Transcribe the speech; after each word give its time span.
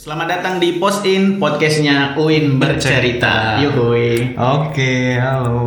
Selamat 0.00 0.40
datang 0.40 0.56
di 0.56 0.80
Post 0.80 1.04
In 1.04 1.36
podcastnya 1.36 2.16
Uin 2.16 2.56
bercerita. 2.56 3.60
Yuk 3.60 3.76
Uin. 3.92 4.32
Oke, 4.32 5.20
halo. 5.20 5.60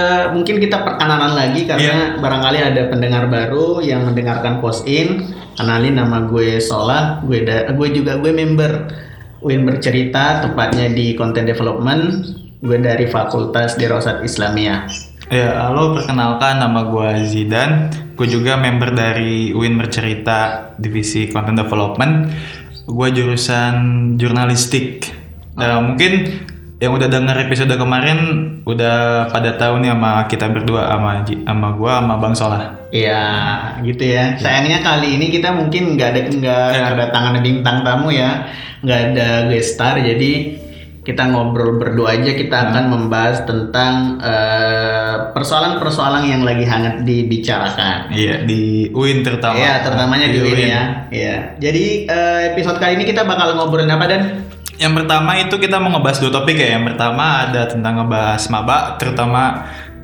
Eh, 0.00 0.32
mungkin 0.32 0.56
kita 0.64 0.80
perkenalan 0.80 1.36
lagi 1.36 1.68
karena 1.68 2.16
barangkali 2.16 2.72
ada 2.72 2.88
pendengar 2.88 3.28
baru 3.28 3.84
yang 3.84 4.08
mendengarkan 4.08 4.64
Post 4.64 4.88
In. 4.88 5.28
Kenalin 5.60 6.00
nama 6.00 6.24
gue 6.24 6.56
Sola, 6.56 7.20
gue 7.28 7.44
da- 7.44 7.68
gue 7.68 7.88
juga 7.92 8.16
gue 8.16 8.32
member 8.32 8.88
Uin 9.44 9.68
bercerita, 9.68 10.40
tepatnya 10.40 10.88
di 10.88 11.12
Content 11.12 11.44
Development. 11.44 12.24
Gue 12.64 12.80
dari 12.80 13.04
Fakultas 13.04 13.76
Dirosat 13.76 14.24
Islamiyah. 14.24 14.88
Ya, 15.28 15.68
halo, 15.68 15.92
perkenalkan 15.92 16.64
nama 16.64 16.88
gue 16.88 17.28
Zidan. 17.28 17.92
Gue 18.16 18.24
juga 18.24 18.56
member 18.56 18.96
dari 18.96 19.52
UIN 19.52 19.76
Bercerita 19.76 20.72
Divisi 20.80 21.28
Content 21.28 21.60
Development. 21.66 22.32
Gue 22.86 23.08
jurusan 23.10 23.74
jurnalistik. 24.14 25.10
Eh, 25.56 25.78
mungkin 25.82 26.12
yang 26.76 26.92
udah 26.92 27.08
denger 27.08 27.48
episode 27.48 27.72
kemarin 27.72 28.18
udah 28.62 29.26
pada 29.32 29.56
tahu 29.56 29.80
nih 29.80 29.96
sama 29.96 30.28
kita 30.28 30.52
berdua 30.52 30.92
sama 30.92 31.24
sama 31.24 31.68
gue 31.72 31.92
sama 31.92 32.14
Bang 32.20 32.34
Solah. 32.36 32.76
Iya, 32.92 33.24
gitu 33.82 34.04
ya. 34.06 34.36
Sayangnya 34.36 34.84
kali 34.84 35.16
ini 35.18 35.32
kita 35.32 35.50
mungkin 35.50 35.96
nggak 35.96 36.08
ada 36.14 36.20
nggak 36.30 36.66
Ya. 36.76 36.84
kedatangan 36.92 37.34
bintang 37.40 37.82
tamu 37.82 38.12
ya, 38.12 38.46
nggak 38.84 39.00
ada 39.12 39.28
guest 39.50 39.74
star. 39.74 39.98
Jadi 39.98 40.32
kita 41.06 41.30
ngobrol 41.30 41.78
berdua 41.78 42.18
aja. 42.18 42.34
Kita 42.34 42.56
akan 42.68 42.84
membahas 42.90 43.46
tentang 43.46 44.18
eh, 44.18 45.30
persoalan-persoalan 45.30 46.26
yang 46.26 46.42
lagi 46.42 46.66
hangat 46.66 47.06
dibicarakan. 47.06 48.10
Iya, 48.10 48.42
di 48.42 48.90
UIN 48.90 49.22
terutama. 49.22 49.54
Iya, 49.54 49.86
terutamanya 49.86 50.26
di 50.34 50.38
UIN 50.42 50.58
ya. 50.66 50.82
Iya. 51.14 51.36
Jadi 51.62 52.10
eh, 52.10 52.40
episode 52.50 52.82
kali 52.82 52.98
ini 52.98 53.06
kita 53.06 53.22
bakal 53.22 53.54
ngobrolin 53.54 53.94
apa 53.94 54.04
dan? 54.10 54.22
Yang 54.76 54.92
pertama 54.98 55.30
itu 55.38 55.54
kita 55.56 55.78
mau 55.78 55.94
ngebahas 55.94 56.18
dua 56.18 56.32
topik 56.42 56.58
ya. 56.58 56.74
Yang 56.74 56.84
pertama 56.92 57.46
ada 57.46 57.62
tentang 57.70 58.02
ngebahas 58.02 58.42
maba, 58.50 58.78
terutama 58.98 59.42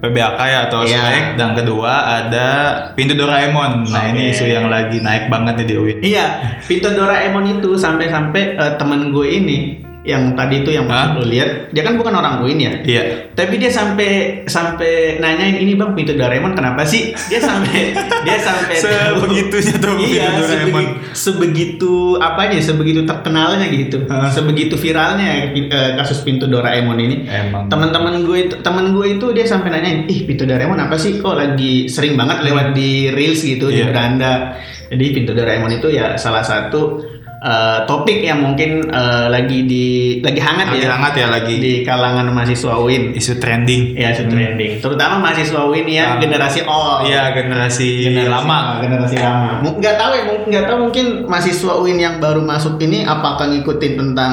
PBAK 0.03 0.39
ya 0.39 0.59
atau 0.71 0.87
ospek. 0.87 1.35
Dan 1.35 1.59
kedua 1.59 1.93
ada 2.23 2.47
pintu 2.95 3.19
Doraemon. 3.19 3.91
Nah 3.91 4.07
ini 4.15 4.31
Oke. 4.31 4.39
isu 4.39 4.47
yang 4.47 4.71
lagi 4.71 5.03
naik 5.03 5.27
banget 5.27 5.59
nih 5.61 5.67
di 5.67 5.75
UIN. 5.75 5.99
Iya, 5.99 6.27
Pintu 6.63 6.95
Doraemon 6.95 7.59
itu 7.59 7.75
sampai-sampai 7.75 8.43
eh, 8.55 8.73
temen 8.79 9.11
gue 9.11 9.27
ini 9.27 9.59
yang 10.03 10.35
tadi 10.35 10.67
itu 10.67 10.75
yang 10.75 10.91
Hah? 10.91 11.15
lu 11.15 11.23
lihat, 11.23 11.71
dia 11.71 11.83
kan 11.83 11.95
bukan 11.95 12.11
orang 12.11 12.43
UIN 12.43 12.59
ya. 12.59 12.73
Iya. 12.83 13.03
Tapi 13.33 13.55
dia 13.55 13.71
sampai 13.71 14.43
sampai 14.45 15.17
nanyain 15.17 15.55
ini 15.57 15.73
bang 15.73 15.95
pintu 15.95 16.13
Doraemon 16.13 16.53
kenapa 16.53 16.83
sih? 16.83 17.15
Dia 17.31 17.39
sampai 17.39 17.95
dia 18.27 18.37
sampai. 18.37 18.75
Sebegitunya 18.75 19.75
tuh 19.79 19.95
iya, 20.03 20.27
Doraemon. 20.35 20.43
sebegi- 20.43 20.95
sebegitu 21.15 21.93
apanya? 22.19 22.59
Sebegitu 22.59 23.01
terkenalnya 23.03 23.67
gitu. 23.69 24.03
Hah? 24.07 24.27
Sebegitu 24.29 24.75
viralnya 24.75 25.55
eh, 25.55 25.93
kasus 25.95 26.21
pintu 26.21 26.45
Doraemon 26.45 26.99
ini. 26.99 27.17
Emang. 27.25 27.71
Teman-teman 27.71 28.27
gue 28.27 28.51
itu 28.51 28.55
teman 28.59 28.91
gue 28.91 29.07
itu 29.13 29.27
dia 29.31 29.47
sampai 29.47 29.71
nanyain, 29.71 30.07
"Ih, 30.07 30.27
pintu 30.27 30.43
Doraemon 30.43 30.79
apa 30.79 30.99
sih? 30.99 31.19
Kok 31.19 31.35
lagi 31.35 31.87
sering 31.87 32.15
banget 32.15 32.43
lewat 32.43 32.75
di 32.75 33.07
reels 33.09 33.39
gitu 33.41 33.71
di 33.71 33.79
Iya. 33.79 33.89
beranda." 33.89 34.59
Jadi 34.93 35.05
pintu 35.09 35.33
Doraemon 35.33 35.73
itu 35.73 35.89
ya 35.89 36.21
salah 36.21 36.45
satu 36.45 37.01
eh, 37.43 37.79
topik 37.85 38.23
yang 38.23 38.39
mungkin 38.41 38.87
eh, 38.87 39.27
lagi 39.27 39.67
di 39.67 39.85
lagi 40.19 40.39
hangat 40.39 40.71
Lagi 40.71 40.79
ya 40.81 40.95
hangat 40.95 41.15
ya 41.15 41.27
lagi 41.27 41.55
di 41.59 41.73
kalangan 41.83 42.31
mahasiswa 42.31 42.79
UIN. 42.79 43.13
isu 43.13 43.37
trending. 43.37 43.95
Ya, 43.95 44.15
itu 44.15 44.23
trending. 44.25 44.79
Terutama 44.79 45.19
mahasiswa 45.19 45.61
UIN 45.65 45.87
yang 45.87 46.17
Ah. 46.17 46.19
generasi 46.19 46.63
O. 46.63 47.03
Iya 47.03 47.35
generasi, 47.35 48.07
Generasi 48.07 48.31
lama. 48.31 48.59
generasi 48.79 49.17
lama. 49.19 49.51
M- 49.61 49.77
Nggak 49.77 49.97
tahu 49.97 50.11
ya, 50.13 50.23
mung- 50.25 50.47
nggak 50.47 50.65
tahu 50.65 50.79
mungkin 50.81 51.07
mahasiswa 51.27 51.73
UIN 51.77 51.99
yang 51.99 52.15
baru 52.17 52.41
masuk 52.41 52.79
ini 52.79 53.03
apakah 53.03 53.47
ngikutin 53.49 53.93
tentang 53.97 54.33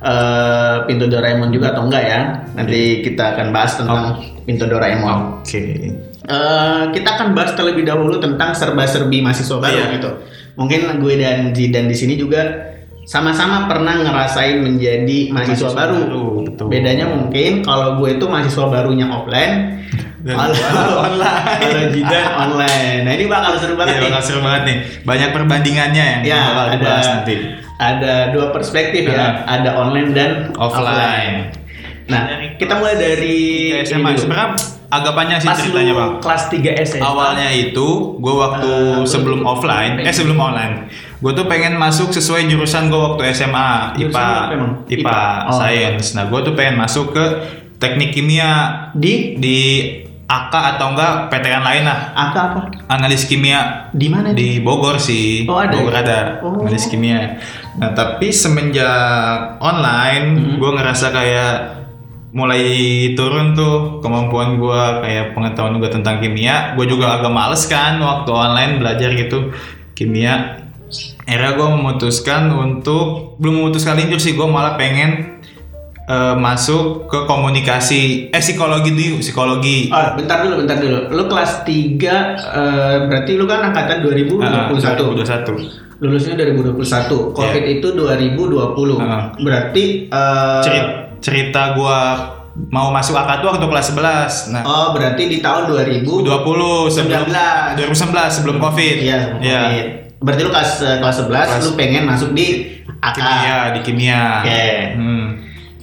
eh, 0.00 0.76
pintu 0.84 1.08
Doraemon 1.08 1.48
juga 1.48 1.72
atau 1.72 1.88
enggak 1.88 2.04
ya? 2.04 2.20
Nanti 2.52 3.00
kita 3.00 3.34
akan 3.34 3.46
bahas 3.50 3.72
tentang 3.74 4.20
pintu 4.44 4.68
Doraemon. 4.68 5.40
Oke. 5.40 5.64
Eh, 6.20 6.82
kita 6.90 7.08
akan 7.10 7.32
bahas 7.32 7.52
terlebih 7.52 7.84
dahulu 7.84 8.16
tentang 8.16 8.52
serba-serbi 8.52 9.20
mahasiswa 9.20 9.56
baru 9.56 9.72
Iya. 9.74 9.96
gitu. 9.96 10.10
Mungkin 10.54 10.80
gue 10.96 11.14
dan 11.16 11.50
Zidan 11.50 11.86
di 11.86 11.94
sini 11.94 12.14
juga 12.14 12.70
sama-sama 13.04 13.66
pernah 13.66 14.00
ngerasain 14.00 14.58
menjadi 14.58 15.28
mahasiswa, 15.28 15.68
Mahasiswa 15.68 15.70
baru. 15.76 15.98
baru, 16.00 16.24
betul. 16.42 16.66
Bedanya 16.68 17.06
mungkin 17.06 17.60
kalau 17.60 17.98
gue 17.98 18.16
itu 18.16 18.24
mahasiswa 18.24 18.64
barunya 18.66 19.06
offline, 19.06 19.82
Dan 20.20 20.40
kalau 20.40 20.56
online. 21.04 21.60
kalau 21.60 21.84
Zidan 21.90 22.26
online. 22.40 22.98
Nah 23.02 23.12
ini 23.12 23.24
bakal 23.26 23.52
seru 23.56 23.74
banget 23.74 23.92
Iya 23.92 24.00
nih. 24.00 24.08
bakal 24.08 24.22
seru 24.22 24.40
banget 24.40 24.62
nih. 24.64 24.76
Banyak 25.02 25.30
perbandingannya 25.30 26.06
yang 26.16 26.22
Ya, 26.24 26.40
bakal 26.48 26.64
ada 26.64 26.74
dibahas 26.74 27.06
nanti. 27.10 27.34
ada 27.74 28.14
dua 28.30 28.46
perspektif 28.48 29.02
ya, 29.04 29.12
Nah. 29.12 29.32
ada 29.44 29.70
online 29.76 30.10
dan 30.10 30.30
Offline. 30.54 31.52
Nah, 32.04 32.22
kita 32.54 32.72
mulai 32.74 32.94
dari 32.94 33.36
SMA 33.80 34.12
sebenarnya 34.14 34.56
agak 34.94 35.12
panjang 35.12 35.38
sih 35.38 35.46
Pas 35.46 35.58
ceritanya 35.58 35.92
bang. 35.92 36.12
kelas 36.18 36.42
3 36.46 36.70
SMA. 36.80 37.02
Awalnya 37.02 37.48
itu 37.50 37.88
gue 38.16 38.34
waktu 38.34 38.70
Eh, 38.96 39.04
sebelum 39.04 39.40
lu- 39.40 39.48
offline, 39.48 39.92
pengen- 39.96 40.06
eh 40.06 40.14
sebelum 40.14 40.38
online, 40.38 40.74
gue 41.16 41.32
tuh 41.32 41.44
pengen 41.44 41.74
masuk 41.74 42.08
sesuai 42.08 42.46
jurusan 42.46 42.86
gue 42.86 43.00
waktu 43.00 43.22
SMA, 43.30 43.94
Jurusan 43.94 44.14
IPA? 44.14 44.28
IPA, 44.86 44.94
IPA. 44.94 45.22
Oh. 45.44 45.52
Science. 45.52 46.06
Nah 46.12 46.24
gue 46.26 46.40
tuh 46.40 46.52
pengen 46.52 46.76
masuk 46.76 47.10
ke 47.10 47.24
teknik 47.76 48.12
kimia 48.12 48.50
di 48.92 49.34
di 49.36 49.58
AK 50.24 50.54
atau 50.72 50.88
enggak 50.90 51.28
PTN 51.28 51.60
lain 51.60 51.84
lah, 51.84 52.14
angka 52.14 52.40
apa? 52.48 52.60
analis 52.88 53.28
kimia 53.28 53.92
Di 53.92 54.08
mana? 54.08 54.32
di 54.32 54.56
Bogor 54.58 54.96
sih, 54.96 55.44
Oh, 55.44 55.60
ada 55.60 55.68
Bogor 55.70 55.92
ya? 55.92 56.00
ada 56.00 56.18
Oh. 56.40 56.64
analis 56.64 56.88
kimia. 56.88 57.36
Nah 57.74 57.92
tapi 57.92 58.32
semenjak 58.32 58.88
online, 59.60 60.26
Hmm. 60.32 60.56
gue 60.56 60.70
ngerasa 60.72 61.06
kayak 61.10 61.52
mulai 62.34 62.66
turun 63.14 63.54
tuh 63.54 64.02
kemampuan 64.02 64.58
gue 64.58 64.82
kayak 65.06 65.38
pengetahuan 65.38 65.78
gue 65.78 65.86
tentang 65.86 66.18
kimia. 66.18 66.74
Gue 66.74 66.90
juga 66.90 67.22
agak 67.22 67.30
males 67.30 67.62
kan 67.70 68.02
waktu 68.02 68.30
online 68.34 68.82
belajar 68.82 69.14
gitu 69.14 69.54
kimia. 69.94 70.66
Akhirnya 71.24 71.56
gue 71.56 71.68
memutuskan 71.78 72.50
untuk 72.52 73.38
belum 73.38 73.64
memutuskan 73.64 73.96
linjur 73.96 74.18
sih 74.18 74.34
gue 74.34 74.46
malah 74.50 74.74
pengen 74.74 75.40
eh, 76.10 76.34
masuk 76.36 77.06
ke 77.06 77.18
komunikasi 77.24 78.28
eh 78.34 78.42
psikologi 78.42 78.92
dulu 78.92 79.22
psikologi 79.22 79.88
Oh, 79.94 80.18
bentar 80.18 80.42
dulu, 80.42 80.66
bentar 80.66 80.76
dulu. 80.82 80.98
Lu 81.14 81.24
kelas 81.30 81.62
3 81.62 81.70
eh, 81.70 82.96
berarti 83.08 83.32
lu 83.38 83.46
kan 83.46 83.70
angkatan 83.70 84.02
2021. 84.02 84.42
Ah, 84.42 84.68
2021 84.68 86.02
Lulusnya 86.02 86.34
2021. 86.36 86.82
Covid 87.32 87.64
itu 87.64 87.88
2020. 87.94 88.98
Ah. 89.00 89.32
Berarti 89.38 90.10
eh, 90.10 90.62
cerita, 90.66 91.03
cerita 91.24 91.72
gua 91.72 92.00
mau 92.66 92.88
masuk 92.88 93.16
AK 93.16 93.40
tuh 93.40 93.48
waktu 93.50 93.64
kelas 93.64 93.86
11. 93.90 94.52
Nah, 94.52 94.62
Oh, 94.62 94.86
berarti 94.92 95.26
di 95.26 95.40
tahun 95.40 95.66
2020. 95.66 96.22
20 96.22 96.86
sebelum 96.86 97.26
19. 97.26 97.80
2019 97.80 98.30
sebelum 98.30 98.56
Covid. 98.60 98.96
Iya, 99.00 99.18
Iya. 99.40 99.60
Covid. 99.64 99.86
Berarti 100.20 100.40
lu 100.40 100.50
kelas 100.50 100.70
eh, 100.80 100.96
kelas 100.98 101.16
11 101.18 101.48
Kelas- 101.50 101.64
lu 101.64 101.70
pengen 101.74 102.04
masuk 102.04 102.30
di 102.30 102.46
AK. 103.00 103.16
Kimia 103.16 103.56
di 103.70 103.80
kimia. 103.80 104.22
Oke. 104.38 104.68
Hmm. 104.94 105.26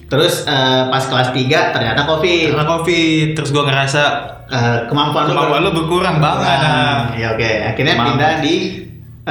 Terus 0.07 0.46
eh, 0.46 0.84
pas 0.88 1.03
kelas 1.03 1.30
3 1.31 1.72
ternyata 1.72 2.06
Covid. 2.06 2.47
Karena 2.51 2.68
Covid 2.69 3.28
terus 3.34 3.50
gua 3.50 3.66
ngerasa 3.66 4.03
Eh, 4.47 4.80
kemampuan 4.85 5.24
lu 5.24 5.31
kemampuan 5.31 5.63
lu 5.63 5.72
berkurang 5.74 6.19
banget. 6.19 6.44
Nah, 6.59 7.16
Ya 7.16 7.31
oke, 7.31 7.40
akhirnya 7.66 7.96
Kemampuan. 7.96 8.19
pindah 8.19 8.34
di 8.44 8.56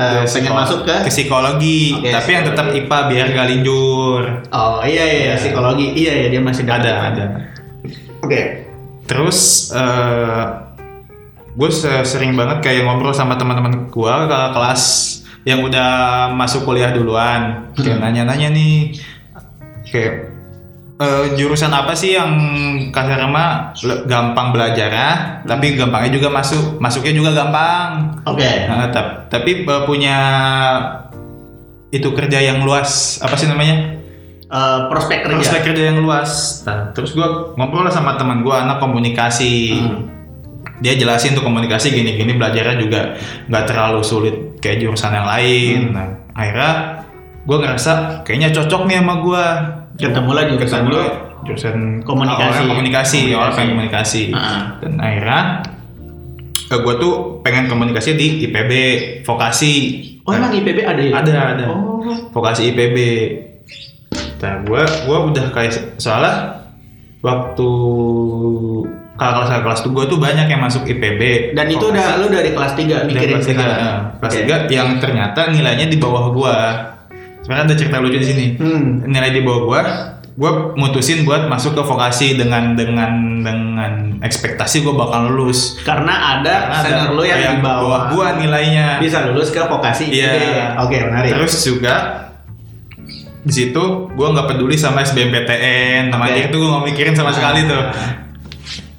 Ke 0.01 0.31
pengen 0.31 0.53
masuk 0.55 0.79
ke 0.83 0.95
ke 1.03 1.11
psikologi, 1.11 1.83
Oke, 1.93 2.09
tapi 2.09 2.31
yang 2.33 2.45
tetap. 2.45 2.67
IPA 2.71 2.99
biar 3.07 3.27
gak 3.31 3.47
linjur. 3.49 4.23
Oh 4.49 4.81
iya 4.81 5.05
iya, 5.05 5.19
iya, 5.23 5.35
psikologi. 5.37 5.87
Iya 5.95 6.13
iya 6.17 6.27
dia 6.29 6.41
masih 6.41 6.65
Ada, 6.65 6.79
dapat. 6.79 7.05
ada. 7.11 7.25
Oke. 8.21 8.41
Terus 9.05 9.39
eh 9.75 10.43
gue 11.51 11.71
sering 12.03 12.33
banget 12.33 12.63
kayak 12.63 12.87
ngobrol 12.87 13.11
sama 13.11 13.35
teman-teman 13.35 13.87
gue 13.87 14.15
ke 14.25 14.41
kelas 14.55 14.83
yang 15.43 15.61
udah 15.61 15.91
masuk 16.31 16.63
kuliah 16.63 16.93
duluan, 16.93 17.73
kayak 17.75 17.97
Hmm. 17.97 18.05
nanya-nanya 18.05 18.49
nih, 18.51 18.95
kayak 19.89 20.30
eh, 21.01 21.25
jurusan 21.41 21.73
apa 21.73 21.97
sih 21.97 22.15
yang 22.15 22.31
kasar 22.93 23.25
mah 23.25 23.73
gampang 24.05 24.53
belajar 24.53 24.93
tapi 25.49 25.73
gampangnya 25.75 26.13
juga 26.21 26.29
masuk, 26.29 26.77
masuknya 26.77 27.17
juga 27.17 27.31
gampang. 27.33 28.21
Oke. 28.29 28.69
Nah, 28.69 28.93
tap- 28.93 29.33
tapi 29.33 29.65
eh, 29.65 29.83
punya 29.89 30.19
itu 31.91 32.07
kerja 32.15 32.39
yang 32.39 32.63
luas, 32.63 33.19
apa 33.19 33.35
sih 33.35 33.49
namanya? 33.51 33.99
Eh, 34.51 34.79
prospek 34.91 35.25
kerja. 35.25 35.37
prospek 35.39 35.61
kerja 35.73 35.83
yang 35.95 36.03
luas. 36.03 36.63
Nah, 36.67 36.91
terus 36.91 37.15
gue 37.15 37.29
ngobrol 37.55 37.87
lah 37.87 37.95
sama 37.95 38.19
teman 38.19 38.43
gue 38.43 38.51
anak 38.51 38.83
komunikasi. 38.83 39.79
Hmm. 39.79 40.11
Dia 40.83 40.97
jelasin 40.97 41.37
tuh 41.37 41.45
komunikasi 41.45 41.93
gini-gini 41.93 42.35
belajarnya 42.35 42.77
juga 42.81 43.01
nggak 43.47 43.65
terlalu 43.69 44.01
sulit 44.03 44.37
kayak 44.59 44.83
jurusan 44.83 45.15
yang 45.15 45.29
lain. 45.29 45.79
Hmm. 45.91 45.95
Nah, 45.95 46.07
akhirnya 46.35 46.73
gue 47.47 47.57
ngerasa 47.63 47.93
kayaknya 48.27 48.51
cocok 48.51 48.83
nih 48.91 48.97
sama 48.99 49.15
gue. 49.23 49.47
Ketemu 50.03 50.31
lah 50.31 50.45
jurusan 50.47 50.83
Ketemu 50.83 51.03
jurusan 51.41 51.77
Komunikasi. 52.03 52.61
komunikasi, 52.67 53.21
Komunikasi. 53.27 53.51
pengen 53.51 53.71
komunikasi. 53.71 54.23
Ah. 54.33 54.61
Dan 54.79 54.93
akhirnya 54.97 55.41
gue 56.71 56.95
tuh 56.97 57.13
pengen 57.41 57.65
komunikasi 57.67 58.11
di 58.15 58.45
IPB 58.45 58.73
vokasi. 59.23 59.75
Oh 60.23 60.33
emang 60.33 60.53
IPB 60.53 60.79
ada 60.81 61.01
ya? 61.01 61.13
Ada, 61.17 61.33
ada. 61.55 61.65
Oh. 61.67 62.05
Vokasi 62.31 62.71
IPB. 62.71 62.97
cita 64.11 64.65
gue 64.65 64.81
gue 64.81 65.19
udah 65.27 65.47
kayak 65.51 66.01
soalnya 66.01 66.65
waktu 67.21 67.69
kakak 69.15 69.35
kelas 69.37 69.51
kelas 69.61 69.81
tuh 69.81 69.93
gue 69.93 70.05
tuh 70.07 70.17
banyak 70.17 70.49
yang 70.49 70.61
masuk 70.61 70.83
IPB 70.83 71.53
Dan 71.53 71.69
itu 71.69 71.85
udah 71.85 72.17
lu 72.17 72.33
dari 72.33 72.51
kelas 72.51 72.73
3 72.73 72.81
dari 72.81 73.05
mikirin 73.07 73.37
kelas 73.37 73.45
tiga 73.45 73.61
sekarang. 73.61 73.79
eh, 73.79 73.99
kelas 74.17 74.33
Oke. 74.33 74.39
tiga 74.41 74.57
yang 74.67 74.89
ternyata 74.97 75.41
nilainya 75.53 75.87
di 75.87 75.99
bawah 76.01 76.33
gue 76.33 76.57
sebenarnya 77.51 77.67
ada 77.67 77.75
cerita 77.75 77.99
lucu 77.99 78.15
di 78.15 78.29
sini 78.31 78.47
Hmm. 78.55 79.03
nilai 79.05 79.35
di 79.35 79.43
bawah 79.43 79.67
gue 79.67 79.81
gue 80.31 80.51
mutusin 80.73 81.27
buat 81.27 81.51
masuk 81.51 81.75
ke 81.75 81.83
vokasi 81.83 82.39
dengan 82.39 82.79
dengan 82.79 83.11
dengan 83.43 83.93
ekspektasi 84.23 84.81
gue 84.81 84.95
bakal 84.95 85.27
lulus 85.29 85.83
Karena 85.83 86.39
ada 86.39 86.71
Karena 86.71 86.79
ada 86.79 86.87
senior 86.87 87.11
lu 87.11 87.23
yang 87.27 87.41
yang 87.43 87.57
di 87.59 87.67
bawah 87.67 88.01
gue 88.09 88.27
nilainya 88.39 89.03
bisa 89.03 89.27
lulus 89.27 89.51
ke 89.51 89.59
vokasi 89.59 90.07
Iya. 90.07 90.31
IPB. 90.31 90.45
Oke, 90.79 90.97
menarik. 91.03 91.31
Terus 91.35 91.55
juga 91.61 91.95
di 93.41 93.51
situ 93.51 93.83
gue 94.07 94.27
nggak 94.31 94.47
peduli 94.47 94.79
sama 94.79 95.03
SBMPTN, 95.03 96.09
namanya 96.09 96.39
Oke. 96.39 96.47
itu 96.47 96.57
gue 96.57 96.71
nggak 96.71 96.85
mikirin 96.87 97.15
sama 97.19 97.35
sekali 97.35 97.67
tuh. 97.67 97.83
Ah. 97.83 98.31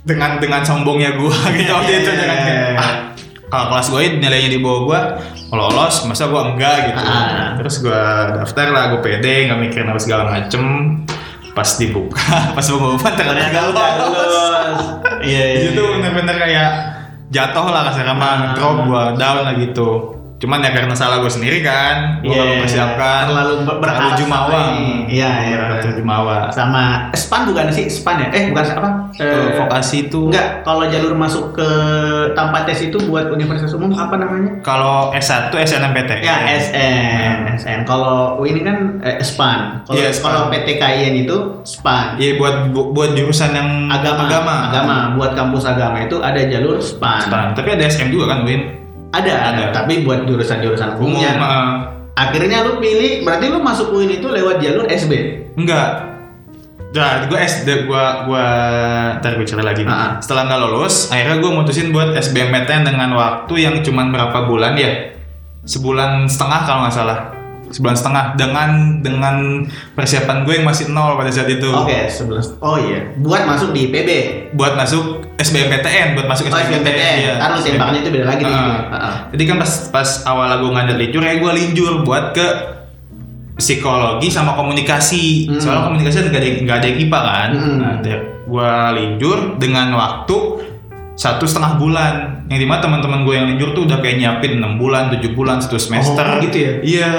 Dengan 0.03 0.37
dengan 0.37 0.61
sombongnya 0.61 1.15
gue 1.15 1.31
gitu 1.57 1.71
waktu 1.71 1.91
itu 1.95 2.11
dengan 2.11 2.37
kayak, 2.37 2.69
ah, 2.75 2.93
kalau 3.47 3.65
kelas 3.71 3.87
gue 3.87 4.01
nilainya 4.19 4.49
di 4.51 4.59
bawah 4.59 4.81
gue 4.83 4.99
lolos, 5.51 6.07
masa 6.07 6.31
gue 6.31 6.41
enggak 6.41 6.75
gitu. 6.91 7.01
Ah. 7.01 7.59
Terus 7.59 7.75
gue 7.83 8.03
daftar 8.39 8.67
lah, 8.71 8.83
gue 8.95 8.99
pede, 9.03 9.51
nggak 9.51 9.59
mikirin 9.59 9.91
apa 9.91 9.99
segala 9.99 10.23
macem. 10.27 10.63
Pas 11.51 11.67
dibuka, 11.75 12.23
pas 12.55 12.63
pengumuman 12.63 13.11
ternyata 13.11 13.47
nggak 13.51 13.65
lolos. 13.99 14.35
Iya, 15.21 15.43
iya. 15.53 15.57
Di 15.61 15.65
situ 15.69 15.81
bener-bener 15.85 16.33
kayak 16.33 16.69
jatuh 17.29 17.69
lah 17.69 17.85
kasar 17.93 18.09
Ah. 18.09 18.15
mah 18.17 18.57
drop 18.57 18.89
gua 18.89 19.03
down 19.13 19.45
lah 19.45 19.53
gitu. 19.53 20.17
Cuman 20.41 20.57
ya 20.59 20.73
karena 20.73 20.91
salah 20.91 21.17
gue 21.17 21.29
sendiri 21.29 21.61
kan, 21.61 22.17
gue 22.19 22.27
Iya, 22.27 22.35
gak 22.35 22.49
mempersiapkan. 22.57 23.21
terlalu 23.23 23.53
ber- 23.53 23.61
terlalu 23.61 23.79
berharap 23.79 24.17
jumawa. 24.17 24.49
sama 24.49 24.59
ini. 24.73 24.89
Iya, 25.07 25.31
iya. 25.39 25.57
Terlalu 25.77 25.93
jumawa. 25.95 26.37
sama 26.51 26.83
span 27.13 27.41
bukan 27.45 27.65
sih 27.69 27.85
span 27.87 28.17
ya 28.17 28.27
eh 28.29 28.43
bukan 28.49 28.65
apa 28.73 28.89
Eh, 29.13 29.53
vokasi 29.55 30.07
itu 30.07 30.27
enggak 30.27 30.63
kalau 30.63 30.83
jalur 30.85 31.13
masuk 31.13 31.53
ke 31.53 31.69
tanpa 32.31 32.63
tes 32.63 32.81
itu 32.81 32.97
buat 33.03 33.27
universitas 33.27 33.71
umum 33.71 33.91
apa 33.93 34.15
namanya 34.15 34.59
kalau 34.61 35.11
S1 35.13 35.51
SNMPTN. 35.53 36.19
ya 36.21 36.35
SN 36.49 37.35
SN 37.55 37.79
kalau 37.83 38.39
ini 38.41 38.61
kan 38.61 38.97
eh, 38.99 39.19
span 39.21 39.83
kalau 39.85 39.99
span. 40.09 40.23
kalau 40.25 40.41
PTKIN 40.49 41.13
itu 41.21 41.37
span 41.63 42.15
Iya 42.17 42.35
buat 42.35 42.71
bu- 42.71 42.89
buat 42.89 43.13
jurusan 43.13 43.51
yang 43.51 43.69
agama 43.87 44.25
agama. 44.25 44.55
agama 44.69 44.95
buat 45.13 45.31
kampus 45.33 45.63
agama 45.65 46.01
itu 46.01 46.17
ada 46.19 46.41
jalur 46.41 46.79
span, 46.79 47.21
Span. 47.21 47.45
Tapi 47.53 47.69
ada 47.71 47.83
SM 47.85 48.09
juga 48.09 48.25
kan, 48.27 48.41
Win? 48.41 48.80
Ada 49.11 49.33
ada 49.53 49.63
tapi 49.75 50.07
buat 50.07 50.23
jurusan-jurusan 50.23 50.97
Umum. 50.97 51.19
umumnya 51.19 51.31
eh, 51.35 51.69
akhirnya 52.15 52.63
lu 52.63 52.79
pilih 52.79 53.27
berarti 53.27 53.45
lu 53.51 53.59
masuk 53.59 53.91
UIN 53.91 54.19
itu 54.19 54.27
lewat 54.27 54.63
jalur 54.63 54.87
SB 54.87 55.11
enggak. 55.59 56.11
Nah, 56.91 57.23
gue 57.23 57.39
SD, 57.39 57.87
gue 57.87 58.05
gue 58.27 58.47
ntar 59.23 59.39
gue 59.39 59.47
cerita 59.47 59.63
lagi. 59.63 59.87
Ah. 59.87 60.19
Setelah 60.19 60.43
nggak 60.43 60.59
lulus, 60.59 61.07
akhirnya 61.07 61.39
gue 61.39 61.51
mutusin 61.55 61.95
buat 61.95 62.11
SBMPTN 62.11 62.83
dengan 62.83 63.15
waktu 63.15 63.53
yang 63.63 63.79
cuman 63.79 64.11
berapa 64.11 64.43
bulan 64.43 64.75
ya? 64.75 65.15
Sebulan 65.63 66.27
setengah 66.27 66.67
kalau 66.67 66.83
nggak 66.83 66.91
salah. 66.91 67.40
Sebulan 67.71 67.95
setengah 67.95 68.23
dengan 68.35 68.69
dengan 68.99 69.35
persiapan 69.95 70.43
gue 70.43 70.59
yang 70.59 70.67
masih 70.67 70.91
nol 70.91 71.15
pada 71.15 71.31
saat 71.31 71.47
itu. 71.47 71.71
oke 71.71 71.97
11 72.11 72.59
oh 72.59 72.75
iya 72.77 73.15
buat 73.17 73.47
masuk 73.47 73.71
di 73.71 73.87
PB 73.87 74.09
Buat 74.51 74.75
masuk 74.75 75.31
SBMPTN, 75.39 76.19
buat 76.19 76.27
masuk 76.27 76.51
Oh, 76.51 76.59
SBMPTN. 76.59 77.15
Iya. 77.17 77.33
Ntar 77.39 77.49
lu 77.55 77.59
tembakannya 77.63 77.99
itu 78.03 78.09
beda 78.11 78.25
lagi 78.27 78.43
nih. 78.43 78.53
Ah. 78.53 78.83
Heeh. 78.91 79.15
Jadi 79.33 79.43
kan 79.47 79.55
pas 79.57 79.71
pas 79.89 80.09
awal 80.27 80.51
gue 80.59 80.69
ngajak 80.75 80.97
linjur, 80.99 81.21
ya 81.23 81.33
gue 81.39 81.51
linjur 81.55 81.93
buat 82.03 82.35
ke 82.35 82.47
psikologi 83.55 84.27
sama 84.27 84.53
komunikasi. 84.53 85.47
Hmm. 85.49 85.59
Soalnya 85.61 85.83
komunikasi 85.87 86.15
nggak 86.27 86.41
ada 86.41 86.49
nggak 86.67 86.77
ada 86.83 86.89
IPA 86.89 87.19
kan. 87.23 87.49
Hmm. 87.55 87.77
Nah, 87.79 87.93
gue 88.51 88.71
linjur 88.99 89.37
dengan 89.57 89.87
waktu 89.95 90.37
satu 91.15 91.45
setengah 91.45 91.77
bulan. 91.77 92.13
Yang 92.51 92.59
di 92.59 92.67
mana 92.67 92.79
teman-teman 92.83 93.23
gue 93.23 93.33
yang 93.37 93.47
linjur 93.47 93.71
tuh 93.71 93.87
udah 93.87 94.03
kayak 94.03 94.19
nyiapin 94.19 94.59
enam 94.59 94.75
bulan, 94.75 95.07
tujuh 95.15 95.31
bulan, 95.31 95.63
satu 95.63 95.79
semester. 95.79 96.25
Oh, 96.25 96.43
gitu 96.43 96.57
ya? 96.59 96.73
Iya. 96.83 97.11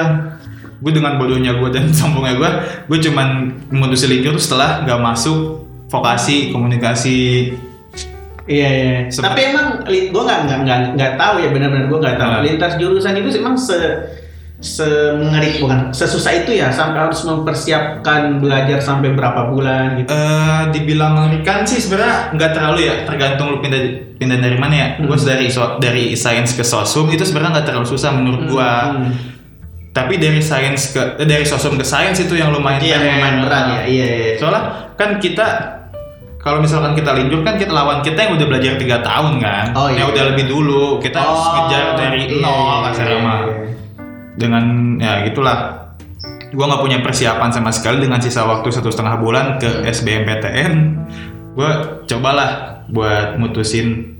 Gue 0.83 0.91
dengan 0.91 1.15
bodohnya 1.15 1.55
gue 1.55 1.69
dan 1.71 1.89
sombongnya 1.95 2.35
gue, 2.35 2.51
gue 2.87 2.99
cuman 3.01 3.29
memutusin 3.69 4.11
linjur 4.11 4.35
tuh 4.35 4.45
setelah 4.45 4.83
nggak 4.83 4.99
masuk 5.01 5.63
vokasi 5.87 6.51
komunikasi 6.51 7.53
Iya 8.43 8.69
iya. 8.69 8.95
Sempet- 9.07 9.29
Tapi 9.29 9.41
emang 9.47 9.67
gua 10.11 10.23
nggak 10.25 10.39
nggak 10.43 10.59
nggak 10.61 10.79
nggak 10.99 11.13
tahu 11.15 11.35
ya 11.39 11.49
benar-benar 11.49 11.87
gua 11.87 11.99
nggak 12.01 12.17
tahu. 12.17 12.31
Ah. 12.33 12.41
Lintas 12.43 12.73
jurusan 12.75 13.15
itu 13.15 13.29
emang 13.39 13.55
se 13.55 13.79
se 14.59 14.83
mengeri 15.15 15.59
bukan 15.59 15.91
sesusah 15.91 16.33
itu 16.37 16.55
ya 16.55 16.67
sampai 16.69 17.03
harus 17.03 17.23
mempersiapkan 17.23 18.39
belajar 18.39 18.79
sampai 18.79 19.11
berapa 19.11 19.47
bulan 19.47 19.95
gitu. 19.97 20.11
Eh, 20.11 20.63
dibilang 20.71 21.15
mengerikan 21.15 21.63
sih 21.63 21.79
sebenarnya 21.79 22.31
nggak 22.33 22.51
terlalu 22.53 22.81
ya 22.83 22.95
tergantung 23.03 23.47
lu 23.49 23.59
pindah 23.59 23.83
pindah 24.17 24.39
dari 24.41 24.55
mana 24.57 24.75
ya 24.75 24.89
Hmm. 24.93 25.07
gue 25.07 25.17
dari 25.19 25.47
so- 25.47 25.79
dari 25.79 26.05
sains 26.15 26.51
ke 26.53 26.63
sosum 26.63 27.11
itu 27.11 27.23
sebenarnya 27.23 27.59
nggak 27.59 27.67
terlalu 27.69 27.87
susah 27.89 28.11
menurut 28.11 28.43
gua 28.49 28.71
Hmm. 28.93 29.11
Tapi 29.93 30.17
dari 30.17 30.41
sains 30.41 30.91
ke 30.91 31.21
eh, 31.21 31.29
dari 31.29 31.45
sosum 31.45 31.77
ke 31.77 31.85
sains 31.85 32.17
itu 32.17 32.33
yang 32.33 32.49
lumayan 32.49 32.81
Iya 32.81 32.97
pengen. 32.97 33.13
lumayan 33.13 33.37
berat 33.45 33.65
ya. 33.69 33.81
Iya 33.85 34.07
iya. 34.09 34.31
soalnya 34.41 34.63
kan 34.97 35.21
kita 35.21 35.47
kalau 36.43 36.59
misalkan 36.59 36.97
kita 36.97 37.15
linjur 37.15 37.45
kan 37.45 37.55
kita 37.55 37.71
lawan 37.71 38.03
kita 38.03 38.19
yang 38.19 38.33
udah 38.35 38.47
belajar 38.49 38.73
tiga 38.75 38.99
tahun 38.99 39.39
kan 39.39 39.67
Oh, 39.77 39.87
iya. 39.87 40.03
yang 40.03 40.09
udah 40.11 40.25
lebih 40.35 40.49
dulu 40.49 40.99
kita 40.99 41.21
harus 41.21 41.39
Oh, 41.39 41.53
ngejar 41.55 41.85
dari 41.95 42.21
iya, 42.27 42.41
nol 42.41 42.57
iya, 42.59 42.77
kasar 42.89 43.07
iya, 43.07 43.19
mah. 43.21 43.39
iya. 43.39 43.55
dengan 44.33 44.65
ya 44.97 45.13
gitulah 45.23 45.57
gua 46.51 46.65
nggak 46.69 46.83
punya 46.83 46.99
persiapan 47.01 47.49
sama 47.49 47.69
sekali 47.69 48.01
dengan 48.01 48.17
sisa 48.19 48.45
waktu 48.45 48.69
satu 48.69 48.89
setengah 48.89 49.17
bulan 49.17 49.57
ke 49.57 49.85
SBMPTN 49.87 50.73
gue 51.53 51.71
cobalah 52.09 52.81
buat 52.89 53.37
mutusin 53.37 54.12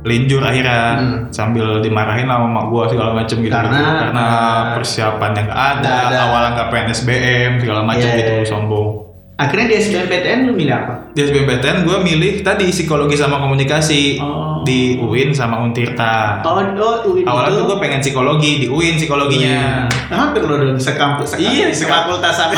linjur 0.00 0.40
akhirnya 0.40 0.80
Hmm. 0.96 1.18
sambil 1.28 1.78
dimarahin 1.78 2.24
sama 2.24 2.46
mak 2.46 2.66
gue 2.66 2.84
segala 2.88 3.10
macem 3.12 3.36
gitu 3.38 3.52
Karena- 3.52 4.00
karena 4.00 4.26
persiapan 4.72 5.32
yang 5.34 5.48
ada, 5.48 5.94
ada. 6.08 6.18
awalnya 6.24 6.50
nggak 6.54 6.68
pengen 6.68 6.88
SBM 6.90 7.52
segala 7.58 7.80
macem 7.82 8.06
Iya, 8.06 8.18
gitu 8.18 8.32
iya. 8.34 8.46
sombong 8.46 8.90
Akhirnya 9.36 9.66
di 9.66 9.76
SBMPTN 9.78 10.38
lu 10.42 10.52
milih 10.52 10.74
apa? 10.74 10.94
di 11.10 11.20
SBMPTN 11.22 11.76
gue 11.82 11.96
milih 11.98 12.32
tadi 12.40 12.68
psikologi 12.68 13.16
sama 13.16 13.40
komunikasi 13.40 14.20
Oh. 14.20 14.60
di 14.60 14.96
UIN 14.96 15.32
sama 15.32 15.60
Untirta 15.60 16.40
Oh, 16.42 16.60
oh 16.60 16.96
UIN 17.06 17.24
awalnya 17.24 17.48
itu- 17.50 17.58
tuh 17.58 17.64
gue 17.66 17.78
pengen 17.78 18.00
psikologi 18.00 18.52
di 18.58 18.66
UIN 18.68 18.96
psikologinya 18.96 19.88
Hampir 20.08 20.44
lo 20.44 20.56
dong 20.56 20.76
sekampus, 20.76 21.36
Iya, 21.36 21.68
sefakultas 21.70 22.36
sama 22.40 22.52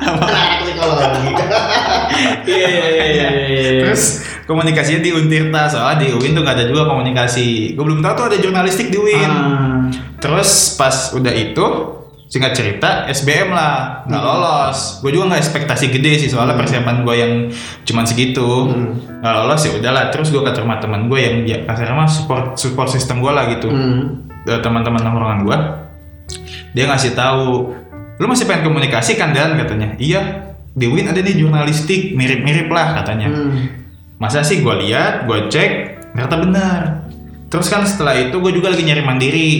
anak 0.00 0.58
psikologi. 0.60 1.30
Iya 2.44 2.66
iya 2.68 2.86
iya 2.88 3.06
iya. 3.06 3.28
iya. 3.46 3.70
Terus 3.84 4.02
komunikasinya 4.50 4.98
di 4.98 5.14
Untirta 5.14 5.70
soalnya 5.70 6.02
di 6.02 6.06
UIN 6.10 6.34
tuh 6.34 6.42
nggak 6.42 6.56
ada 6.58 6.66
juga 6.66 6.82
komunikasi. 6.84 7.72
Gue 7.72 7.84
belum 7.86 8.02
tahu 8.02 8.12
tuh 8.12 8.26
ada 8.26 8.36
jurnalistik 8.36 8.90
di 8.90 8.98
UIN. 8.98 9.30
Ah. 9.30 9.86
Terus 10.18 10.74
pas 10.74 11.14
udah 11.14 11.30
itu 11.30 11.66
singkat 12.26 12.54
cerita 12.54 13.06
SBM 13.06 13.50
lah 13.50 14.02
nggak 14.04 14.18
Hmm. 14.18 14.30
lolos. 14.34 14.98
Gue 14.98 15.10
juga 15.10 15.30
nggak 15.30 15.40
ekspektasi 15.40 15.90
gede 15.90 16.12
sih 16.18 16.28
soalnya 16.28 16.54
persiapan 16.54 17.02
gue 17.02 17.14
yang 17.14 17.32
cuman 17.84 18.04
segitu 18.04 18.46
Hmm. 18.66 19.22
nggak 19.22 19.34
lolos 19.36 19.60
ya 19.62 19.70
udahlah. 19.72 20.04
Terus 20.10 20.28
gue 20.28 20.40
ke 20.40 20.50
rumah 20.56 20.78
teman 20.78 21.06
gue 21.06 21.18
yang 21.18 21.34
ya 21.44 21.58
kasarnya 21.64 21.94
mah 21.94 22.10
support 22.10 22.54
support 22.54 22.90
sistem 22.90 23.18
gue 23.18 23.30
lah 23.30 23.46
gitu. 23.48 23.70
Hmm. 23.70 24.26
Eh, 24.42 24.58
teman-teman 24.58 24.98
nongkrongan 24.98 25.40
gue 25.42 25.58
dia 26.70 26.86
ngasih 26.86 27.12
tahu 27.12 27.74
lu 28.16 28.26
masih 28.26 28.44
pengen 28.44 28.64
komunikasi 28.64 29.14
kan 29.14 29.32
dan 29.32 29.56
katanya 29.56 29.96
iya 29.96 30.52
di 30.70 30.86
UIN 30.86 31.08
ada 31.08 31.18
nih 31.18 31.34
jurnalistik 31.34 32.14
mirip-mirip 32.14 32.68
lah 32.68 32.94
katanya 32.94 33.26
Hmm. 33.26 33.79
Masa 34.20 34.40
sih 34.40 34.60
gue 34.60 34.74
lihat 34.78 35.24
gue 35.24 35.48
cek 35.48 35.70
ternyata 36.12 36.36
benar 36.38 36.80
terus 37.48 37.66
kan 37.66 37.82
setelah 37.82 38.14
itu 38.14 38.36
gue 38.36 38.52
juga 38.52 38.68
lagi 38.68 38.84
nyari 38.84 39.02
mandiri 39.02 39.50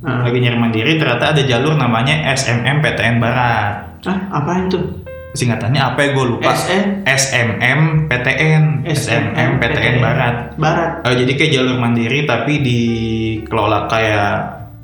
Ah. 0.00 0.20
lagi 0.20 0.36
nyari 0.36 0.54
mandiri 0.54 0.94
ternyata 0.94 1.32
ada 1.32 1.42
jalur 1.42 1.74
namanya 1.74 2.28
SMM 2.30 2.78
PTN 2.78 3.16
Barat 3.18 4.04
Ah, 4.04 4.20
apaan 4.34 4.68
tuh? 4.68 5.00
singkatannya 5.32 5.80
apa 5.80 5.98
ya 5.98 6.08
gue 6.12 6.24
lupa 6.28 6.52
SN? 6.52 7.02
SMM 7.02 7.80
PTN 8.06 8.84
SMM 8.86 9.50
PTN 9.58 9.96
Barat 9.98 10.36
Barat. 10.54 10.90
Eh, 11.02 11.14
jadi 11.18 11.32
kayak 11.34 11.52
jalur 11.52 11.76
mandiri 11.78 12.22
tapi 12.22 12.60
dikelola 12.60 13.88
kayak 13.88 14.30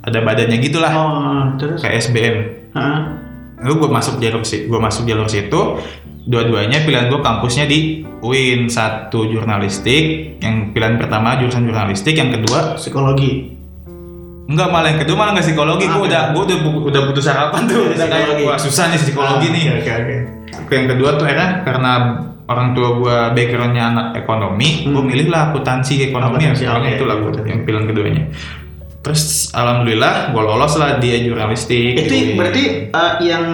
ada 0.00 0.18
badannya 0.18 0.56
gitulah 0.58 0.88
Oh, 0.90 1.44
terus? 1.54 1.78
kayak 1.78 2.00
SBM 2.00 2.37
Hah? 2.72 2.99
lalu 3.60 3.75
gue 3.76 3.90
masuk 3.92 4.16
jalur 4.18 4.40
si 4.40 4.64
gue 4.64 4.80
masuk 4.80 5.04
jalur 5.04 5.28
situ 5.28 5.60
dua-duanya 6.22 6.82
pilihan 6.82 7.06
gue 7.06 7.18
kampusnya 7.18 7.64
di 7.64 7.78
UIN 8.20 8.66
satu 8.66 9.24
jurnalistik 9.24 10.04
yang 10.38 10.70
pilihan 10.70 10.96
pertama 10.96 11.36
jurusan 11.36 11.64
jurnalistik 11.64 12.12
yang 12.12 12.28
kedua 12.30 12.76
Psikologi. 12.76 13.56
enggak 14.44 14.68
malah 14.68 14.88
yang 14.88 15.00
kedua 15.00 15.16
malah 15.16 15.32
nggak 15.32 15.46
psikologi 15.46 15.84
gue 15.84 15.94
Apa? 15.94 16.06
udah 16.06 16.22
gue 16.30 16.42
udah 16.44 16.58
udah 16.84 17.02
putus 17.06 17.24
harapan 17.24 17.60
tuh 17.64 17.80
udah 17.88 18.06
kayak 18.06 18.28
wah 18.42 18.58
susah 18.58 18.90
nih 18.90 18.98
psikologi 18.98 19.46
Ah, 19.46 19.52
nih 19.52 19.64
oke. 19.72 19.92
oke. 20.58 20.74
yang 20.74 20.86
kedua 20.88 21.08
tuh 21.14 21.24
akhirnya 21.24 21.50
karena 21.62 21.92
orang 22.44 22.68
tua 22.74 22.88
gue 22.92 23.16
backgroundnya 23.32 23.84
anak 23.86 24.06
ekonomi 24.18 24.68
Hmm. 24.82 24.92
gue 24.92 25.04
milih 25.06 25.26
lah 25.28 25.50
akuntansi 25.50 26.10
ekonomi 26.10 26.42
yang 26.42 26.54
oke. 26.54 26.88
itu 26.90 27.04
lah 27.06 27.16
gue 27.16 27.30
yang 27.44 27.60
pilihan 27.62 27.84
keduanya 27.86 28.22
terus 29.00 29.49
alhamdulillah 29.57 30.28
gue 30.37 30.42
lolos 30.45 30.76
lah 30.76 31.00
di 31.00 31.25
jurnalistik 31.25 31.97
Itu 31.97 32.12
di 32.12 32.37
berarti 32.37 32.64
eh, 32.92 33.12
yang 33.25 33.45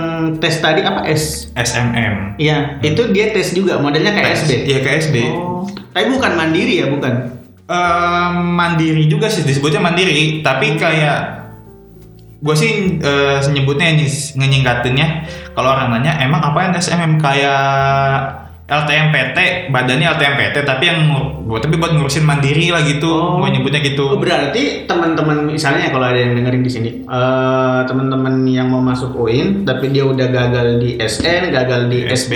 tes 0.42 0.58
tadi 0.58 0.82
apa 0.82 1.06
S? 1.06 1.54
SMM 1.54 2.34
Iya, 2.36 2.82
itu 2.82 3.14
dia 3.14 3.30
tes 3.30 3.54
juga 3.56 3.78
modelnya 3.80 4.12
kayak 4.12 4.44
SB. 4.44 4.50
Iya 4.68 4.78
kayak 4.82 4.98
SB 5.08 5.16
Oh. 5.30 5.64
Tapi 5.96 6.12
bukan 6.12 6.36
mandiri 6.36 6.84
ya, 6.84 6.86
bukan. 6.92 7.36
Eh, 7.66 8.30
mandiri 8.38 9.10
juga 9.10 9.26
sih 9.26 9.42
disebutnya 9.42 9.82
mandiri 9.82 10.38
tapi 10.38 10.78
kayak 10.78 11.50
gue 12.38 12.54
sih 12.54 13.02
eh, 13.02 13.38
nyebutnya 13.42 13.90
ngenyingkatinnya 14.38 15.26
kalau 15.50 15.74
orang 15.74 15.90
nanya 15.98 16.14
emang 16.22 16.46
apa 16.46 16.58
yang 16.62 16.72
SMM 16.78 17.18
kayak 17.18 18.45
LTMPT 18.66 19.38
badannya 19.70 20.10
LTMPT 20.10 20.56
tapi 20.60 20.84
yang 20.84 20.98
buat 21.46 21.62
tapi 21.62 21.78
buat 21.78 21.94
ngurusin 21.94 22.26
mandiri 22.26 22.68
lah 22.68 22.82
gitu 22.82 23.06
Oh. 23.06 23.38
gue 23.38 23.54
nyebutnya 23.54 23.78
gitu 23.78 24.02
Oh, 24.04 24.18
berarti 24.18 24.82
teman-teman 24.84 25.46
misalnya 25.46 25.86
kalau 25.88 26.02
ada 26.04 26.18
yang 26.18 26.34
dengerin 26.34 26.60
di 26.60 26.68
sini, 26.68 26.90
eh, 27.00 27.80
teman-teman 27.86 28.42
yang 28.44 28.66
mau 28.66 28.82
masuk 28.82 29.14
UIN 29.14 29.62
tapi 29.62 29.94
dia 29.94 30.02
udah 30.02 30.26
gagal 30.26 30.82
di 30.82 30.98
SN, 30.98 31.48
gagal 31.48 31.86
di 31.86 31.98
SB, 32.04 32.10
SB, 32.10 32.32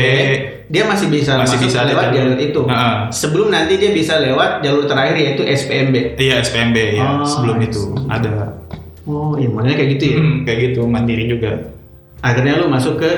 dia 0.67 0.87
masih 0.87 1.11
bisa 1.11 1.35
masih 1.35 1.59
masuk 1.59 1.67
bisa 1.67 1.79
lewat 1.83 2.05
jalur. 2.09 2.15
jalur 2.15 2.39
itu. 2.39 2.61
Heeh. 2.65 2.95
Sebelum 3.11 3.49
nanti 3.51 3.75
dia 3.75 3.91
bisa 3.91 4.15
lewat 4.17 4.63
jalur 4.63 4.87
terakhir 4.87 5.15
yaitu 5.17 5.43
SPMB. 5.43 6.15
iya 6.17 6.39
SPMB 6.39 6.77
ya 6.95 7.03
Oh, 7.03 7.27
sebelum 7.27 7.59
I 7.59 7.67
itu 7.67 7.83
ada 8.07 8.55
Oh, 9.03 9.35
iya 9.35 9.51
modelnya 9.51 9.75
kayak 9.75 9.91
gitu 9.99 10.05
ya. 10.07 10.17
Hmm, 10.17 10.37
kayak 10.47 10.59
gitu 10.71 10.81
mandiri 10.87 11.27
juga 11.27 11.75
Akhirnya 12.21 12.61
lu 12.61 12.69
masuk 12.69 13.01
ke 13.01 13.11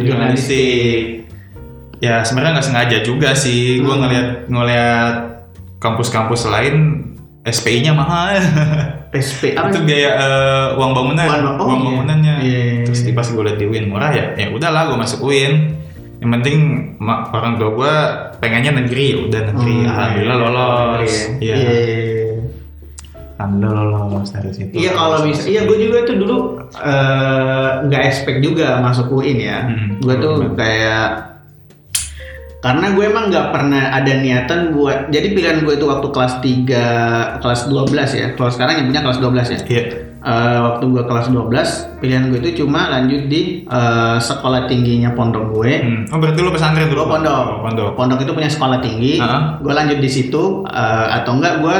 jurnalistik 0.00 1.23
ya 1.98 2.20
sebenarnya 2.20 2.52
nggak 2.54 2.66
sengaja 2.66 2.98
juga 3.00 3.30
sih 3.34 3.78
gue 3.78 3.86
Hmm. 3.86 4.00
ngeliat 4.00 4.28
ngeliat 4.46 5.16
kampus-kampus 5.76 6.46
lain 6.46 7.06
SPI-nya 7.42 7.92
mahal 7.92 8.40
SP 9.14 9.52
apa? 9.52 9.68
itu 9.68 9.78
biaya 9.80 10.10
eh, 10.12 10.66
uang 10.74 10.90
bangunan 10.92 11.22
Uang- 11.24 11.46
oh, 11.54 11.66
uang 11.66 11.76
iya. 11.76 11.86
bangunannya 11.86 12.34
Iya, 12.40 12.60
iya, 12.64 12.82
terus 12.82 13.00
iya. 13.00 13.06
di 13.06 13.12
pas 13.12 13.26
gue 13.26 13.42
liat 13.42 13.56
di 13.56 13.64
UIN 13.64 13.86
murah 13.86 14.10
ya 14.10 14.26
ya 14.34 14.46
udahlah 14.48 14.82
gue 14.86 14.96
masuk 14.96 15.20
UIN 15.22 15.54
yang 16.16 16.30
penting 16.32 16.56
orang 17.28 17.54
tua 17.54 17.70
gue 17.70 17.94
pengennya 18.38 18.72
negeri 18.76 19.04
ya 19.06 19.18
udah 19.22 19.40
negeri 19.46 19.74
Hmm, 19.76 19.88
alhamdulillah 19.88 20.34
iya, 20.34 20.46
lolos 20.48 21.14
Iya. 21.38 21.54
iya 21.54 21.54
Iya. 21.54 22.32
alhamdulillah 23.34 23.84
lolos 23.84 24.28
dari 24.30 24.50
situ 24.50 24.72
Iya 24.72 24.90
kalau 24.92 25.18
bisa, 25.22 25.42
iya 25.44 25.60
gue 25.62 25.78
juga 25.78 25.98
tuh 26.02 26.16
dulu 26.16 26.36
eh, 26.74 27.70
nggak 27.84 28.02
expect 28.04 28.40
juga 28.40 28.80
masuk 28.80 29.12
UIN 29.12 29.38
ya. 29.38 29.58
Hmm, 29.64 30.00
gue 30.00 30.14
tuh 30.16 30.34
kayak 30.54 31.33
karena 32.64 32.86
gue 32.90 33.04
emang 33.04 33.28
nggak 33.28 33.52
pernah 33.52 33.92
ada 33.92 34.12
niatan 34.16 34.72
buat 34.72 35.12
jadi 35.12 35.28
pilihan 35.30 35.58
gue 35.60 35.76
itu 35.76 35.84
waktu 35.84 36.08
kelas 36.08 36.40
3 36.40 37.44
kelas 37.44 37.60
12 37.68 37.92
ya 38.14 38.26
kalau 38.32 38.48
sekarang 38.48 38.74
yang 38.74 38.86
punya 38.88 39.02
kelas 39.04 39.18
12 39.20 39.52
ya 39.52 39.58
iya 39.68 39.84
Eh, 40.24 40.56
waktu 40.58 40.88
gue 40.88 41.04
kelas 41.04 41.28
12 41.28 42.00
pilihan 42.00 42.32
gue 42.32 42.40
itu 42.40 42.64
cuma 42.64 42.88
lanjut 42.88 43.28
di 43.28 43.60
eh, 43.62 44.16
sekolah 44.16 44.64
tingginya 44.64 45.12
pondok 45.12 45.52
gue 45.52 45.72
Hmm. 45.76 46.08
oh 46.08 46.16
berarti 46.16 46.40
lu 46.40 46.48
pesantren 46.48 46.88
dulu 46.88 47.04
Gue 47.04 47.12
pondok. 47.12 47.44
Oh, 47.44 47.60
pondok 47.60 47.90
Pondok 47.92 48.18
itu 48.24 48.32
punya 48.32 48.48
sekolah 48.48 48.80
tinggi. 48.80 49.20
Heeh. 49.20 49.42
Gue 49.60 49.72
lanjut 49.76 50.00
di 50.00 50.08
situ 50.08 50.64
eh, 50.64 51.06
atau 51.12 51.36
enggak 51.36 51.60
gue 51.60 51.76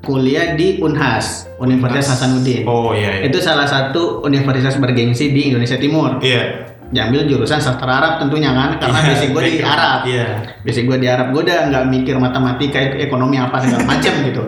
kuliah 0.00 0.56
di 0.56 0.80
Unhas, 0.80 1.52
Universitas 1.60 2.16
Hasanuddin. 2.16 2.64
oh 2.64 2.90
iya 2.90 3.20
iya 3.20 3.28
Itu 3.28 3.44
salah 3.44 3.68
satu 3.68 4.24
universitas 4.24 4.80
bergengsi 4.80 5.28
di 5.28 5.52
Indonesia 5.52 5.76
Timur. 5.76 6.16
iya 6.24 6.71
Diambil 6.92 7.24
jurusan 7.24 7.56
sastra 7.56 7.88
Arab 7.90 8.12
tentunya 8.20 8.52
kan, 8.52 8.76
karena 8.76 8.98
Iya, 8.98 9.08
basic 9.08 9.28
gue 9.28 9.42
di 9.42 9.50
background. 9.56 9.72
Arab. 9.74 9.98
iya 10.04 10.26
Basic 10.60 10.84
gue 10.84 10.98
di 11.00 11.08
Arab, 11.08 11.26
gue 11.32 11.42
udah 11.42 11.58
nggak 11.66 11.84
mikir 11.88 12.14
matematika, 12.16 12.78
ekonomi 12.94 13.36
apa 13.36 13.56
segala 13.58 13.84
macam 13.86 14.12
gitu. 14.22 14.42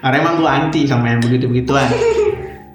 Karena 0.00 0.16
emang 0.18 0.34
gue 0.36 0.48
anti 0.48 0.80
sama 0.84 1.06
yang 1.08 1.20
begitu-begituan. 1.20 1.88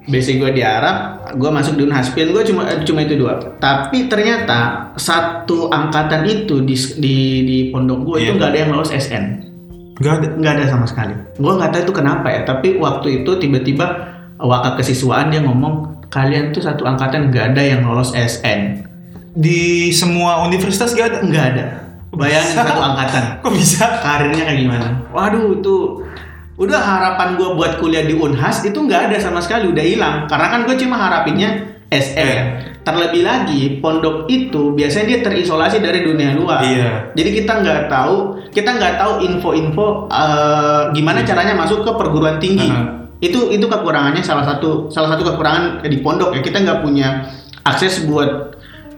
Basic 0.06 0.38
gue 0.38 0.50
di 0.52 0.62
Arab, 0.62 0.96
gue 1.34 1.50
masuk 1.50 1.74
di 1.74 1.82
Unhas. 1.82 2.14
Pilihan 2.14 2.30
gue 2.30 2.44
cuma 2.46 2.62
cuma 2.80 3.00
itu 3.02 3.18
dua. 3.18 3.34
Tapi 3.58 4.06
ternyata 4.06 4.94
satu 4.94 5.66
angkatan 5.66 6.22
itu 6.22 6.62
di 6.62 6.78
di, 6.96 7.16
di 7.42 7.58
pondok 7.68 8.06
gue 8.06 8.16
itu 8.20 8.30
Iya. 8.30 8.38
nggak 8.38 8.48
ada 8.48 8.58
yang 8.62 8.70
lolos 8.70 8.94
SN, 8.94 9.24
nggak 9.98 10.12
ada 10.14 10.26
nggak 10.38 10.52
ada 10.54 10.64
sama 10.70 10.86
sekali. 10.86 11.10
Gue 11.34 11.50
nggak 11.50 11.70
tahu 11.74 11.82
itu 11.82 11.92
kenapa 11.92 12.30
ya. 12.30 12.46
Tapi 12.46 12.78
waktu 12.78 13.26
itu 13.26 13.30
tiba-tiba 13.34 13.86
wakil 14.38 14.78
kesiswaan 14.78 15.34
dia 15.34 15.42
ngomong 15.42 16.06
kalian 16.06 16.54
tuh 16.54 16.62
satu 16.62 16.86
angkatan 16.86 17.34
nggak 17.34 17.58
ada 17.58 17.62
yang 17.66 17.82
lolos 17.82 18.14
SN, 18.14 18.86
di 19.36 19.92
semua 19.92 20.48
universitas 20.48 20.96
gak 20.96 21.06
ada 21.12 21.18
nggak 21.20 21.44
ada. 21.52 21.64
Bayangin 22.16 22.56
satu 22.64 22.80
angkatan. 22.80 23.44
kok 23.44 23.52
bisa 23.52 23.84
karirnya 24.00 24.42
kayak 24.48 24.58
gimana? 24.64 24.86
Waduh 25.12 25.60
itu 25.60 25.76
udah 26.56 26.80
harapan 26.80 27.36
gue 27.36 27.48
buat 27.52 27.76
kuliah 27.76 28.08
di 28.08 28.16
Unhas 28.16 28.64
itu 28.64 28.80
nggak 28.80 29.12
ada 29.12 29.16
sama 29.20 29.44
sekali 29.44 29.68
udah 29.68 29.84
hilang 29.84 30.16
karena 30.24 30.46
kan 30.48 30.60
gue 30.64 30.76
cuma 30.80 30.96
harapinnya 30.96 31.76
SN. 31.92 32.16
Eh. 32.24 32.42
Terlebih 32.80 33.22
lagi 33.26 33.60
pondok 33.82 34.30
itu 34.30 34.72
biasanya 34.72 35.06
dia 35.06 35.20
terisolasi 35.20 35.82
dari 35.82 36.06
dunia 36.06 36.32
luar. 36.34 36.62
Iya. 36.64 36.90
Jadi 37.12 37.30
kita 37.42 37.52
nggak 37.60 37.80
tahu 37.92 38.40
kita 38.50 38.70
nggak 38.72 38.94
tahu 38.96 39.12
info-info 39.26 40.08
eh, 40.08 40.82
gimana 40.96 41.20
caranya 41.22 41.52
masuk 41.52 41.84
ke 41.84 41.92
perguruan 41.92 42.40
tinggi. 42.40 42.72
Aha. 42.72 43.12
Itu 43.20 43.52
itu 43.52 43.68
kekurangannya 43.68 44.24
salah 44.24 44.48
satu 44.48 44.88
salah 44.88 45.12
satu 45.12 45.28
kekurangan 45.28 45.84
di 45.84 45.98
pondok 46.00 46.32
ya 46.32 46.40
kita 46.40 46.64
nggak 46.64 46.80
punya 46.80 47.26
akses 47.66 48.06
buat 48.06 48.55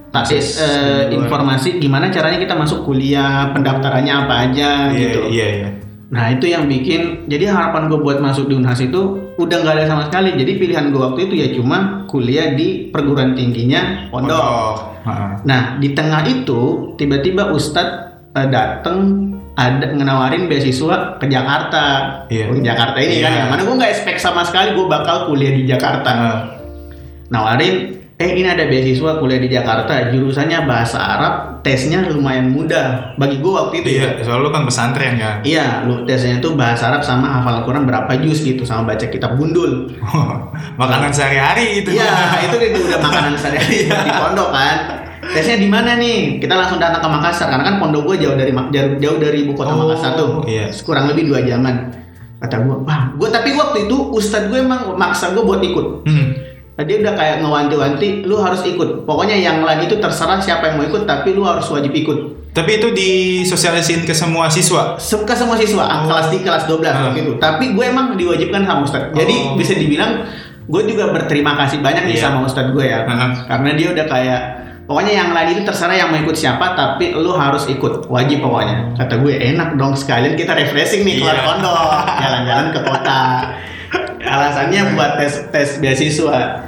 Eh, 0.08 1.12
di 1.12 1.14
luar. 1.14 1.28
informasi 1.28 1.68
gimana 1.76 2.08
caranya 2.08 2.40
kita 2.40 2.56
masuk 2.56 2.88
kuliah 2.88 3.52
pendaftarannya 3.52 4.14
apa 4.24 4.34
aja 4.48 4.70
iya 4.92 4.98
gitu. 4.98 5.20
iya 5.28 5.46
iya 5.52 5.68
Nah 6.08 6.32
itu 6.32 6.48
yang 6.48 6.64
bikin 6.64 7.28
jadi 7.28 7.52
harapan 7.52 7.92
gue 7.92 8.00
buat 8.00 8.16
masuk 8.24 8.48
di 8.48 8.56
Unhas 8.56 8.80
itu 8.80 9.20
udah 9.36 9.56
nggak 9.60 9.74
ada 9.76 9.84
sama 9.84 10.08
sekali. 10.08 10.32
Jadi 10.40 10.56
pilihan 10.56 10.88
gue 10.88 10.96
waktu 10.96 11.28
itu 11.28 11.34
ya 11.36 11.48
cuma 11.52 12.08
kuliah 12.08 12.56
di 12.56 12.88
perguruan 12.88 13.36
tingginya 13.36 14.08
pondok. 14.08 15.04
Heeh. 15.04 15.30
Nah 15.44 15.76
di 15.76 15.92
tengah 15.92 16.24
itu 16.24 16.96
tiba-tiba 16.96 17.52
Ustadz 17.52 18.32
eh, 18.32 18.48
dateng 18.48 19.28
ada 19.52 19.92
ngenawarin 19.92 20.48
beasiswa 20.48 21.20
ke 21.20 21.28
Jakarta. 21.28 21.84
Iya. 22.32 22.56
Ke 22.56 22.60
Jakarta 22.64 22.98
ini 23.04 23.16
kan. 23.20 23.28
Iya. 23.28 23.38
Yang 23.44 23.50
mana 23.52 23.60
gue 23.68 23.74
nggak 23.76 23.92
expect 23.92 24.18
sama 24.24 24.42
sekali 24.48 24.72
gue 24.72 24.86
bakal 24.88 25.28
kuliah 25.28 25.52
di 25.52 25.68
Jakarta. 25.68 26.08
Heeh. 26.16 26.40
Nawarin 27.28 27.97
eh 28.18 28.34
ini 28.34 28.50
ada 28.50 28.66
beasiswa 28.66 29.14
kuliah 29.16 29.38
di 29.38 29.46
Jakarta 29.46 30.10
jurusannya 30.10 30.66
bahasa 30.66 30.98
Arab 30.98 31.34
tesnya 31.62 32.02
lumayan 32.02 32.50
mudah 32.50 33.14
bagi 33.14 33.38
gue 33.38 33.46
waktu 33.48 33.74
itu 33.78 33.88
ya. 33.94 33.94
iya 33.94 34.26
soalnya 34.26 34.42
lu 34.42 34.50
kan 34.50 34.62
pesantren 34.66 35.14
kan 35.14 35.38
Iya, 35.46 35.86
lu 35.86 36.02
tesnya 36.02 36.42
itu 36.42 36.50
bahasa 36.52 36.90
Arab 36.90 37.02
sama 37.02 37.30
hafal 37.30 37.62
Quran 37.62 37.86
berapa 37.86 38.10
juz 38.18 38.42
gitu 38.42 38.66
sama 38.66 38.90
baca 38.90 39.06
kitab 39.06 39.38
gundul. 39.38 39.86
makanan 40.74 41.14
sehari-hari 41.14 41.78
itu 41.78 41.94
Iya, 41.94 42.42
itu 42.42 42.54
udah 42.58 42.98
makanan 42.98 43.34
sehari 43.38 43.86
di 43.86 44.10
pondok 44.12 44.50
kan. 44.50 44.76
Tesnya 45.18 45.56
di 45.58 45.68
mana 45.68 45.94
nih? 45.94 46.38
Kita 46.38 46.54
langsung 46.54 46.78
datang 46.78 46.98
ke 46.98 47.08
Makassar 47.10 47.50
karena 47.50 47.66
kan 47.66 47.76
pondok 47.78 48.02
gue 48.06 48.16
jauh 48.22 48.34
dari 48.34 48.50
jauh 48.98 49.18
dari 49.18 49.44
ibu 49.44 49.52
kota 49.52 49.74
Oh, 49.74 49.86
Makassar 49.86 50.18
tuh. 50.18 50.42
iya. 50.42 50.66
Kurang 50.82 51.06
lebih 51.06 51.30
dua 51.30 51.46
jaman. 51.46 51.90
Kata 52.38 52.62
gue, 52.62 52.76
wah, 52.82 53.14
gue 53.14 53.28
tapi 53.28 53.50
waktu 53.52 53.86
itu 53.86 53.96
ustadz 54.10 54.46
gue 54.46 54.58
emang 54.58 54.94
maksa 54.94 55.30
gue 55.34 55.42
buat 55.42 55.58
ikut. 55.60 55.86
Hmm. 56.02 56.26
Dia 56.78 57.02
udah 57.02 57.10
kayak 57.12 57.36
ngewanti-wanti, 57.42 58.22
lu 58.22 58.38
harus 58.38 58.62
ikut. 58.62 59.02
Pokoknya 59.02 59.34
yang 59.34 59.60
lain 59.60 59.82
itu 59.82 59.98
terserah 59.98 60.38
siapa 60.38 60.70
yang 60.70 60.78
mau 60.78 60.86
ikut, 60.86 61.02
tapi 61.04 61.34
lu 61.34 61.42
harus 61.42 61.66
wajib 61.66 61.90
ikut. 61.90 62.38
tapi 62.48 62.74
itu 62.74 62.90
disosialisin 62.90 64.02
ke 64.02 64.10
semua 64.10 64.50
siswa 64.50 64.98
Suka 64.98 65.30
semua 65.30 65.54
siswa 65.54 65.84
Oh. 65.84 66.10
kelas 66.10 66.26
3 66.26 66.42
kelas 66.42 66.64
12 66.66 66.90
Hmm. 66.90 67.14
gitu. 67.14 67.32
Tapi 67.38 67.70
gue 67.70 67.84
emang 67.86 68.18
diwajibkan 68.18 68.66
sama 68.66 68.82
Ustadz. 68.82 69.14
Jadi 69.14 69.34
Oh. 69.44 69.54
bisa 69.54 69.78
dibilang 69.78 70.26
gue 70.66 70.82
juga 70.84 71.06
berterima 71.08 71.54
kasih 71.54 71.78
banyak 71.78 72.10
nih 72.10 72.18
Iya. 72.18 72.24
sama 72.26 72.42
Ustadz 72.42 72.74
gue 72.74 72.82
ya. 72.82 73.06
Heeh. 73.06 73.30
Karena 73.46 73.70
dia 73.78 73.94
udah 73.94 74.06
kayak 74.06 74.40
pokoknya 74.84 75.12
yang 75.14 75.30
lain 75.30 75.48
itu 75.54 75.62
terserah 75.62 75.94
yang 75.94 76.10
mau 76.10 76.18
ikut 76.18 76.34
siapa 76.34 76.74
tapi 76.74 77.14
lu 77.14 77.30
harus 77.30 77.62
ikut. 77.68 78.10
Wajib 78.10 78.42
pokoknya. 78.42 78.98
Kata 78.98 79.14
gue 79.16 79.38
enak 79.38 79.78
dong 79.78 79.94
sekalian 79.94 80.34
kita 80.34 80.50
refreshing 80.50 81.06
nih 81.06 81.22
keluar 81.22 81.38
pondok, 81.40 81.78
jalan-jalan 82.26 82.66
ke 82.74 82.80
kota. 82.82 83.20
Alasannya 84.18 84.82
buat 84.92 85.14
tes 85.14 85.46
tes 85.48 85.68
beasiswa. 85.78 86.67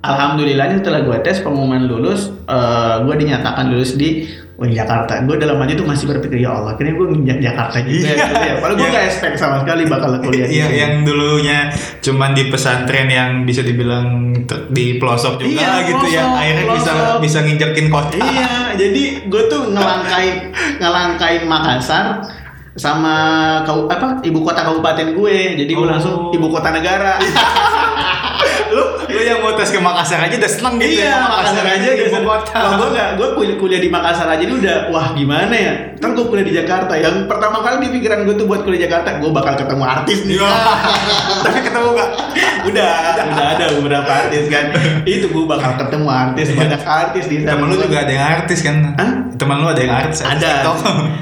Alhamdulillahnya 0.00 0.80
setelah 0.80 1.00
gue 1.02 1.16
tes 1.20 1.38
pengumuman 1.38 1.84
lulus, 1.84 2.32
eh, 2.46 2.96
gue 3.04 3.14
dinyatakan 3.16 3.68
lulus 3.68 3.94
di 3.94 4.24
UIN 4.56 4.72
Jakarta. 4.72 5.20
Gue 5.22 5.36
dalam 5.36 5.56
hati 5.56 5.72
tuh 5.72 5.84
masih 5.84 6.04
berpikir 6.06 6.40
ya 6.40 6.52
Allah, 6.54 6.72
akhirnya 6.72 6.92
gue 6.94 7.06
nginjak 7.10 7.38
Jakarta 7.42 7.76
juga. 7.80 8.08
Iya. 8.08 8.16
gitu 8.18 8.34
ya. 8.38 8.54
Padahal 8.56 8.76
gue 8.76 8.80
Iya. 8.82 8.94
gak 8.94 9.04
expect 9.06 9.36
sama 9.36 9.56
sekali 9.58 9.82
bakal 9.84 10.10
kuliah 10.18 10.44
di 10.44 10.54
Iya, 10.54 10.66
sini. 10.66 10.76
yang 10.78 10.92
dulunya 11.02 11.58
cuman 12.00 12.30
di 12.32 12.42
pesantren 12.46 13.08
yang 13.08 13.30
bisa 13.42 13.60
dibilang 13.60 14.32
di 14.68 14.96
pelosok 14.96 15.36
juga 15.38 15.60
Iya, 15.60 15.72
gitu 15.86 16.04
ya. 16.06 16.22
pelosok, 16.24 16.38
Akhirnya 16.38 16.64
bisa 16.70 16.90
pelosok. 16.90 17.18
bisa 17.20 17.38
nginjekin 17.42 17.86
kota. 17.88 18.16
Iya, 18.16 18.52
jadi 18.74 19.02
gue 19.26 19.42
tuh 19.46 19.62
ngelangkain 19.70 20.36
ngelangkain 20.76 21.42
Makassar 21.44 22.04
sama 22.74 23.14
kau 23.62 23.86
apa 23.86 24.20
ibu 24.20 24.40
kota 24.40 24.62
kabupaten 24.62 25.12
gue. 25.12 25.36
Jadi 25.56 25.70
gue 25.70 25.80
Oh. 25.80 25.88
langsung 25.88 26.14
ibu 26.30 26.46
kota 26.46 26.70
negara. 26.70 27.18
lu 28.70 28.82
lu 29.10 29.20
yang 29.20 29.42
mau 29.42 29.50
tes 29.52 29.66
ke 29.66 29.82
Makassar 29.82 30.22
aja 30.22 30.38
udah 30.38 30.46
seneng 30.46 30.78
gitu 30.78 31.02
iya 31.02 31.10
ya, 31.10 31.26
Makassar 31.26 31.66
aja 31.66 31.88
ibu 31.90 32.06
gitu 32.06 32.18
kota 32.22 32.54
Kalau 32.54 32.76
gue 32.78 32.88
nggak 32.94 33.08
gue 33.18 33.28
kuliah, 33.34 33.56
kuliah 33.58 33.80
di 33.82 33.90
Makassar 33.90 34.30
aja 34.30 34.38
ini 34.38 34.54
udah 34.54 34.76
wah 34.88 35.10
gimana 35.10 35.50
ya 35.50 35.72
ntar 35.98 36.14
gue 36.14 36.22
kuliah 36.22 36.46
di 36.46 36.54
Jakarta 36.54 36.94
yang 36.94 37.26
pertama 37.26 37.60
kali 37.60 37.82
di 37.82 37.98
pikiran 37.98 38.22
gue 38.22 38.34
tuh 38.38 38.46
buat 38.46 38.62
kuliah 38.62 38.78
di 38.78 38.84
Jakarta 38.86 39.18
gue 39.18 39.26
bakal 39.28 39.58
ketemu 39.58 39.82
artis 39.82 40.18
nih 40.22 40.38
Iya. 40.38 40.50
tapi 41.44 41.58
ketemu 41.60 41.88
gak 41.90 42.08
udah 42.60 42.90
udah 43.26 43.46
ada 43.50 43.64
beberapa 43.74 44.10
artis 44.22 44.44
kan 44.46 44.64
itu 45.02 45.26
gue 45.26 45.44
bakal 45.44 45.70
ketemu 45.76 46.06
artis 46.06 46.46
banyak 46.54 46.80
artis 46.80 47.24
di 47.26 47.36
sana 47.42 47.50
temen 47.50 47.66
lu 47.66 47.76
juga 47.76 47.98
ada 47.98 48.12
yang 48.14 48.26
artis 48.38 48.58
kan 48.62 48.76
Hah? 48.94 49.10
temen 49.34 49.56
lu 49.58 49.66
ada 49.66 49.80
yang 49.82 49.94
artis 49.98 50.18
ada 50.22 50.52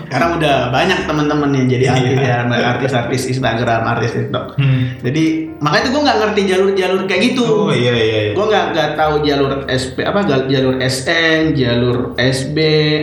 sekarang 0.04 0.30
udah 0.36 0.56
banyak 0.68 0.98
teman-teman 1.08 1.37
yang 1.46 1.66
jadi 1.68 1.84
artis 1.90 2.10
Iya. 2.18 2.40
ya 2.50 2.66
artis-artis 2.74 3.22
Instagram 3.28 3.82
artis 3.86 4.10
TikTok. 4.12 4.58
Hmm. 4.58 4.98
jadi 5.00 5.24
makanya 5.58 5.82
tuh 5.86 5.92
gue 5.94 6.02
nggak 6.06 6.18
ngerti 6.22 6.40
jalur-jalur 6.46 7.00
kayak 7.06 7.22
gitu. 7.32 7.44
Oh 7.46 7.70
iya 7.70 7.92
iya 7.94 8.18
iya. 8.26 8.32
Gue 8.34 8.46
nggak 8.46 8.66
nggak 8.74 8.88
tahu 8.94 9.14
jalur 9.22 9.52
SP 9.66 9.96
apa 10.02 10.20
jalur 10.26 10.74
SN 10.78 11.54
jalur 11.54 11.96
SB 12.14 12.56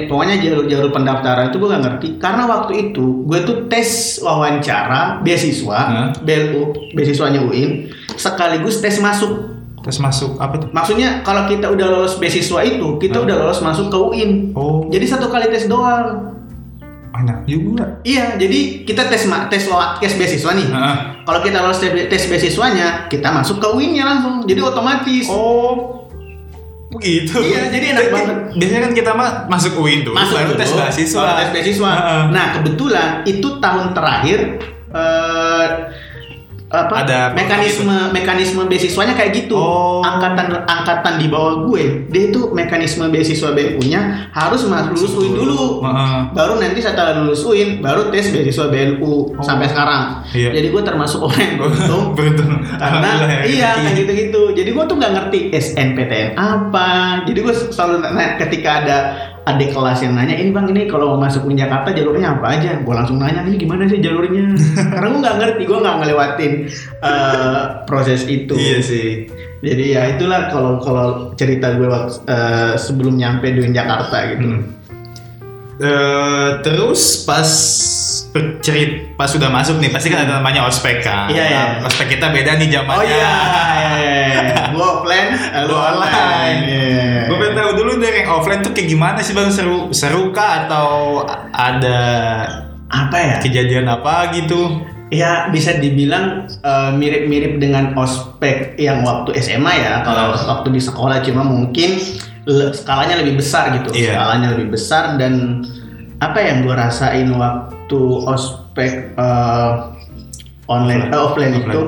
pokoknya 0.07 0.35
jalur-jalur 0.39 0.89
pendaftaran 0.89 1.49
itu 1.49 1.57
gue 1.57 1.69
nggak 1.69 1.83
ngerti. 1.83 2.07
Karena 2.17 2.43
waktu 2.45 2.73
itu 2.91 3.05
gue 3.23 3.39
tuh 3.43 3.57
tes 3.67 4.19
wawancara 4.19 5.19
beasiswa 5.21 5.79
Hah? 5.79 6.07
BLU 6.19 6.93
beasiswanya 6.93 7.39
UIN 7.39 7.87
sekaligus 8.15 8.79
tes 8.79 8.99
masuk. 8.99 9.55
Terus 9.85 10.01
masuk 10.01 10.41
apa 10.41 10.57
tuh? 10.57 10.69
Maksudnya 10.73 11.21
kalau 11.21 11.45
kita 11.45 11.69
udah 11.69 11.85
lolos 11.85 12.17
beasiswa 12.17 12.57
itu 12.65 12.97
kita 12.97 13.21
Hah? 13.21 13.25
udah 13.29 13.35
lolos 13.37 13.61
masuk 13.61 13.93
ke 13.93 13.97
UIN 13.97 14.31
oh. 14.57 14.89
Jadi 14.89 15.05
satu 15.05 15.29
kali 15.29 15.45
tes 15.47 15.69
doang 15.69 16.34
enak 17.21 17.47
juga. 17.47 17.99
Iya 18.03 18.35
jadi 18.35 18.83
kita 18.83 19.07
tes 19.07 19.23
ma- 19.25 19.47
tes 19.47 19.63
tes 20.01 20.13
beasiswa 20.15 20.51
nih. 20.51 20.67
Kalau 21.23 21.39
kita 21.39 21.57
lolos 21.63 21.79
tes, 21.79 21.91
tes 22.11 22.23
beasiswanya 22.27 23.07
kita 23.07 23.31
masuk 23.31 23.63
ke 23.63 23.67
UIN-nya 23.71 24.03
langsung. 24.03 24.43
Jadi 24.43 24.59
otomatis. 24.59 25.25
Oh 25.29 26.03
begitu. 26.95 27.43
Iya, 27.43 27.67
jadi 27.75 27.85
enak 27.91 28.05
banget. 28.07 28.37
biasanya 28.55 28.81
kan 28.87 28.93
kita 28.95 29.11
mah 29.11 29.29
masuk 29.51 29.83
UIN 29.83 30.07
dulu 30.07 30.15
masuk 30.15 30.39
baru 30.39 30.55
dulu, 30.55 30.61
tes 30.63 30.71
beasiswa. 30.71 31.19
baru 31.19 31.33
tes 31.43 31.49
beasiswa. 31.51 31.91
Nah 32.31 32.45
kebetulan 32.55 33.07
itu 33.27 33.47
tahun 33.59 33.91
terakhir 33.91 34.39
eh, 34.95 35.67
apa 36.75 36.93
Ada 37.07 37.19
mekanisme 37.31 37.97
mekanisme 38.11 38.61
beasiswanya 38.67 39.15
kayak 39.15 39.31
gitu. 39.45 39.55
Oh. 39.55 40.03
Angkatan 40.03 40.67
angkatan 40.67 41.13
di 41.17 41.27
bawah 41.31 41.65
gue, 41.71 42.09
dia 42.11 42.29
itu 42.29 42.51
mekanisme 42.51 43.07
beasiswa 43.09 43.55
BNU-nya 43.55 44.31
harus 44.35 44.67
mas 44.67 44.91
lulus 44.91 45.13
UIN 45.15 45.33
dulu. 45.33 45.81
Heeh. 45.81 46.19
Baru 46.35 46.59
nanti 46.59 46.79
setelah 46.83 47.15
lulus 47.23 47.41
UIN, 47.47 47.79
baru 47.79 48.11
tes 48.11 48.29
beasiswa 48.29 48.67
BNU 48.67 49.39
sampai 49.41 49.67
sekarang. 49.71 50.03
Iya. 50.35 50.49
Jadi 50.55 50.67
gue 50.69 50.81
termasuk 50.83 51.19
orang 51.23 51.41
yang 51.41 51.55
beruntung 51.61 52.03
beruntung 52.13 52.51
karena 52.77 53.09
ya, 53.25 53.39
iya 53.45 53.69
kayak 53.77 53.95
gitu-gitu 54.03 54.41
jadi 54.55 54.69
gue 54.71 54.83
tuh 54.87 54.95
nggak 54.97 55.13
ngerti 55.13 55.39
SNPTN 55.53 56.29
apa 56.39 56.89
jadi 57.27 57.39
gue 57.41 57.53
selalu 57.71 57.95
ketika 58.41 58.69
ada 58.83 58.97
adik 59.45 59.77
kelas 59.77 60.01
yang 60.01 60.17
nanya 60.17 60.33
ini 60.33 60.49
bang 60.49 60.65
ini 60.73 60.89
kalau 60.89 61.13
mau 61.13 61.29
masuk 61.29 61.45
ke 61.45 61.53
Jakarta 61.53 61.93
jalurnya 61.93 62.33
apa 62.33 62.57
aja? 62.57 62.81
Gue 62.81 62.93
langsung 62.97 63.21
nanya 63.21 63.45
ini 63.45 63.61
gimana 63.61 63.85
sih 63.85 64.01
jalurnya? 64.01 64.57
Karena 64.93 65.07
gue 65.13 65.21
nggak 65.21 65.37
ngerti 65.37 65.61
gue 65.69 65.79
nggak 65.85 65.97
ngelewatin 66.01 66.53
eh, 67.05 67.61
proses 67.85 68.25
itu. 68.25 68.57
Iya 68.57 68.79
sih. 68.81 69.29
Jadi 69.61 69.85
ya 69.93 70.17
itulah 70.17 70.49
kalau 70.49 70.81
kalau 70.81 71.07
cerita 71.37 71.77
gue 71.77 71.85
waktu, 71.85 72.25
eh, 72.25 72.73
sebelum 72.77 73.17
nyampe 73.21 73.53
di 73.53 73.61
Jakarta 73.69 74.17
gitu. 74.33 74.45
Hmm. 74.49 74.63
Eh, 75.75 76.49
terus 76.63 77.27
pas 77.27 77.49
cerit 78.63 79.15
pas 79.15 79.31
sudah 79.31 79.47
masuk 79.47 79.79
nih 79.79 79.91
pasti 79.91 80.11
kan 80.11 80.27
ada 80.27 80.39
namanya 80.39 80.67
ospek 80.67 81.03
kan? 81.03 81.29
Iya, 81.31 81.43
iya. 81.45 81.63
Nah, 81.79 81.87
ospek 81.87 82.17
kita 82.17 82.33
beda 82.33 82.57
nih 82.59 82.67
zamannya. 82.67 82.99
Oh 82.99 83.03
iya. 83.05 83.35
gue 84.41 84.63
offline 84.95 85.29
eh, 85.33 85.61
lu 85.63 85.69
Lu 85.69 85.75
online. 85.75 86.57
Iya. 86.63 87.27
gue 87.27 87.35
pengen 87.35 87.55
tahu 87.55 87.71
dulu 87.75 87.91
dari 87.97 88.17
yang 88.21 88.31
offline 88.31 88.61
tuh 88.61 88.71
kayak 88.71 88.87
gimana 88.87 89.19
sih 89.19 89.33
bang 89.33 89.49
seru 89.49 89.91
seru 89.91 90.29
kah 90.29 90.65
atau 90.65 91.21
ada 91.51 91.99
apa 92.85 93.17
ya 93.17 93.35
kejadian 93.39 93.87
apa 93.87 94.31
gitu 94.31 94.83
Ya 95.05 95.53
bisa 95.53 95.77
dibilang 95.77 96.49
eh, 96.49 96.91
mirip-mirip 96.91 97.61
dengan 97.61 97.93
ospek 97.93 98.73
yang 98.75 99.05
waktu 99.05 99.37
SMA 99.37 99.73
ya. 99.77 100.01
Kalau 100.01 100.33
Hmm. 100.33 100.49
waktu 100.49 100.73
di 100.73 100.81
sekolah 100.81 101.21
cuma 101.21 101.45
mungkin 101.45 102.01
skalanya 102.73 103.21
lebih 103.21 103.37
besar 103.37 103.69
gitu. 103.77 103.93
Iya. 103.93 104.17
Skalanya 104.17 104.57
lebih 104.57 104.73
besar 104.73 105.13
dan 105.21 105.61
apa 106.17 106.41
yang 106.41 106.65
gue 106.65 106.73
rasain 106.73 107.29
waktu 107.37 107.99
ospek 108.25 109.13
eh, 109.13 109.71
online 110.65 111.13
eh, 111.13 111.15
offline 111.15 111.53
Offline. 111.53 111.69
itu 111.69 111.81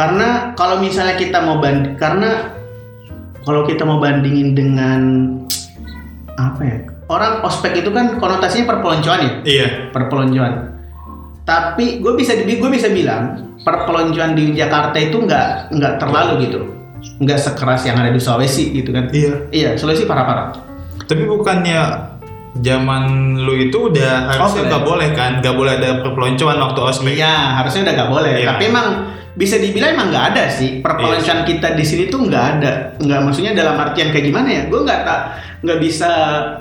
karena 0.00 0.56
kalau 0.56 0.80
misalnya 0.80 1.20
kita 1.20 1.44
mau 1.44 1.60
band 1.60 2.00
karena 2.00 2.56
kalau 3.44 3.68
kita 3.68 3.84
mau 3.84 4.00
bandingin 4.00 4.56
dengan 4.56 5.00
apa 6.40 6.60
ya 6.64 6.78
orang 7.12 7.44
ospek 7.44 7.84
itu 7.84 7.92
kan 7.92 8.16
konotasinya 8.16 8.64
perpeloncoan 8.72 9.20
ya 9.20 9.32
iya 9.44 9.68
perpeloncoan. 9.92 10.80
Tapi 11.44 11.98
gue 12.00 12.14
bisa 12.16 12.32
gue 12.46 12.70
bisa 12.70 12.88
bilang 12.88 13.58
perpeloncoan 13.60 14.38
di 14.38 14.56
Jakarta 14.56 14.96
itu 14.96 15.20
nggak 15.20 15.74
nggak 15.74 15.94
terlalu 15.98 16.46
gitu, 16.46 16.62
nggak 17.20 17.36
sekeras 17.42 17.84
yang 17.84 17.98
ada 17.98 18.14
di 18.14 18.22
Sulawesi 18.22 18.70
gitu 18.70 18.94
kan. 18.94 19.10
iya 19.10 19.34
Iya, 19.50 19.70
Sulawesi 19.76 20.06
parah-parah. 20.08 20.54
tapi 21.10 21.26
bukannya 21.26 21.80
zaman 22.58 23.34
lu 23.38 23.54
itu 23.54 23.94
udah 23.94 24.34
harusnya 24.34 24.66
Offline. 24.66 24.70
nggak 24.74 24.84
boleh 24.84 25.08
kan 25.14 25.32
nggak 25.38 25.54
boleh 25.54 25.72
ada 25.78 25.90
perpeloncoan 26.02 26.56
waktu 26.58 26.80
ospek 26.82 27.14
Iya, 27.14 27.36
harusnya 27.62 27.80
udah 27.86 27.94
nggak 27.94 28.10
boleh. 28.10 28.32
Iya. 28.42 28.48
Tapi 28.50 28.62
emang 28.66 28.86
bisa 29.38 29.56
dibilang 29.62 29.94
emang 29.94 30.08
nggak 30.10 30.26
ada 30.34 30.44
sih 30.50 30.82
perpeloncoan 30.82 31.46
kita 31.46 31.78
di 31.78 31.84
sini 31.86 32.10
tuh 32.10 32.26
nggak 32.26 32.44
ada. 32.58 32.72
Nggak 32.98 33.20
maksudnya 33.22 33.52
dalam 33.54 33.78
artian 33.78 34.10
kayak 34.10 34.26
gimana 34.26 34.48
ya? 34.50 34.62
Gue 34.66 34.80
nggak 34.82 35.00
tak 35.06 35.20
nggak 35.62 35.78
bisa 35.78 36.10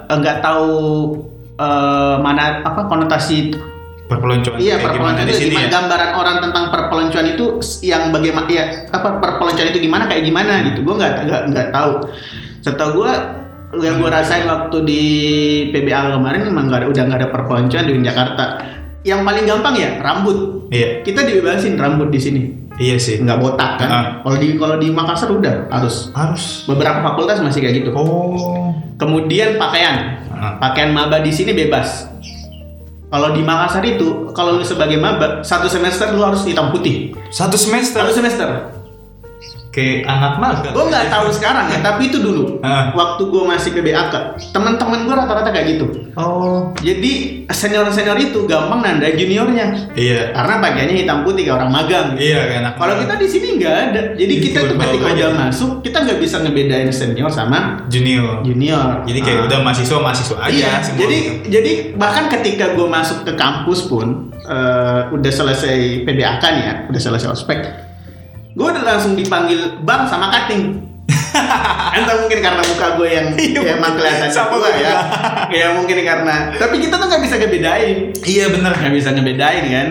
nggak 0.06 0.38
tahu 0.45 0.78
eh, 1.58 2.15
mana 2.21 2.62
apa 2.62 2.86
konotasi 2.86 3.56
perpeloncoan 4.10 4.58
Iya 4.58 4.75
perpeloncoan 4.82 5.25
di 5.25 5.34
itu 5.38 5.39
sini 5.45 5.54
gimana 5.54 5.65
ya 5.65 5.69
gambaran 5.69 6.12
orang 6.17 6.38
tentang 6.41 6.65
perpeloncoan 6.73 7.28
itu 7.38 7.45
yang 7.86 8.04
bagaimana 8.10 8.49
ya 8.49 8.65
apa 8.89 9.21
perpeloncoan 9.21 9.69
itu 9.69 9.80
gimana 9.86 10.10
kayak 10.10 10.23
gimana 10.25 10.54
gitu 10.65 10.82
gue 10.82 10.95
nggak 10.97 11.13
nggak 11.30 11.41
nggak 11.54 11.67
tahu 11.69 11.93
setahu 12.65 13.06
gue 13.06 13.13
yang 13.77 14.01
gue 14.01 14.10
rasain 14.10 14.49
waktu 14.49 14.77
di 14.82 15.03
PBA 15.69 16.17
kemarin 16.17 16.49
emang 16.49 16.65
nggak 16.65 16.79
ada 16.86 16.88
udah 16.89 17.03
nggak 17.05 17.19
ada 17.21 17.29
perpeloncoan 17.29 17.86
di 17.86 17.93
Jakarta. 18.01 18.45
Yang 19.05 19.21
paling 19.21 19.45
gampang 19.45 19.75
ya 19.77 19.89
rambut. 20.01 20.67
Iya. 20.73 21.05
Kita 21.05 21.21
dibebasin 21.21 21.77
rambut 21.77 22.10
di 22.10 22.19
sini. 22.19 22.41
Iya 22.82 22.97
sih. 22.97 23.21
Nggak 23.21 23.38
botak 23.38 23.77
kan? 23.77 23.89
Ah. 23.89 24.03
kalau 24.25 24.38
di 24.41 24.58
kalau 24.58 24.75
di 24.82 24.88
Makassar 24.89 25.29
udah 25.29 25.69
harus. 25.69 26.10
Harus. 26.17 26.65
Beberapa 26.65 27.05
fakultas 27.05 27.39
masih 27.45 27.62
kayak 27.62 27.86
gitu. 27.86 27.89
Oh. 27.93 28.73
Kemudian 28.97 29.62
pakaian. 29.62 30.25
Ah. 30.34 30.58
pakaian 30.58 30.89
maba 30.89 31.21
di 31.21 31.29
sini 31.29 31.53
bebas. 31.53 32.10
Kalau 33.10 33.34
di 33.38 33.41
Makassar 33.45 33.86
itu 33.86 34.34
kalau 34.34 34.58
lu 34.58 34.65
sebagai 34.65 34.97
maba 34.97 35.45
satu 35.45 35.69
semester 35.69 36.10
lu 36.17 36.25
harus 36.25 36.41
hitam 36.41 36.73
putih. 36.73 37.13
Satu 37.29 37.53
semester? 37.53 38.01
Satu 38.01 38.13
semester 38.17 38.79
kayak 39.69 40.01
anak 40.03 40.34
magang 40.38 40.73
gue 40.73 40.82
nggak 40.84 41.08
tahu 41.08 41.27
sekarang 41.29 41.69
ya 41.69 41.79
tapi 41.79 42.10
itu 42.10 42.17
dulu. 42.17 42.58
Ah. 42.60 42.89
waktu 42.91 43.21
gue 43.23 43.43
masih 43.45 43.69
PBAK 43.71 44.13
teman-teman 44.49 45.05
gue 45.05 45.13
rata-rata 45.13 45.49
kayak 45.49 45.77
gitu. 45.77 45.86
Oh. 46.17 46.73
Jadi 46.75 47.45
senior 47.47 47.86
senior 47.89 48.17
itu 48.17 48.43
gampang 48.43 48.82
nanda 48.82 49.08
juniornya. 49.08 49.93
Iya. 49.93 50.34
Karena 50.34 50.58
pakaiannya 50.60 50.95
hitam 50.97 51.21
putih 51.21 51.45
kayak 51.45 51.58
orang 51.58 51.71
magang. 51.71 52.08
Iya 52.13 52.39
kayak 52.43 52.60
anak 52.60 52.73
kalau 52.75 52.93
kita 52.97 53.13
di 53.15 53.27
sini 53.27 53.47
nggak 53.55 53.75
ada. 53.86 54.01
Jadi 54.13 54.34
Iya, 54.34 54.43
kita 54.43 54.60
tuh 54.65 54.75
ketika 54.75 55.08
udah 55.08 55.29
masuk 55.39 55.69
kita 55.79 55.97
nggak 56.01 56.19
bisa 56.19 56.36
ngebedain 56.39 56.89
senior 56.89 57.29
sama 57.29 57.60
junior. 57.88 58.41
junior. 58.41 59.05
Jadi 59.05 59.19
kayak 59.21 59.39
Ah. 59.39 59.47
udah 59.47 59.60
mahasiswa 59.62 59.97
mahasiswa 59.99 60.38
aja 60.39 60.51
Iya, 60.51 60.71
semua 60.82 60.99
jadi 60.99 61.17
gitu. 61.17 61.34
jadi 61.47 61.71
bahkan 61.93 62.25
ketika 62.29 62.73
gue 62.73 62.88
masuk 62.89 63.21
ke 63.21 63.34
kampus 63.34 63.86
pun 63.86 64.08
eh, 64.41 65.01
udah 65.08 65.29
selesai 65.32 65.77
PBAK 66.03 66.43
nih 66.49 66.63
ya, 66.63 66.73
udah 66.89 66.97
selesai 66.99 67.29
ospek, 67.29 67.60
gue 68.60 68.67
udah 68.67 68.84
langsung 68.86 69.15
dipanggil 69.15 69.80
bang 69.82 70.04
sama 70.04 70.28
kating. 70.30 70.84
Entah 71.95 72.15
mungkin 72.19 72.39
karena 72.39 72.62
muka 72.62 72.88
gue 72.93 73.08
yang 73.08 73.28
Iya, 73.34 73.60
ya 73.62 73.72
emang 73.74 73.95
kelihatan 73.95 74.30
sama 74.30 74.56
gue 74.58 74.72
ya, 74.78 74.93
ya 75.50 75.65
mungkin 75.74 75.95
karena. 75.98 76.52
Tapi 76.54 76.76
kita 76.78 76.95
tuh 76.95 77.08
nggak 77.08 77.24
bisa 77.24 77.36
ngebedain, 77.38 77.98
iya 78.24 78.45
bener 78.48 78.72
nggak 78.74 78.93
bisa 78.93 79.10
ngebedain 79.10 79.65
kan. 79.65 79.88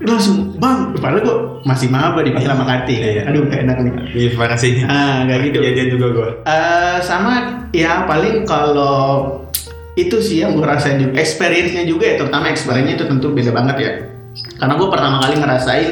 Langsung 0.00 0.56
bang, 0.56 0.92
padahal 0.94 1.20
gue 1.20 1.36
masih 1.62 1.88
maba 1.88 2.20
dipanggil 2.20 2.50
sama 2.50 2.64
kating. 2.66 3.00
Iya. 3.00 3.22
Aduh 3.26 3.46
gak 3.46 3.60
enak 3.62 3.76
nih. 3.78 3.92
iya 4.12 4.28
parah 4.34 4.56
sih 4.56 4.72
Ah, 4.82 5.24
kayak 5.24 5.40
gitu. 5.44 5.58
kejadian 5.60 5.88
juga 5.90 6.06
gue 6.10 6.28
Eh, 6.44 6.96
sama 7.00 7.32
ya 7.70 8.04
paling 8.04 8.44
kalau 8.44 9.44
itu 9.94 10.18
sih 10.18 10.42
yang 10.42 10.56
gue 10.56 10.64
rasain 10.64 10.98
juga 10.98 11.14
experience-nya 11.16 11.84
juga 11.84 12.04
ya 12.04 12.14
terutama 12.16 12.48
experience-nya 12.48 12.96
itu 12.96 13.06
tentu 13.06 13.30
beda 13.30 13.52
banget 13.52 13.76
ya 13.78 13.92
karena 14.58 14.74
gue 14.74 14.88
pertama 14.90 15.16
kali 15.20 15.34
ngerasain 15.38 15.88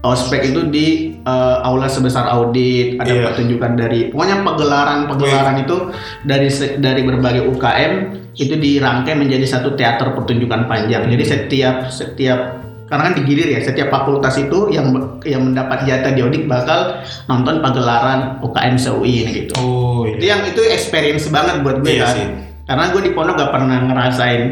ospek 0.00 0.40
itu 0.46 0.60
di 0.66 0.86
eh, 1.26 1.56
aula 1.66 1.90
sebesar 1.90 2.30
audit 2.30 2.96
ada 2.96 3.10
Iya. 3.10 3.22
pertunjukan 3.28 3.72
dari 3.74 4.00
pokoknya 4.08 4.46
pegelaran-pegelaran 4.46 5.56
itu 5.66 5.76
dari 6.22 6.48
dari 6.78 7.02
berbagai 7.02 7.42
UKM 7.50 7.92
itu 8.36 8.54
dirangkai 8.54 9.18
menjadi 9.18 9.46
satu 9.48 9.74
teater 9.74 10.14
pertunjukan 10.14 10.70
panjang 10.70 11.08
jadi 11.10 11.24
setiap 11.26 11.90
setiap 11.90 12.62
karena 12.86 13.10
kan 13.10 13.14
digilir 13.18 13.50
ya 13.50 13.60
setiap 13.60 13.90
fakultas 13.90 14.38
itu 14.38 14.70
yang 14.70 14.94
yang 15.26 15.42
mendapat 15.42 15.82
jatah 15.82 16.14
di 16.14 16.22
Odik 16.22 16.46
bakal 16.46 17.02
nonton 17.26 17.58
pagelaran 17.58 18.38
UKM 18.46 18.78
ini 19.02 19.42
gitu. 19.42 19.52
Oh 19.58 20.06
Itu 20.06 20.22
yang 20.22 20.46
itu 20.46 20.62
experience 20.70 21.26
banget 21.26 21.66
buat 21.66 21.82
gue 21.82 21.98
Iya 21.98 22.06
kan. 22.06 22.14
sih. 22.14 22.26
Karena 22.66 22.84
gue 22.94 23.02
di 23.02 23.10
pondok 23.10 23.34
gak 23.42 23.50
pernah 23.50 23.78
ngerasain 23.90 24.42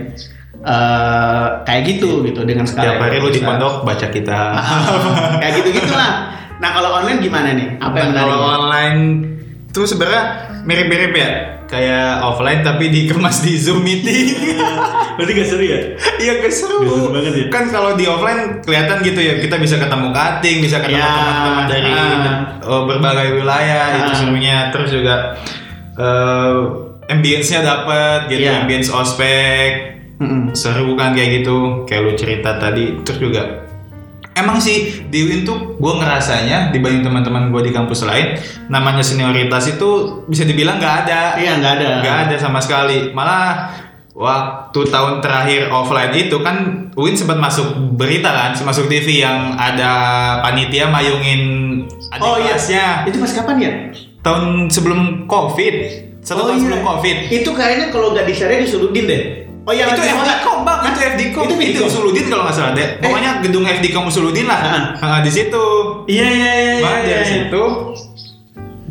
eh 0.64 1.46
kayak 1.62 1.82
gitu 1.86 2.24
gitu 2.26 2.40
dengan 2.42 2.64
skala 2.66 2.96
Tiap 2.96 3.02
hari 3.06 3.22
lu 3.22 3.30
di 3.30 3.38
pondok 3.38 3.86
baca 3.86 4.06
kita. 4.10 4.40
Kayak 5.40 5.52
gitu 5.62 5.68
gitulah. 5.76 6.12
Nah 6.64 6.70
kalau 6.72 6.90
online 6.96 7.20
gimana 7.20 7.52
nih? 7.52 7.76
Apa 7.76 7.96
yang 8.00 8.10
Dan 8.10 8.24
kalau 8.24 8.38
online 8.40 9.00
tuh 9.68 9.84
sebenarnya 9.84 10.24
mirip-mirip 10.64 11.12
ya 11.12 11.30
kayak 11.68 12.24
offline 12.24 12.64
tapi 12.64 12.88
dikemas 12.88 13.44
di 13.44 13.60
Zoom 13.60 13.84
meeting. 13.84 14.32
Berarti 15.20 15.32
gak 15.36 15.48
seru 15.48 15.64
ya? 15.64 15.80
Iya 16.16 16.32
gak 16.40 16.52
seru. 16.54 16.80
Gak 16.80 16.88
seru 16.88 17.08
banget 17.12 17.32
ya? 17.36 17.44
Kan 17.52 17.64
kalau 17.68 17.92
di 17.92 18.08
offline 18.08 18.64
kelihatan 18.64 19.04
gitu 19.04 19.20
ya 19.20 19.34
kita 19.36 19.60
bisa 19.60 19.76
ketemu 19.76 20.08
cutting, 20.08 20.56
bisa 20.64 20.80
ketemu 20.80 21.04
Ya, 21.04 21.12
teman-teman 21.12 21.64
dari 21.68 21.90
ah. 21.92 22.64
oh, 22.64 22.80
berbagai 22.88 23.28
wilayah 23.36 23.84
itu 24.00 24.10
Ah. 24.10 24.16
serunya. 24.16 24.56
Terus 24.72 24.88
juga 24.88 25.14
eh 25.94 26.54
ambience-nya 27.04 27.60
dapat 27.60 28.32
gitu, 28.32 28.48
Iya. 28.48 28.64
ambience 28.64 28.88
ospek. 28.88 29.92
Mm-mm. 30.16 30.54
Seru 30.56 30.94
kan 30.96 31.12
kayak 31.12 31.42
gitu, 31.42 31.84
kayak 31.84 32.00
lu 32.00 32.12
cerita 32.16 32.56
tadi. 32.56 33.02
Terus 33.04 33.18
juga 33.20 33.42
Emang 34.34 34.58
sih 34.58 34.76
di 35.06 35.20
Win 35.22 35.42
tuh 35.42 35.74
gue 35.74 35.92
ngerasanya 35.94 36.68
dibanding 36.68 37.02
teman-teman 37.02 37.48
gue 37.48 37.62
di 37.62 37.72
kampus 37.72 38.02
lain 38.02 38.34
namanya 38.66 38.98
senioritas 39.00 39.68
itu 39.68 39.90
bisa 40.26 40.42
dibilang 40.42 40.76
nggak 40.76 40.94
ada 41.02 41.20
Iya 41.36 41.52
nggak 41.56 41.72
ada. 41.72 41.88
nggak 42.02 42.18
ada 42.24 42.36
sama 42.36 42.58
sekali 42.58 43.10
malah 43.10 43.70
waktu 44.12 44.80
tahun 44.84 45.18
terakhir 45.18 45.70
offline 45.70 46.14
itu 46.16 46.38
kan 46.38 46.56
Win 46.94 47.14
sempat 47.14 47.34
masuk 47.36 47.66
berita 47.92 48.26
kan 48.28 48.54
masuk 48.56 48.86
TV 48.86 49.20
yang 49.20 49.54
ada 49.54 49.90
panitia 50.40 50.86
mayungin 50.86 51.42
adik 52.08 52.18
Oh 52.20 52.34
iya. 52.36 52.54
kelasnya 52.54 52.86
Itu 53.06 53.18
pas 53.18 53.32
kapan 53.32 53.56
ya? 53.58 53.72
tahun 54.20 54.66
sebelum 54.66 55.00
covid 55.26 55.74
satu 56.20 56.40
Oh, 56.40 56.46
tahun 56.48 56.56
iya. 56.56 56.62
sebelum 56.64 56.80
covid 56.82 57.16
Itu 57.28 57.50
kayaknya 57.52 57.86
kalau 57.90 58.10
nggak 58.10 58.24
di 58.24 58.32
share 58.32 58.56
disuludin 58.56 59.04
deh. 59.04 59.22
Oh 59.64 59.72
yang 59.72 59.88
itu 59.96 60.02
FDKOM 60.04 60.58
bang, 60.60 60.80
itu 60.92 61.00
FDKOM, 61.00 61.44
Itu 61.48 61.54
itu, 61.56 61.60
Vidcom? 61.60 61.88
Usuludin 61.88 62.24
kalau 62.28 62.42
nggak 62.44 62.56
salah 62.56 62.72
deh. 62.76 62.88
Pokoknya 63.00 63.30
gedung 63.40 63.64
FDKOM 63.64 64.04
Usuludin 64.12 64.44
lah, 64.44 64.60
Ah. 64.60 64.84
Ah, 65.00 65.18
di 65.24 65.30
situ. 65.32 65.64
Iya 66.04 66.26
iya 66.28 66.52
iya. 66.52 66.72
Iya, 66.84 66.92
dari 67.00 67.16
iya. 67.16 67.24
situ 67.24 67.64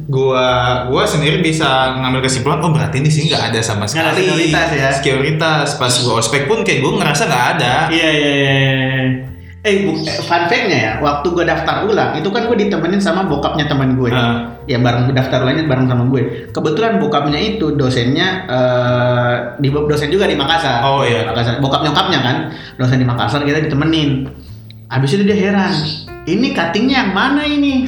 gua 0.04 0.84
gua 0.92 1.08
sendiri 1.08 1.40
bisa 1.40 1.96
ngambil 1.96 2.28
kesimpulan 2.28 2.60
oh 2.60 2.76
berarti 2.76 3.00
di 3.00 3.08
sini 3.08 3.32
nggak 3.32 3.56
ada 3.56 3.60
sama 3.64 3.88
ada 3.88 4.14
sekali 4.14 4.22
senioritas 4.28 4.70
ya? 4.76 4.90
Sekuritas. 4.94 5.68
pas 5.80 5.94
gua 6.04 6.20
ospek 6.20 6.44
pun 6.46 6.62
kayak 6.62 6.84
gua 6.84 7.00
ngerasa 7.00 7.24
nggak 7.26 7.46
ada 7.58 7.74
Iya 7.88 8.10
iya 8.12 8.32
iya. 8.36 8.54
Eh, 9.64 9.88
bu, 9.88 9.96
eh, 9.96 10.20
fun 10.20 10.44
fact-nya 10.52 10.76
ya, 10.76 10.94
waktu 11.00 11.32
gue 11.32 11.48
daftar 11.48 11.88
ulang, 11.88 12.20
itu 12.20 12.28
kan 12.28 12.52
gue 12.52 12.58
ditemenin 12.68 13.00
sama 13.00 13.24
bokapnya 13.24 13.64
teman 13.64 13.96
gue. 13.96 14.12
Ah. 14.12 14.60
Ya 14.68 14.76
bareng 14.76 15.16
daftar 15.16 15.40
ulangnya 15.40 15.64
bareng 15.72 15.88
sama 15.88 16.04
gue. 16.12 16.52
Kebetulan 16.52 17.00
bokapnya 17.00 17.40
itu 17.40 17.72
dosennya 17.72 18.44
eh 18.44 19.36
di 19.64 19.72
dosen 19.72 20.12
juga 20.12 20.28
di 20.28 20.36
Makassar. 20.36 20.84
Oh, 20.84 21.08
iya. 21.08 21.24
Makassar. 21.32 21.64
Bokap 21.64 21.80
nyokapnya 21.80 22.20
kan, 22.20 22.36
dosen 22.76 23.00
di 23.00 23.08
Makassar 23.08 23.48
kita 23.48 23.64
ditemenin. 23.64 24.28
Habis 24.92 25.16
itu 25.16 25.24
dia 25.24 25.40
heran. 25.40 25.72
Ini 26.28 26.48
cuttingnya 26.52 27.08
yang 27.08 27.12
mana 27.16 27.48
ini? 27.48 27.88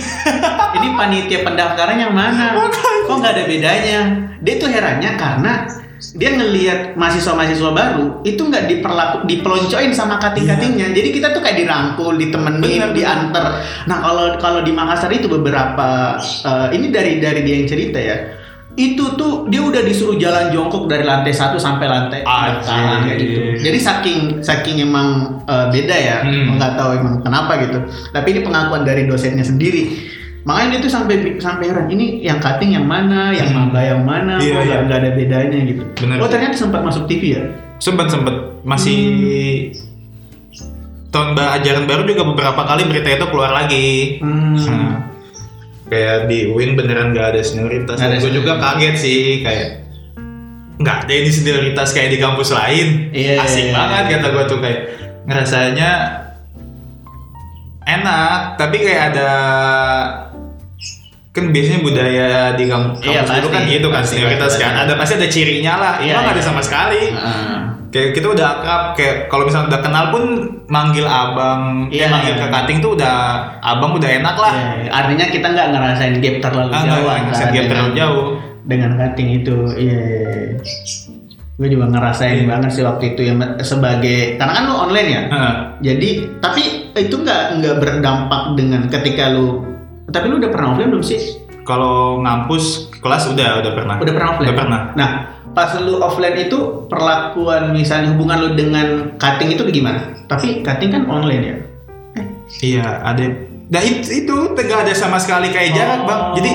ini 0.79 0.87
panitia 0.95 1.43
pendaftaran 1.43 1.99
yang 1.99 2.15
mana? 2.15 2.55
Kok 3.07 3.15
nggak 3.19 3.33
ada 3.35 3.43
bedanya? 3.51 3.99
Dia 4.39 4.55
tuh 4.55 4.71
herannya 4.71 5.11
karena 5.19 5.67
dia 6.13 6.37
ngelihat 6.37 6.93
mahasiswa-mahasiswa 6.93 7.71
baru 7.73 8.21
itu 8.21 8.37
nggak 8.37 8.69
diperlaku 8.69 9.25
dipeloncoin 9.25 9.89
sama 9.95 10.21
kating-katingnya. 10.21 10.93
Jadi 10.93 11.09
kita 11.09 11.33
tuh 11.33 11.41
kayak 11.41 11.57
dirangkul, 11.65 12.13
ditemenin, 12.19 12.61
Bener, 12.61 12.91
diantar. 12.93 13.45
Nah 13.89 13.97
kalau 14.03 14.37
kalau 14.37 14.59
di 14.61 14.69
Makassar 14.69 15.09
itu 15.09 15.25
beberapa 15.25 16.19
eh, 16.21 16.67
ini 16.77 16.93
dari 16.93 17.17
dari 17.17 17.41
dia 17.41 17.55
yang 17.57 17.69
cerita 17.69 17.97
ya. 17.97 18.17
Itu 18.75 19.15
tuh 19.15 19.47
dia 19.47 19.63
udah 19.63 19.87
disuruh 19.87 20.19
jalan 20.19 20.51
jongkok 20.51 20.91
dari 20.91 21.07
lantai 21.07 21.31
satu 21.31 21.55
sampai 21.55 21.87
lantai 21.87 22.21
kayak 23.07 23.17
gitu. 23.23 23.39
Jadi 23.63 23.79
saking 23.79 24.19
saking 24.43 24.83
emang 24.83 25.39
eh, 25.47 25.65
beda 25.71 25.95
ya, 25.95 26.17
Hmm. 26.27 26.59
nggak 26.59 26.75
tahu 26.75 26.89
emang 26.99 27.15
kenapa 27.23 27.55
gitu. 27.63 27.79
Tapi 28.11 28.27
ini 28.35 28.39
pengakuan 28.43 28.83
dari 28.83 29.07
dosennya 29.07 29.47
sendiri. 29.47 30.13
Makanya 30.45 30.67
dia 30.71 30.79
tuh 30.79 30.91
sampai 30.91 31.15
sampai 31.35 31.65
heran 31.65 31.89
ini 31.89 32.21
yang 32.21 32.37
cutting 32.37 32.71
yang 32.71 32.85
mana, 32.85 33.33
yang 33.33 33.49
Hmm. 33.49 33.65
maba 33.65 33.81
yang 33.81 34.01
mana, 34.01 34.37
Iya, 34.37 34.53
nggak 34.55 34.63
iya. 34.63 34.77
nggak 34.79 34.99
ada 34.99 35.11
bedanya 35.11 35.59
gitu. 35.63 35.83
Bener. 35.97 36.17
Oh 36.17 36.29
ternyata 36.29 36.53
sempat 36.55 36.81
masuk 36.81 37.05
TV 37.05 37.23
ya? 37.33 37.43
sempet 37.75 38.07
sempet 38.07 38.31
masih 38.63 39.03
tahun 41.11 41.33
ba- 41.33 41.55
ajaran 41.55 41.83
baru 41.83 42.05
juga 42.05 42.23
beberapa 42.25 42.61
kali 42.63 42.85
berita 42.85 43.09
itu 43.11 43.25
keluar 43.25 43.51
lagi 43.51 44.19
Hmm. 44.19 44.55
Nah, 44.55 44.95
kayak 45.85 46.27
di 46.27 46.47
Win 46.47 46.73
beneran 46.73 47.11
gak 47.11 47.33
ada 47.33 47.41
senioritas. 47.41 47.95
Nggak 47.95 48.09
ada 48.09 48.17
gue 48.17 48.31
juga 48.33 48.53
kaget 48.57 48.95
sih 48.95 49.19
kayak 49.41 49.67
nggak 50.75 50.97
ada 51.01 51.13
ini 51.13 51.29
senioritas 51.29 51.89
kayak 51.89 52.09
di 52.09 52.17
kampus 52.17 52.49
lain. 52.49 52.87
Iya, 53.11 53.39
Asik 53.39 53.65
iya, 53.65 53.73
banget 53.73 54.03
iya. 54.03 54.11
kata 54.13 54.27
gue 54.29 54.43
tuh 54.45 54.59
kayak 54.59 54.79
ngerasanya 55.25 55.89
enak 57.85 58.39
tapi 58.55 58.77
kayak 58.79 59.13
ada 59.13 59.29
kan 61.35 61.51
biasanya 61.51 61.79
budaya 61.81 62.27
di 62.53 62.63
kamp- 62.65 62.95
kampus 62.95 63.11
Iya, 63.27 63.37
dulu 63.37 63.47
kan 63.51 63.61
gitu 63.65 63.87
kan 63.91 64.01
senioritas 64.01 64.49
pasti, 64.49 64.61
kan 64.61 64.71
pasti. 64.71 64.81
ada 64.81 64.93
pasti 64.95 65.13
ada 65.13 65.27
cirinya 65.27 65.73
lah 65.75 65.93
Iya, 65.99 66.09
emang 66.09 66.23
nggak 66.23 66.31
ada 66.31 66.39
iya. 66.39 66.47
sama 66.47 66.61
sekali 66.61 67.01
Heeh. 67.11 67.57
kayak 67.87 68.09
kita 68.11 68.27
udah 68.29 68.47
akrab 68.49 68.83
kayak 68.93 69.15
kalau 69.27 69.43
misalnya 69.43 69.67
udah 69.69 69.81
kenal 69.81 70.05
pun 70.09 70.23
manggil 70.65 71.03
abang 71.05 71.61
Iya, 71.87 72.07
eh, 72.07 72.09
manggil 72.09 72.33
iya. 72.33 72.41
ke 72.41 72.47
cutting 72.49 72.79
tuh 72.79 72.91
udah 72.95 73.15
abang 73.59 73.91
udah 73.93 74.09
enak 74.09 74.35
lah 74.35 74.53
Iya, 74.77 74.89
artinya 74.89 75.25
kita 75.27 75.47
nggak 75.49 75.67
ngerasain 75.69 76.15
gap 76.17 76.35
terlalu 76.41 76.69
Ah, 76.69 76.81
jauh 76.81 77.03
nggak 77.03 77.17
ngerasain 77.21 77.43
gap 77.45 77.51
dengan- 77.51 77.69
terlalu 77.69 77.91
jauh. 77.93 78.25
dengan 78.65 78.91
cutting 78.95 79.29
itu. 79.35 79.57
Iya. 79.75 79.99
Gue 81.55 81.67
juga 81.69 81.85
ngerasain 81.87 82.35
Iya. 82.37 82.47
banget 82.49 82.69
sih 82.71 82.83
waktu 82.83 83.13
itu 83.13 83.21
ya 83.23 83.33
sebagai 83.61 84.35
karena 84.35 84.53
kan 84.53 84.63
lu 84.65 84.75
online 84.77 85.09
ya. 85.09 85.21
Heeh. 85.25 85.53
Jadi 85.83 86.09
tapi 86.39 86.63
itu 86.93 87.15
nggak 87.15 87.41
nggak 87.55 87.75
berdampak 87.77 88.41
dengan 88.55 88.87
ketika 88.87 89.29
lu 89.29 89.74
tapi 90.07 90.25
lu 90.27 90.37
udah 90.37 90.49
pernah 90.49 90.67
offline 90.71 90.89
belum 90.89 91.03
sih? 91.03 91.21
kalau 91.61 92.21
ngampus 92.21 92.63
kelas 92.95 93.25
udah 93.27 93.57
udah 93.57 93.71
pernah 93.73 93.95
Udah 93.97 94.13
pernah 94.13 94.29
offline? 94.31 94.45
udah 94.45 94.55
pernah 94.55 94.79
Nah, 94.93 95.09
pas 95.51 95.73
lu 95.75 95.97
offline 95.97 96.37
itu 96.39 96.57
perlakuan 96.85 97.71
misalnya 97.71 98.13
hubungan 98.13 98.37
lu 98.39 98.49
dengan 98.53 98.87
cutting 99.15 99.49
itu 99.49 99.65
gimana? 99.71 100.13
Tapi 100.25 100.61
cutting 100.61 100.89
kan 100.89 101.03
online 101.05 101.43
ya. 101.43 101.55
iya 102.61 103.01
ada 103.01 103.25
nah 103.65 103.81
itu, 103.81 104.21
itu 104.21 104.33
nggak 104.53 104.85
ada 104.85 104.93
sama 104.93 105.17
sekali 105.17 105.49
kayak 105.49 105.73
jarak 105.73 106.05
bang 106.05 106.21
jadi 106.37 106.51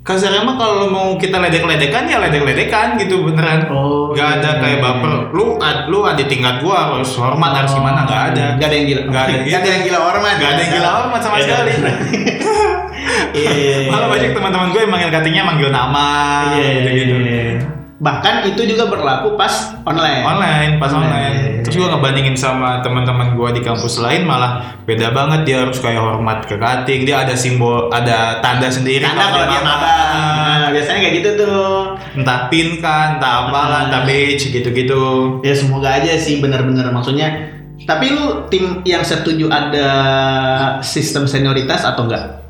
kasarnya 0.00 0.40
mah 0.40 0.56
kalau 0.56 0.88
mau 0.88 1.08
kita 1.14 1.36
ledek-ledekan 1.36 2.08
ya 2.08 2.16
ledek-ledekan 2.18 2.96
gitu 2.96 3.20
beneran 3.22 3.68
Oh, 3.68 4.10
nggak 4.10 4.40
ada 4.40 4.50
iya. 4.50 4.58
kayak 4.58 4.78
baper 4.80 5.12
lu 5.30 5.60
ad, 5.60 5.78
lu 5.86 6.00
ada 6.02 6.24
tingkat 6.24 6.64
gua 6.64 6.96
harus 6.96 7.12
hormat 7.14 7.52
harus 7.54 7.76
gimana 7.76 8.08
nggak 8.08 8.22
ada 8.32 8.44
Nggak 8.56 8.66
ada 8.66 8.74
yang 8.74 8.86
gila. 8.88 9.02
Nggak 9.04 9.22
ada 9.22 9.30
yang 9.30 9.44
Nggak 9.44 9.60
ada 9.60 9.68
yang 9.68 9.82
gila 9.84 9.98
hormat. 10.00 10.32
nggak 10.34 10.50
ada 10.50 10.60
yang 10.60 10.72
gila 10.72 10.88
hormat 10.90 11.20
sama 11.20 11.36
Iya. 11.36 11.44
sekali 11.44 11.72
Iya. 13.32 13.88
malah 13.88 14.08
banyak 14.08 14.30
teman-teman 14.32 14.68
gue 14.70 14.80
yang 14.80 14.90
manggil 14.90 15.10
cuttingnya 15.10 15.44
manggil 15.44 15.68
nama 15.68 16.08
Iya, 16.54 16.68
gitu-gitu 16.82 17.14
Bahkan 18.00 18.48
itu 18.48 18.64
juga 18.64 18.88
berlaku 18.88 19.36
pas 19.36 19.76
online. 19.84 20.24
online 20.24 20.70
pas 20.80 20.88
Online. 20.88 21.04
online 21.04 21.36
terus 21.60 21.76
gue 21.76 21.84
ngebandingin 21.84 22.32
sama 22.32 22.80
teman-teman 22.80 23.36
gue 23.36 23.48
di 23.52 23.62
kampus 23.62 24.00
lain 24.00 24.24
malah 24.24 24.72
beda 24.88 25.12
banget 25.12 25.44
dia 25.44 25.56
harus 25.60 25.76
kayak 25.76 26.00
hormat 26.00 26.48
ke 26.48 26.56
cutting 26.56 27.04
dia 27.04 27.20
ada 27.20 27.36
simbol 27.36 27.92
ada 27.92 28.40
tanda 28.40 28.72
sendiri 28.72 29.04
Karena 29.04 29.28
kalau 29.28 29.44
dia 29.44 29.60
maba, 29.60 29.92
nah, 29.92 30.68
biasanya 30.72 30.98
kayak 30.98 31.14
gitu 31.20 31.30
tuh. 31.36 31.76
entah 32.16 32.48
pin 32.48 32.80
kan 32.80 33.20
entah 33.20 33.46
apalah 33.46 33.80
entah 33.86 34.02
badge 34.02 34.48
gitu-gitu 34.48 35.02
Ya 35.44 35.52
semoga 35.52 36.00
aja 36.00 36.16
sih 36.16 36.40
benar-benar 36.40 36.88
maksudnya. 36.90 37.52
Tapi 37.80 38.12
lu 38.12 38.48
tim 38.48 38.80
yang 38.82 39.00
setuju 39.00 39.48
ada 39.48 39.88
sistem 40.80 41.24
senioritas 41.24 41.84
atau 41.84 42.08
enggak? 42.08 42.44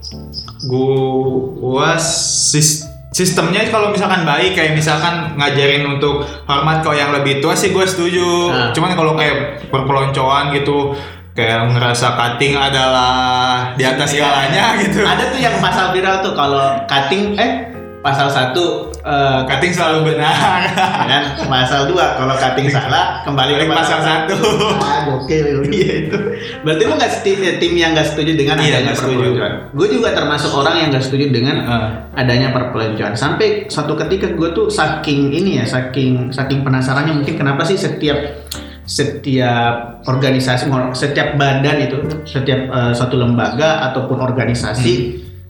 Gua 0.65 1.97
sis- 1.97 2.91
sistemnya 3.11 3.67
kalau 3.69 3.91
misalkan 3.91 4.23
baik 4.23 4.55
kayak 4.55 4.73
misalkan 4.79 5.35
ngajarin 5.35 5.83
untuk 5.83 6.23
hormat 6.47 6.81
kau 6.81 6.95
yang 6.95 7.11
lebih 7.11 7.43
tua 7.43 7.59
sih 7.59 7.75
gue 7.75 7.83
setuju. 7.83 8.51
Nah. 8.51 8.71
cuman 8.71 8.95
kalau 8.95 9.19
kayak 9.19 9.67
perpeloncoan 9.69 10.55
gitu 10.55 10.95
kayak 11.35 11.75
ngerasa 11.75 12.19
cutting 12.19 12.55
adalah 12.59 13.73
di 13.75 13.83
atas 13.87 14.15
segalanya 14.15 14.79
gitu. 14.83 15.03
Ada 15.03 15.25
tuh 15.31 15.41
yang 15.43 15.57
pasal 15.59 15.91
viral 15.95 16.23
tuh 16.23 16.35
kalau 16.39 16.87
cutting 16.87 17.35
eh 17.39 17.70
pasal 18.01 18.33
satu 18.33 18.89
eh, 19.05 19.41
cutting 19.45 19.73
selalu 19.77 20.13
benar. 20.13 20.33
Ya 20.73 21.07
kan? 21.09 21.23
Pasal 21.45 21.85
dua 21.89 22.17
kalau 22.17 22.33
cutting 22.37 22.69
salah 22.73 23.21
kembali 23.25 23.61
ke 23.61 23.65
pasal 23.69 24.01
satu. 24.01 24.37
ah 24.81 25.05
gokil 25.05 25.69
iya 25.69 26.09
itu. 26.09 26.17
Berarti 26.65 26.83
lu 26.89 26.95
nggak 26.97 27.13
tim, 27.21 27.39
tim 27.61 27.73
yang 27.77 27.93
nggak 27.93 28.09
setuju 28.09 28.33
dengan 28.37 28.57
Iya, 28.57 28.81
adanya 28.81 28.93
perpeloncoan? 28.97 29.53
gue 29.77 29.89
juga 29.93 30.09
termasuk 30.17 30.51
orang 30.57 30.75
yang 30.81 30.89
nggak 30.93 31.05
setuju 31.05 31.27
dengan 31.29 31.57
Heeh. 31.61 31.89
adanya 32.17 32.49
perpeloncoan. 32.57 33.13
Sampai 33.13 33.69
suatu 33.69 33.93
ketika 33.97 34.33
gue 34.33 34.49
tuh 34.57 34.73
saking 34.73 35.33
ini 35.37 35.61
ya 35.61 35.65
saking 35.69 36.33
saking 36.33 36.65
penasarannya 36.65 37.21
mungkin 37.21 37.37
kenapa 37.37 37.63
sih 37.69 37.77
setiap 37.77 38.17
setiap 38.91 40.03
organisasi, 40.03 40.67
setiap 40.99 41.39
badan 41.39 41.77
itu, 41.79 41.97
setiap 42.27 42.61
eh, 42.67 42.93
suatu 42.97 43.15
lembaga 43.21 43.87
ataupun 43.93 44.19
organisasi, 44.19 44.95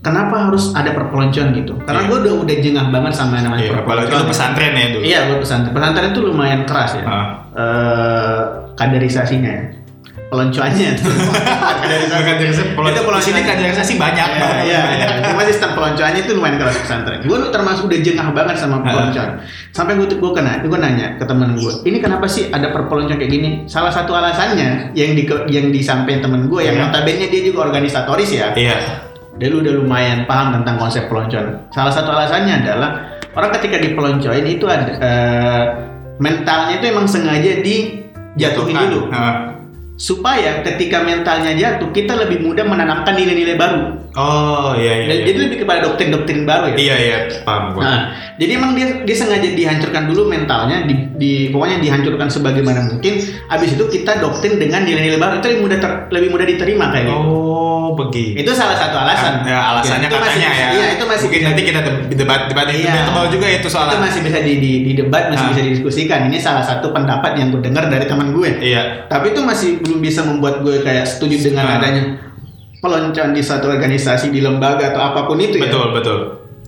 kenapa 0.00 0.48
harus 0.48 0.72
ada 0.72 0.90
perpeloncoan 0.92 1.52
gitu? 1.52 1.76
Karena 1.84 2.04
Iya. 2.04 2.08
gue 2.08 2.18
udah 2.24 2.34
udah 2.40 2.56
jengah 2.60 2.86
banget 2.88 3.12
sama 3.12 3.32
yang 3.36 3.52
namanya 3.52 3.62
apalagi 3.76 4.08
perpeloncoan. 4.08 4.20
lu 4.20 4.30
pesantren 4.32 4.72
ya 4.72 4.86
dulu. 4.92 5.02
Iya, 5.04 5.18
gue 5.28 5.38
pesantren. 5.44 5.72
Pesantren 5.76 6.08
itu 6.10 6.20
lumayan 6.24 6.60
keras 6.64 6.90
ya. 6.96 7.04
Ah. 7.04 7.26
Eh, 7.52 8.40
kaderisasinya 8.76 9.52
ya. 9.52 9.64
Peloncoannya. 10.30 10.94
Bukan 10.94 11.86
dari 11.90 12.06
Itu 12.06 13.02
Itu 13.02 13.18
sini 13.18 13.40
kaderisasi 13.42 13.98
banyak 13.98 14.28
Iya, 14.30 14.38
banget. 14.38 14.62
iya, 14.62 14.82
iya. 14.94 15.06
Cuma 15.26 15.42
sistem 15.42 15.74
peloncoannya 15.74 16.22
itu 16.22 16.32
lumayan 16.38 16.56
keras 16.62 16.78
pesantren. 16.78 17.18
Gue 17.26 17.34
tuh 17.34 17.50
termasuk 17.50 17.90
udah 17.90 17.98
jengah 17.98 18.30
banget 18.30 18.56
sama 18.62 18.78
peloncoan. 18.78 19.42
Sampai 19.74 19.98
gue 19.98 20.06
gue 20.06 20.32
kena, 20.32 20.62
gue 20.62 20.78
nanya 20.78 21.18
ke 21.18 21.26
temen 21.26 21.58
gue, 21.58 21.72
ini 21.82 21.98
kenapa 21.98 22.30
sih 22.30 22.46
ada 22.46 22.70
perpeloncoan 22.70 23.18
kayak 23.18 23.26
gini? 23.26 23.50
Salah 23.66 23.90
satu 23.90 24.14
alasannya 24.14 24.94
yang 24.94 25.18
di 25.18 25.26
yang 25.50 25.74
disampaikan 25.74 26.22
temen 26.30 26.46
gue, 26.46 26.62
yang 26.62 26.78
Iya. 26.78 26.86
notabene 26.94 27.26
dia 27.26 27.42
juga 27.50 27.66
organisatoris 27.66 28.30
ya. 28.30 28.54
Iya. 28.54 29.09
Dia 29.40 29.48
lu 29.48 29.64
udah 29.64 29.72
lumayan 29.72 30.28
paham 30.28 30.60
tentang 30.60 30.76
konsep 30.76 31.08
peloncoan. 31.08 31.64
Salah 31.72 31.88
satu 31.88 32.12
alasannya 32.12 32.60
adalah 32.60 33.16
orang 33.32 33.50
ketika 33.56 33.80
dipeloncoin 33.80 34.44
itu 34.44 34.68
ada 34.68 34.84
eh, 35.00 35.64
mentalnya 36.20 36.76
itu 36.76 36.86
emang 36.92 37.08
sengaja 37.08 37.64
dijatuhin 37.64 38.76
dulu 38.76 39.08
Ah. 39.08 39.56
Supaya 40.00 40.64
ketika 40.64 41.04
mentalnya 41.04 41.52
jatuh 41.52 41.92
kita 41.92 42.16
lebih 42.16 42.40
mudah 42.40 42.64
menanamkan 42.64 43.12
nilai-nilai 43.12 43.60
baru. 43.60 44.00
Oh 44.10 44.72
iya 44.74 45.04
iya. 45.04 45.06
Dan 45.06 45.16
iya. 45.20 45.26
Jadi 45.28 45.38
lebih 45.38 45.58
kepada 45.62 45.84
doktrin-doktrin 45.84 46.42
baru 46.42 46.72
ya. 46.72 46.76
Iya 46.80 46.96
iya 46.96 47.18
paham 47.44 47.76
gua. 47.76 47.82
Nah, 47.84 48.00
jadi 48.34 48.56
emang 48.56 48.72
dia 48.72 49.04
dia 49.04 49.14
sengaja 49.14 49.44
dihancurkan 49.44 50.08
dulu 50.08 50.26
mentalnya, 50.26 50.82
di, 50.82 50.94
di 51.14 51.32
pokoknya 51.52 51.78
dihancurkan 51.78 52.26
sebagaimana 52.26 52.90
mungkin. 52.90 53.20
Habis 53.46 53.76
itu 53.76 53.84
kita 53.86 54.18
doktrin 54.18 54.56
dengan 54.56 54.82
nilai-nilai 54.82 55.20
baru 55.20 55.38
itu 55.38 55.46
lebih 55.52 55.62
mudah 55.62 55.78
ter- 55.78 56.00
lebih 56.10 56.28
mudah 56.32 56.46
diterima 56.48 56.90
kayak 56.90 57.06
gitu. 57.06 57.20
Oh 57.20 57.94
begitu. 57.94 58.40
Itu 58.40 58.50
salah 58.50 58.74
satu 58.74 58.96
alasan. 58.96 59.44
Ya, 59.44 59.60
alasannya 59.76 60.08
Itu 60.08 60.16
masih- 60.16 60.26
katanya 60.42 60.50
ya. 60.50 60.68
Iya, 60.74 60.86
itu 60.96 61.04
masih 61.04 61.26
Mungkin 61.30 61.42
nanti 61.44 61.62
kita 61.62 61.80
deb- 61.84 62.04
debat 62.10 62.40
debat 62.48 62.66
itu 62.66 62.82
Iya. 62.82 63.04
tebal 63.06 63.26
juga 63.28 63.46
itu 63.46 63.58
itu 63.60 63.68
soalnya. 63.68 64.00
masih 64.00 64.20
bisa 64.24 64.38
di, 64.40 64.52
di, 64.58 64.72
di 64.82 64.92
debat, 64.96 65.28
masih 65.28 65.44
Ah. 65.44 65.50
bisa 65.52 65.60
didiskusikan. 65.62 66.20
Ini 66.26 66.38
salah 66.40 66.64
satu 66.64 66.90
pendapat 66.90 67.36
yang 67.36 67.52
gue 67.52 67.62
dengar 67.62 67.86
dari 67.86 68.08
teman 68.08 68.32
gue. 68.34 68.50
Iya. 68.58 69.06
Tapi 69.06 69.30
itu 69.30 69.40
masih 69.44 69.70
belum 69.90 70.00
bisa 70.00 70.22
membuat 70.22 70.62
gue 70.62 70.80
kayak 70.80 71.04
setuju 71.04 71.50
dengan 71.50 71.66
Ah. 71.66 71.76
adanya 71.76 72.02
peloncoan 72.78 73.34
di 73.34 73.42
suatu 73.42 73.68
organisasi, 73.68 74.30
di 74.30 74.40
lembaga 74.40 74.88
atau 74.88 75.02
apa 75.04 75.20
pun 75.24 75.36
itu 75.36 75.58
ya. 75.58 75.68
Betul 75.68 75.86
betul. 75.92 76.18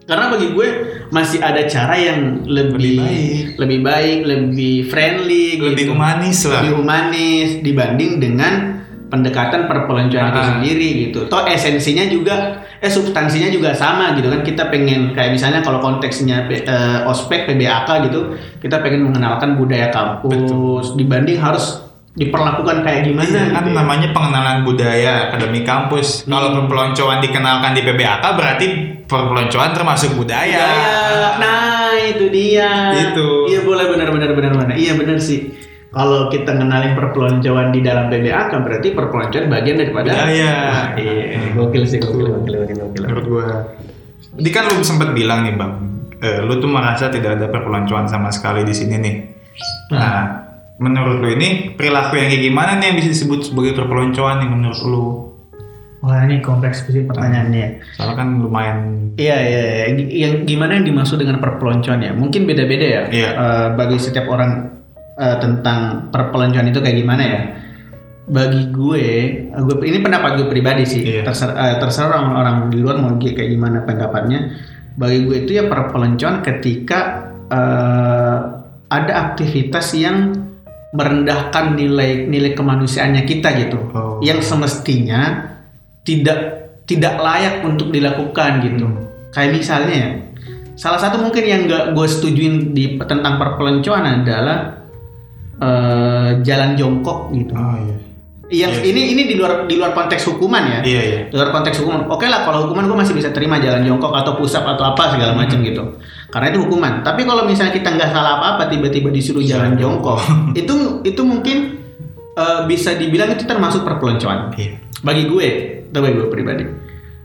Karena 0.03 0.29
bagi 0.29 0.51
gue 0.51 0.69
masih 1.09 1.39
ada 1.39 1.63
cara 1.65 1.95
yang 1.95 2.43
lebih 2.43 2.75
Lebih 2.75 2.97
baik. 2.99 3.45
lebih 3.57 3.81
baik, 3.81 4.19
lebih 4.27 4.75
friendly, 4.87 5.47
Lebih 5.57 5.73
gitu. 5.79 5.93
humanis 5.95 6.39
lah. 6.45 6.59
lebih 6.59 6.73
humanis 6.77 7.49
dibanding 7.63 8.13
dengan 8.19 8.55
pendekatan 9.09 9.69
perpeloncoan 9.69 10.27
itu 10.27 10.41
Ah. 10.41 10.49
sendiri 10.51 10.89
gitu. 11.07 11.29
Toh 11.29 11.45
esensinya 11.47 12.09
juga, 12.09 12.35
eh 12.77 12.89
substansinya 12.89 13.47
juga 13.47 13.71
sama 13.73 14.13
gitu 14.13 14.27
kan. 14.27 14.41
Kita 14.41 14.69
pengen 14.69 15.13
kayak 15.13 15.33
misalnya 15.33 15.61
kalau 15.61 15.79
konteksnya 15.79 16.49
eh, 16.51 17.01
ospek 17.05 17.47
PBAK 17.47 17.89
gitu, 18.09 18.21
kita 18.59 18.81
pengen 18.81 19.07
mengenalkan 19.07 19.55
budaya 19.55 19.89
kampus 19.89 20.93
dibanding 20.93 21.37
harus 21.37 21.79
diperlakukan 22.13 22.85
kayak 22.85 23.09
gimana. 23.09 23.25
Iya, 23.25 23.57
kan 23.57 23.65
gitu 23.65 23.71
ya. 23.73 23.79
namanya 23.81 24.09
pengenalan 24.13 24.59
budaya 24.69 25.13
akademi 25.33 25.65
kampus. 25.65 26.29
Kalau 26.29 26.49
Hmm. 26.53 26.57
perpeloncoan 26.65 27.19
dikenalkan 27.25 27.73
di 27.73 27.83
PBAK 27.89 28.25
berarti 28.37 28.67
perpeloncoan 29.09 29.71
termasuk 29.73 30.11
budaya. 30.13 30.61
Budaya. 30.61 31.29
Nah, 31.41 31.93
itu 32.05 32.25
dia. 32.29 32.71
Itu. 32.93 33.49
Iya 33.49 33.61
boleh 33.65 33.85
benar 33.89 34.09
benar 34.13 34.31
benar 34.37 34.53
benar. 34.53 34.77
Iya 34.77 34.93
benar 35.01 35.17
sih. 35.19 35.57
Kalau 35.93 36.33
kita 36.33 36.57
ngenalin 36.57 36.97
perpeloncoan 36.97 37.69
di 37.69 37.81
dalam 37.85 38.09
PBA 38.09 38.49
kan 38.49 38.65
berarti 38.65 38.97
perpeloncoan 38.97 39.49
bagian 39.49 39.77
daripada 39.77 40.09
Budaya. 40.09 40.53
Wah, 40.73 40.87
iya, 40.97 41.53
gokil 41.53 41.85
sih 41.85 42.01
gokil 42.01 42.33
gokil 42.33 42.55
gokil 42.65 42.77
gokil. 42.81 43.03
Menurut 43.09 43.27
gua. 43.29 43.47
Tadi 44.33 44.49
kan 44.49 44.73
lu 44.73 44.81
sempat 44.81 45.13
bilang 45.13 45.45
nih 45.45 45.53
bang, 45.53 45.73
eh, 46.25 46.41
lu 46.41 46.57
tuh 46.57 46.73
merasa 46.73 47.13
tidak 47.13 47.37
ada 47.37 47.53
perpeloncoan 47.53 48.09
sama 48.09 48.33
sekali 48.33 48.65
di 48.65 48.73
sini 48.73 48.97
nih. 48.97 49.15
Nah, 49.93 50.21
menurut 50.83 51.23
lu 51.23 51.29
ini 51.39 51.79
perilaku 51.79 52.19
yang 52.19 52.27
kayak 52.27 52.43
gimana 52.43 52.71
nih 52.83 52.87
yang 52.91 52.97
bisa 52.99 53.09
disebut 53.15 53.47
sebagai 53.47 53.79
perpeloncoan 53.79 54.43
nih 54.43 54.49
menurut 54.51 54.81
lu? 54.83 55.07
Wah 56.03 56.27
ini 56.27 56.43
kompleks 56.43 56.83
sih 56.83 57.07
pertanyaannya. 57.07 57.95
Soalnya 57.95 58.15
kan 58.19 58.29
lumayan 58.43 58.79
Iya 59.15 59.37
iya, 59.39 59.63
iya. 59.63 59.87
Yang 60.27 60.49
gimana 60.49 60.81
yang 60.81 60.87
dimaksud 60.89 61.21
dengan 61.21 61.39
perpeloncoan 61.39 62.01
ya? 62.01 62.13
Mungkin 62.17 62.49
beda-beda 62.49 62.87
ya. 62.87 63.03
Iya. 63.13 63.31
Eh, 63.31 63.69
bagi 63.79 64.03
setiap 64.03 64.27
orang 64.27 64.83
eh, 65.21 65.37
tentang 65.39 66.11
perpeloncoan 66.11 66.73
itu 66.73 66.81
kayak 66.81 66.97
gimana 66.97 67.23
ya? 67.23 67.41
Bagi 68.27 68.73
gue, 68.73 69.05
gue 69.53 69.77
ini 69.85 69.99
pendapat 70.01 70.43
gue 70.43 70.49
pribadi 70.49 70.83
sih. 70.89 71.05
Iya. 71.05 71.23
Terserah, 71.29 71.55
eh, 71.55 71.77
terserah 71.79 72.09
orang-orang 72.19 72.57
di 72.73 72.79
luar 72.81 72.97
mau 72.99 73.15
kayak 73.21 73.51
gimana 73.53 73.85
pendapatnya. 73.85 74.51
Bagi 74.97 75.29
gue 75.29 75.37
itu 75.45 75.61
ya 75.61 75.69
perpeloncoan 75.69 76.41
ketika 76.41 77.31
eh, 77.47 78.39
ada 78.91 79.13
aktivitas 79.31 79.93
yang 79.95 80.35
merendahkan 80.93 81.73
nilai 81.73 82.29
nilai 82.29 82.53
kemanusiaannya 82.53 83.25
kita 83.25 83.49
gitu, 83.59 83.79
Oh. 83.93 84.21
yang 84.21 84.39
semestinya 84.39 85.51
tidak 86.05 86.39
tidak 86.85 87.17
layak 87.17 87.65
untuk 87.65 87.89
dilakukan 87.89 88.61
gitu. 88.61 88.87
Kayak 89.33 89.51
misalnya 89.57 89.95
ya, 89.95 90.09
salah 90.75 91.01
satu 91.01 91.17
mungkin 91.19 91.41
yang 91.43 91.61
gak 91.65 91.97
gue 91.97 92.07
setujuin 92.07 92.55
di 92.71 93.01
tentang 93.01 93.41
perpeloncoan 93.41 94.05
adalah 94.21 94.59
eh, 95.59 96.31
jalan 96.43 96.75
jongkok 96.75 97.31
gitu. 97.33 97.55
Oh 97.55 97.77
iya. 97.79 97.97
Yang 98.53 98.85
Iya. 98.85 98.89
ini 98.93 99.03
ini 99.17 99.23
di 99.25 99.35
luar 99.39 99.65
di 99.65 99.81
luar 99.81 99.97
konteks 99.97 100.29
hukuman 100.29 100.61
ya. 100.61 100.79
Iya 100.85 101.03
iya. 101.03 101.21
Di 101.31 101.35
luar 101.35 101.49
konteks 101.51 101.81
hukuman. 101.81 102.05
Oke 102.11 102.29
lah 102.29 102.45
kalau 102.45 102.69
hukuman 102.69 102.85
gue 102.85 102.99
masih 102.99 103.15
bisa 103.17 103.33
terima 103.33 103.57
jalan 103.57 103.81
jongkok 103.81 104.13
atau 104.13 104.37
push 104.37 104.53
up 104.53 104.67
atau 104.67 104.93
apa 104.93 105.09
segala 105.09 105.33
macam 105.33 105.57
Hmm. 105.57 105.65
gitu. 105.65 105.83
Karena 106.33 106.49
itu 106.49 106.59
hukuman. 106.61 107.05
Tapi 107.05 107.23
kalau 107.23 107.45
misalnya 107.45 107.71
kita 107.71 107.93
nggak 107.93 108.09
salah 108.09 108.33
apa-apa 108.37 108.67
tiba-tiba 108.67 109.09
disuruh 109.09 109.45
jalan 109.45 109.77
jongkok, 109.77 110.17
itu 110.57 110.73
itu 111.03 111.21
mungkin 111.21 111.77
eh, 112.33 112.61
bisa 112.65 112.97
dibilang 112.97 113.29
itu 113.31 113.45
termasuk 113.45 113.83
perpeloncoan 113.83 114.57
Iya. 114.57 114.81
bagi 114.99 115.27
gue 115.27 115.49
itu 115.85 115.99
bagi 115.99 116.15
gue 116.15 116.29
pribadi 116.29 116.65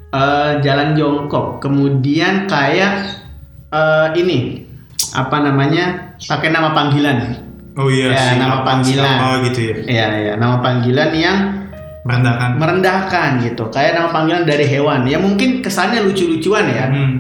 Eh, 0.08 0.52
jalan 0.60 0.92
jongkok 0.94 1.60
kemudian 1.60 2.46
kayak 2.46 3.24
eh, 3.70 4.08
ini 4.16 4.64
apa 5.14 5.40
namanya 5.42 6.16
pakai 6.18 6.48
nama 6.48 6.72
panggilan 6.72 7.44
Oh 7.76 7.88
iya. 7.88 8.10
Ya, 8.10 8.20
si 8.26 8.36
nama 8.36 8.56
apa, 8.58 8.66
panggilan. 8.66 9.04
siapa 9.06 9.28
gitu 9.46 9.60
ya. 9.62 9.76
ya 9.86 10.08
ya 10.18 10.34
nama 10.36 10.60
panggilan 10.60 11.12
yang 11.14 11.38
Merendahkan. 12.02 12.50
merendahkan 12.56 13.30
gitu 13.42 13.64
kayak 13.68 13.92
nama 13.94 14.10
panggilan 14.10 14.44
dari 14.44 14.64
hewan 14.66 15.04
ya 15.04 15.16
mungkin 15.18 15.60
kesannya 15.60 16.00
lucu-lucuan 16.02 16.66
ya 16.68 16.86
Hmm. 16.88 17.16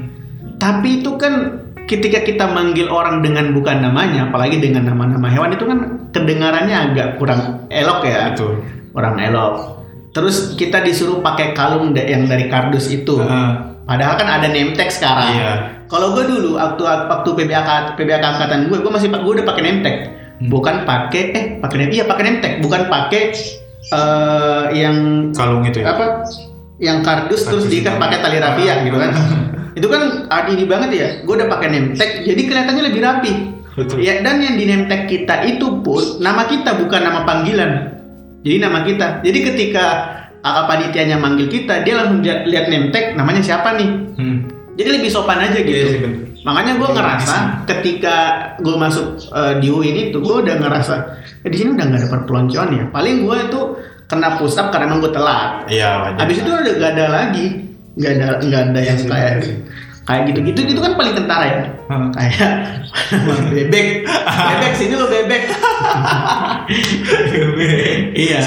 tapi 0.56 1.00
itu 1.00 1.12
kan 1.15 1.63
ketika 1.88 2.19
kita 2.21 2.45
manggil 2.52 2.91
orang 2.91 3.23
dengan 3.23 3.56
bukan 3.56 3.80
namanya 3.80 4.28
apalagi 4.28 4.60
dengan 4.60 4.84
nama-nama 4.86 5.32
hewan 5.32 5.56
itu 5.56 5.63
kan 5.63 5.80
kedengarannya 6.12 6.78
agak 6.91 7.08
kurang 7.15 7.65
elok 7.71 8.04
ya 8.04 8.36
Betul. 8.36 8.60
kurang 8.91 9.15
elok 9.17 9.80
terus 10.12 10.54
kita 10.54 10.84
disuruh 10.84 11.23
pakai 11.23 11.56
kalung 11.56 11.95
yang 11.95 12.28
dari 12.28 12.52
kardus 12.52 12.91
itu 12.91 13.17
Heeh. 13.17 13.50
padahal 13.88 14.19
kan 14.19 14.28
ada 14.28 14.47
name 14.52 14.76
tag 14.76 14.91
sekarang 14.91 15.32
Iya. 15.32 15.54
kalau 15.88 16.12
gue 16.12 16.28
dulu 16.28 16.60
waktu 16.60 16.84
waktu 16.84 17.30
PBAK 17.34 17.95
PBAK 17.95 18.23
angkatan 18.36 18.67
gue 18.67 18.78
gue 18.78 18.91
masih 18.91 19.08
gue 19.08 19.34
udah 19.39 19.47
pakai 19.47 19.63
name 19.63 19.82
tag 19.82 19.97
Hmm. 20.38 20.54
bukan 20.54 20.86
pakai 20.86 21.23
eh 21.34 21.45
pakai 21.58 21.76
name 21.82 21.91
iya 21.97 22.06
pakai 22.06 22.23
name 22.30 22.39
tag 22.45 22.54
bukan 22.62 22.86
pakai 22.86 23.34
eh, 23.89 24.63
yang 24.78 24.97
Kalung 25.34 25.65
itu 25.65 25.82
ya. 25.82 25.97
apa 25.97 26.21
yang 26.78 27.02
kardus, 27.02 27.41
terus 27.41 27.65
Kardus 27.65 27.73
diikat 27.73 27.97
itu. 27.97 28.02
pakai 28.06 28.17
tali 28.21 28.38
rafia 28.38 28.73
gitu 28.86 28.97
kan 29.02 29.12
itu 29.78 29.88
kan 29.88 30.26
ini 30.50 30.66
banget 30.66 30.90
ya. 30.98 31.08
Gue 31.22 31.38
udah 31.38 31.48
pakai 31.54 31.68
name 31.70 31.94
tag 31.94 32.26
jadi 32.26 32.42
kelihatannya 32.42 32.84
lebih 32.90 33.02
rapi. 33.06 33.34
Betul. 33.78 34.02
ya 34.02 34.26
dan 34.26 34.42
yang 34.42 34.58
di 34.58 34.66
name 34.66 34.90
tag 34.90 35.06
kita 35.06 35.46
itu 35.46 35.86
pun 35.86 36.18
nama 36.18 36.50
kita 36.50 36.82
bukan 36.82 36.98
nama 36.98 37.22
panggilan. 37.30 37.94
Jadi 38.42 38.58
nama 38.58 38.82
kita. 38.82 39.22
Jadi 39.22 39.40
ketika 39.46 39.86
kakak 40.42 40.66
panitianya 40.66 41.18
manggil 41.22 41.46
kita 41.46 41.86
dia 41.86 41.94
langsung 42.02 42.26
lihat 42.26 42.66
name 42.74 42.90
tag 42.90 43.13
namanya 43.13 43.46
siapa 43.46 43.78
nih? 43.78 43.90
Hmm. 44.18 44.40
jadi 44.78 45.02
lebih 45.02 45.10
sopan 45.10 45.42
aja 45.42 45.58
gitu. 45.58 45.74
Iya 45.74 45.88
sih, 45.90 46.00
bener. 46.06 46.22
makanya 46.46 46.78
gue 46.78 46.90
ngerasa 46.94 47.38
ketika 47.66 48.18
gue 48.62 48.78
masuk 48.78 49.18
eh, 49.34 49.54
di 49.58 49.74
UIN 49.74 50.13
itu 50.13 50.22
gue 50.22 50.36
udah 50.46 50.56
ngerasa 50.62 50.94
eh, 51.42 51.50
di 51.50 51.58
sini 51.58 51.74
udah 51.74 51.86
nggak 51.90 52.02
ada 52.06 52.10
perpeloncoan 52.13 52.70
ya? 52.78 52.86
Paling 52.94 53.26
gue 53.26 53.38
itu 53.50 53.62
kena 54.08 54.40
push 54.40 54.56
up 54.62 54.70
karena 54.70 54.86
emang 54.88 55.02
gue 55.04 55.12
telat. 55.12 55.66
Iya 55.68 55.90
wajar. 56.02 56.20
Habis 56.24 56.38
itu 56.46 56.50
udah 56.50 56.74
gak 56.78 56.92
ada 56.94 57.06
lagi, 57.10 57.46
gak 57.97 58.12
ada 58.15 58.27
nggak 58.39 58.62
ada 58.69 58.79
yang 58.79 58.99
kayak 59.03 59.33
kayak 60.07 60.23
gitu-gitu 60.31 60.60
itu 60.71 60.79
kan 60.79 60.95
paling 60.95 61.13
kentara 61.13 61.45
ya. 61.45 61.60
Heeh. 61.88 62.10
Kayak 62.15 62.51
bebek, 63.49 63.88
bebek 64.23 64.73
sini 64.73 64.93
lo 64.95 65.07
bebek. 65.07 65.43
Iya. 68.13 68.39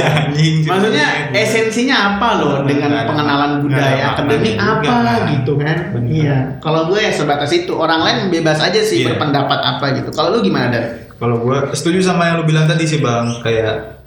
Maksudnya 0.64 1.06
esensinya 1.32 2.16
apa 2.16 2.28
loh 2.40 2.64
Nggak 2.64 2.68
dengan 2.68 2.90
pengenalan 3.06 3.50
nggak 3.50 3.62
budaya 3.64 4.04
akademik 4.14 4.56
apa 4.56 4.94
gitu 5.36 5.52
kan? 5.60 5.76
Bener. 5.92 6.08
Iya. 6.10 6.36
Kalau 6.60 6.88
gue 6.88 7.00
ya 7.00 7.12
sebatas 7.12 7.50
itu. 7.50 7.72
Orang 7.76 8.00
lain 8.04 8.28
bebas 8.28 8.60
aja 8.60 8.80
sih 8.80 9.04
Iya. 9.04 9.14
berpendapat 9.14 9.60
apa 9.60 9.84
gitu. 9.96 10.10
Kalau 10.12 10.36
lu 10.36 10.40
gimana 10.40 10.68
ada? 10.68 10.80
Kalau 11.16 11.36
gua 11.36 11.68
setuju 11.72 12.00
sama 12.00 12.32
yang 12.32 12.40
lu 12.40 12.48
bilang 12.48 12.64
tadi 12.64 12.88
sih 12.88 12.96
bang, 12.96 13.28
kayak 13.44 14.00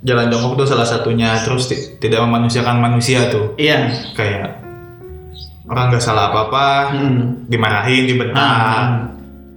jalan 0.00 0.32
jongkok 0.32 0.64
tuh 0.64 0.68
salah 0.72 0.88
satunya. 0.88 1.36
Terus 1.44 1.68
ti- 1.68 2.00
tidak 2.00 2.24
memanusiakan 2.24 2.80
manusia 2.80 3.28
tuh, 3.28 3.52
Iya. 3.60 3.92
kayak 4.16 4.59
orang 5.70 5.84
nggak 5.88 6.02
salah 6.02 6.28
apa-apa, 6.28 6.90
Hmm. 6.90 7.46
dimarahin, 7.46 8.02
dibentak. 8.04 8.36
Ah. 8.36 9.06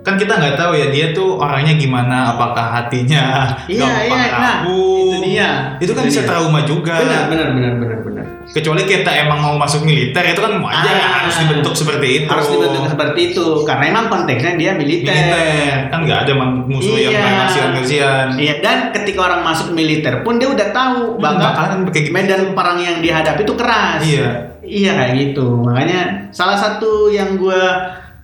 Kan 0.04 0.20
kita 0.20 0.36
nggak 0.36 0.60
tahu 0.60 0.76
ya 0.76 0.92
dia 0.92 1.06
tuh 1.10 1.40
orangnya 1.40 1.74
gimana, 1.74 2.36
apakah 2.36 2.76
hatinya 2.76 3.48
Iya, 3.66 3.88
gampang 3.88 4.20
iya. 4.20 4.36
Nah, 4.36 4.56
itu 4.68 5.18
dia. 5.24 5.50
Itu 5.80 5.92
kan 5.92 6.04
Itu 6.04 6.10
bisa 6.12 6.22
dia. 6.22 6.30
trauma 6.30 6.60
juga. 6.64 6.94
Benar, 7.00 7.22
benar, 7.32 7.48
benar, 7.50 7.74
benar, 7.80 7.98
benar. 8.04 8.13
Kecuali 8.44 8.84
kita 8.84 9.08
emang 9.08 9.40
mau 9.40 9.56
masuk 9.56 9.82
militer 9.82 10.20
itu 10.26 10.38
kan 10.38 10.60
wajar 10.60 10.92
ya, 10.92 11.00
Ah. 11.00 11.12
harus 11.24 11.36
dibentuk 11.40 11.74
seperti 11.74 12.08
itu. 12.20 12.28
Harus 12.28 12.52
dibentuk 12.52 12.86
seperti 12.86 13.20
itu 13.32 13.46
karena 13.64 13.84
emang 13.88 14.06
konteksnya 14.08 14.54
dia 14.60 14.72
militer. 14.76 15.10
militer 15.10 15.88
kan 15.88 16.00
nggak 16.04 16.20
ada 16.28 16.34
musuh 16.68 16.98
yang 16.98 17.14
Iya. 17.14 17.22
kayak 17.22 17.38
kasihan-kasihan. 17.40 18.28
Iya, 18.36 18.54
dan 18.60 18.78
ketika 18.92 19.20
orang 19.24 19.42
masuk 19.42 19.72
militer 19.72 20.20
pun 20.22 20.36
dia 20.36 20.50
udah 20.50 20.68
tahu 20.70 21.16
Hmm, 21.16 21.22
bahwa 21.22 21.40
bakalan 21.40 21.80
kayak 21.88 22.04
gitu. 22.04 22.14
medan 22.14 22.42
perang 22.52 22.78
yang 22.78 22.98
dihadapi 23.00 23.42
itu 23.42 23.56
keras. 23.56 24.02
Iya. 24.04 24.28
Iya 24.60 24.92
kayak 24.94 25.14
gitu. 25.16 25.48
Makanya 25.60 26.02
salah 26.30 26.56
satu 26.56 27.08
yang 27.08 27.36
gua 27.36 27.62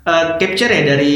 uh, 0.02 0.26
capture 0.36 0.68
ya 0.68 0.96
dari 0.96 1.16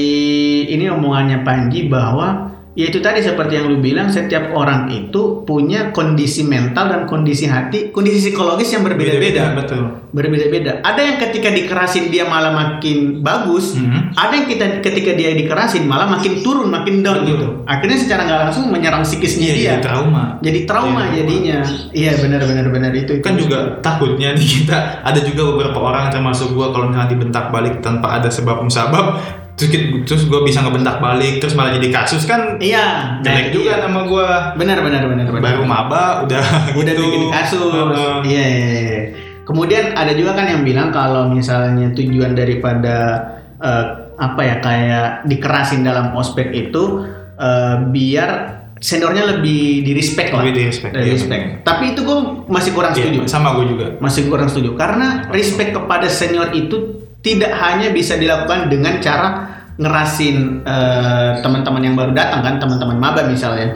ini 0.69 0.85
omongannya 0.85 1.41
Panji 1.41 1.87
bahwa 1.87 2.52
ya 2.73 2.89
itu 2.89 2.97
tadi 2.99 3.21
seperti 3.21 3.53
yang 3.55 3.69
lu 3.69 3.77
bilang 3.77 4.09
setiap 4.09 4.49
orang 4.51 4.89
itu 4.89 5.45
punya 5.45 5.93
kondisi 5.93 6.41
mental 6.41 6.89
dan 6.89 7.01
kondisi 7.05 7.45
hati, 7.45 7.93
kondisi 7.93 8.29
psikologis 8.29 8.73
yang 8.73 8.81
berbeda-beda. 8.81 9.53
betul. 9.53 9.81
Berbeda-beda. 10.09 10.81
Ada 10.81 11.01
yang 11.01 11.17
ketika 11.19 11.49
dikerasin 11.49 12.09
dia 12.09 12.25
malah 12.25 12.53
makin 12.53 13.21
bagus, 13.21 13.73
Hmm. 13.73 14.13
ada 14.13 14.33
yang 14.33 14.45
kita 14.45 14.65
ketika 14.81 15.13
dia 15.13 15.33
dikerasin 15.33 15.85
malah 15.85 16.09
makin 16.09 16.41
turun, 16.41 16.69
makin 16.69 17.01
down 17.01 17.21
Betul. 17.21 17.29
gitu. 17.33 17.47
Akhirnya 17.65 17.97
secara 17.97 18.21
nggak 18.25 18.39
langsung 18.45 18.69
menyerang 18.69 19.01
psikisnya 19.01 19.49
Iya, 19.49 19.53
dia. 19.53 19.65
jadi 19.69 19.81
trauma. 19.81 20.23
Jadi 20.41 20.59
trauma 20.65 21.01
Iya, 21.03 21.13
jadinya. 21.21 21.57
Iya 21.93 22.11
benar-benar 22.19 22.65
benar 22.69 22.91
itu. 22.93 23.13
Kan 23.21 23.37
itu. 23.37 23.45
juga 23.45 23.77
takutnya 23.81 24.33
nih 24.33 24.47
kita 24.61 24.77
ada 25.01 25.19
juga 25.21 25.41
beberapa 25.49 25.77
orang 25.77 26.09
termasuk 26.09 26.53
gua 26.53 26.69
kalau 26.69 26.89
misalnya 26.89 27.09
dibentak 27.09 27.49
balik 27.49 27.81
tanpa 27.81 28.17
ada 28.17 28.29
sebab 28.29 28.61
musabab 28.61 29.17
terus 29.53 29.69
terus 30.03 30.23
gua 30.25 30.41
bisa 30.41 30.59
ngebentak 30.59 30.97
balik 30.97 31.37
terus 31.37 31.53
malah 31.53 31.77
jadi 31.77 31.89
kasus 31.89 32.25
kan 32.25 32.57
Iya, 32.57 33.17
jelek 33.21 33.45
nah, 33.47 33.53
juga 33.53 33.71
iya. 33.71 33.83
nama 33.85 33.99
gua 34.03 34.27
Benar 34.57 34.81
benar 34.81 35.01
benar 35.05 35.25
benar. 35.29 35.41
baru 35.41 35.63
maba 35.63 36.25
udah 36.25 36.43
udah 36.73 36.93
gitu. 36.93 37.03
bikin 37.05 37.23
kasus. 37.29 37.61
Heeh. 37.61 38.15
Iya, 38.25 38.43
iya, 38.43 38.67
iya. 38.81 39.01
Kemudian 39.43 39.93
ada 39.93 40.11
juga 40.11 40.33
kan 40.33 40.47
yang 40.47 40.63
bilang 40.63 40.89
kalau 40.89 41.27
misalnya 41.27 41.91
tujuan 41.91 42.33
daripada 42.33 42.97
eh, 43.59 43.85
apa 44.15 44.41
ya 44.41 44.55
kayak 44.57 45.09
dikerasin 45.25 45.83
dalam 45.83 46.15
ospek 46.15 46.49
itu 46.49 47.05
eh, 47.35 47.75
biar 47.91 48.29
seniornya 48.79 49.37
lebih 49.37 49.83
di 49.83 49.91
respect 49.93 50.31
lah. 50.31 50.43
Lebih 50.43 50.55
di 50.55 50.63
respect, 50.65 50.91
Lebih 50.91 51.07
iya, 51.07 51.15
respect. 51.15 51.43
Tapi 51.61 51.83
itu 51.91 52.01
gue 52.01 52.17
masih 52.47 52.71
kurang 52.71 52.91
Iya, 52.91 52.99
setuju. 53.05 53.19
sama 53.25 53.55
gua 53.55 53.63
juga 53.63 53.85
Masih 53.97 54.27
kurang 54.27 54.47
setuju 54.47 54.75
karena 54.75 55.27
respect 55.29 55.71
kepada 55.71 56.07
senior 56.07 56.51
itu 56.51 57.02
tidak 57.23 57.55
hanya 57.55 57.89
bisa 57.95 58.19
dilakukan 58.19 58.67
dengan 58.67 58.99
cara 58.99 59.29
ngerasin 59.79 60.61
eh, 60.61 61.31
teman-teman 61.41 61.81
yang 61.81 61.95
baru 61.97 62.11
datang 62.13 62.45
kan, 62.45 62.55
teman-teman 62.61 62.99
maba 62.99 63.25
misalnya. 63.25 63.73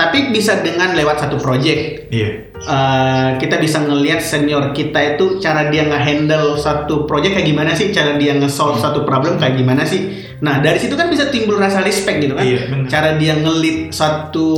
Tapi 0.00 0.32
bisa 0.32 0.64
dengan 0.64 0.96
lewat 0.96 1.20
satu 1.20 1.36
project 1.36 2.08
iya 2.08 2.50
Eh, 2.60 3.30
kita 3.40 3.56
bisa 3.56 3.80
ngelihat 3.80 4.20
senior 4.20 4.76
kita 4.76 5.16
itu 5.16 5.40
cara 5.40 5.72
dia 5.72 5.80
nge-handle 5.80 6.60
satu 6.60 7.08
project 7.08 7.32
kayak 7.32 7.48
gimana 7.48 7.72
sih, 7.72 7.88
cara 7.88 8.20
dia 8.20 8.36
nge-solve 8.36 8.76
satu 8.76 9.08
problem 9.08 9.40
kayak 9.40 9.56
gimana 9.56 9.80
sih. 9.80 10.12
Nah 10.44 10.60
dari 10.60 10.76
situ 10.76 10.92
kan 10.92 11.08
bisa 11.08 11.32
timbul 11.32 11.56
rasa 11.56 11.80
respect 11.80 12.20
gitu 12.20 12.36
kan. 12.36 12.44
Iya, 12.44 12.84
cara 12.84 13.16
dia 13.16 13.32
ngelit 13.40 13.88
satu 13.96 14.48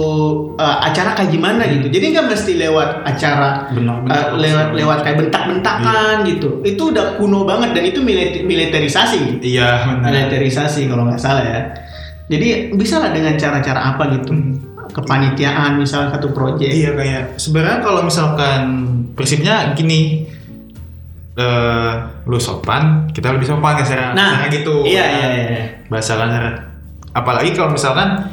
eh, 0.58 0.78
acara 0.82 1.14
kayak 1.14 1.30
gimana 1.30 1.62
gitu. 1.70 1.94
Jadi 1.94 2.04
nggak 2.10 2.26
mesti 2.26 2.52
lewat 2.58 3.06
acara 3.06 3.70
benar 3.70 3.94
eh, 3.94 4.02
benar 4.02 4.26
lewat 4.34 4.66
lewat 4.74 4.98
kayak 5.06 5.16
bentak-bentakan 5.22 6.16
gitu. 6.26 6.48
Itu 6.66 6.90
udah 6.90 7.22
kuno 7.22 7.46
banget 7.46 7.70
dan 7.70 7.86
itu 7.86 8.02
milit- 8.02 8.42
militerisasi. 8.42 9.38
iya 9.46 9.86
benar 9.86 10.10
Militerisasi 10.10 10.90
kalau 10.90 11.06
nggak 11.06 11.22
salah 11.22 11.46
ya. 11.46 11.60
Jadi 12.26 12.74
bisa 12.74 12.98
lah 12.98 13.14
dengan 13.14 13.38
cara-cara 13.38 13.94
apa 13.94 14.10
gitu. 14.18 14.34
Kepanitiaan 14.92 15.80
misalnya 15.80 16.12
satu 16.12 16.30
project. 16.30 16.68
Iya 16.68 16.92
kayak 16.92 17.22
sebenarnya 17.40 17.80
kalau 17.80 18.04
misalkan 18.04 18.60
prinsipnya 19.16 19.72
gini 19.72 20.28
eh 21.32 21.92
lu 22.28 22.36
sopan 22.36 23.08
kita 23.08 23.32
lebih 23.32 23.48
sopan 23.48 23.80
ya 23.80 23.84
secara 23.88 24.12
Nah, 24.12 24.44
gitu 24.52 24.84
iya, 24.84 25.00
kan. 25.00 25.16
iya, 25.16 25.28
iya. 25.48 25.64
bahasa 25.88 26.20
kasar 26.20 26.44
apalagi 27.16 27.56
kalau 27.56 27.72
misalkan 27.72 28.28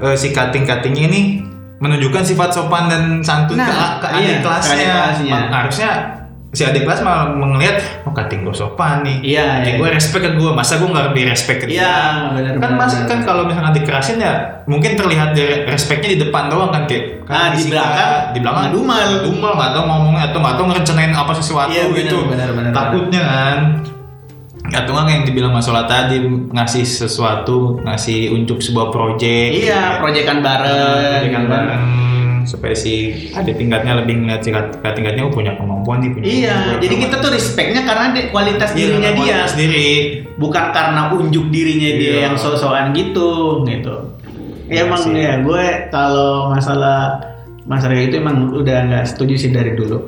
eh, 0.00 0.16
si 0.16 0.32
cutting 0.32 0.64
cuttingnya 0.64 1.12
ini 1.12 1.44
menunjukkan 1.76 2.24
sifat 2.24 2.56
sopan 2.56 2.88
dan 2.88 3.02
santun 3.20 3.60
Nah, 3.60 4.00
ke, 4.00 4.08
ke 4.08 4.08
iya, 4.24 4.40
kelasnya 4.40 4.76
kelasnya. 4.80 5.38
Harusnya 5.52 5.90
si 6.52 6.62
adik 6.62 6.84
kelas 6.84 7.00
malah 7.00 7.32
melihat 7.32 7.80
oh 8.04 8.12
cutting 8.12 8.44
gue 8.44 8.52
sopan 8.52 9.00
nih 9.00 9.24
Iya, 9.24 9.40
ya, 9.40 9.64
iya. 9.64 9.72
gue 9.74 9.88
respect 9.88 10.20
ke 10.20 10.30
gue 10.32 10.50
masa 10.52 10.76
gue 10.76 10.84
nggak 10.84 11.06
lebih 11.08 11.24
respect 11.26 11.58
ke 11.58 11.66
dia 11.66 11.80
Iya, 11.80 11.96
benar. 12.30 12.52
kan 12.60 12.70
mas 12.76 12.92
kan 13.02 13.18
kalau 13.22 13.48
misalkan 13.48 13.72
dikerasin 13.72 14.20
ya 14.20 14.34
mungkin 14.64 14.92
terlihat 14.92 15.32
dari 15.32 15.64
respectnya 15.64 16.12
di 16.12 16.20
depan 16.20 16.46
doang 16.46 16.68
kan 16.68 16.84
kayak 16.84 17.24
Ah, 17.24 17.48
kan 17.48 17.50
di 17.50 17.56
disikat, 17.58 17.72
belakang 17.72 18.10
di 18.28 18.38
belakang 18.38 18.62
ngedumal. 18.68 19.00
ngedumal 19.00 19.52
nggak 19.56 19.70
tahu 19.72 19.84
ngomongnya 19.86 20.24
atau 20.28 20.38
nggak 20.38 20.54
tahu 20.54 20.66
ngerencanain 20.68 21.12
apa 21.14 21.32
sesuatu 21.32 21.72
Iya, 21.72 21.84
benar, 21.84 21.96
gitu 21.98 22.18
benar, 22.28 22.48
benar, 22.52 22.70
takutnya 22.70 23.20
kan 23.22 23.58
atau 24.72 24.90
nggak 24.94 25.08
yang 25.10 25.24
dibilang 25.24 25.52
masalah 25.52 25.84
tadi 25.84 26.16
ngasih 26.48 26.84
sesuatu 26.84 27.80
ngasih 27.82 28.28
untuk 28.30 28.60
sebuah 28.60 28.88
proyek 28.88 29.56
Iya, 29.58 29.96
proyekan 29.98 30.38
bareng. 30.38 30.68
proyekan 30.68 31.20
gitu 31.22 31.32
kan. 31.32 31.44
bareng 31.48 31.82
supaya 32.44 32.72
si 32.72 32.92
adik 33.30 33.54
tingkatnya 33.54 33.96
lebih 33.96 34.18
ngeliat 34.18 34.40
si 34.40 34.48
kakak 34.48 34.92
tingkatnya 34.92 35.22
oh 35.22 35.30
punya 35.30 35.52
kemampuan 35.52 35.98
nih 35.98 36.10
punya 36.10 36.24
Iya, 36.24 36.54
punya 36.56 36.76
jadi 36.80 36.96
kita 37.00 37.16
tuh 37.18 37.30
respectnya 37.30 37.82
karena 37.82 38.04
de- 38.10 38.28
kualitas 38.28 38.70
Iya, 38.70 38.76
dirinya 38.78 39.10
dia, 39.14 39.38
sendiri 39.44 39.88
bukan 40.34 40.64
karena 40.70 41.10
unjuk 41.10 41.46
dirinya 41.48 41.90
dia 41.92 42.12
Iya. 42.12 42.20
yang 42.24 42.36
so-soan 42.36 42.90
gitu, 42.92 43.30
gitu. 43.64 43.94
Iya 44.66 44.74
Ya 44.74 44.82
emang 44.84 45.02
sih. 45.02 45.12
ya 45.12 45.34
gue 45.38 45.62
kalau 45.88 46.48
masalah 46.48 47.20
masalah 47.62 47.94
itu 47.94 48.16
emang 48.16 48.50
udah 48.50 48.78
nggak 48.84 49.04
setuju 49.06 49.34
sih 49.38 49.50
dari 49.50 49.72
dulu. 49.72 50.02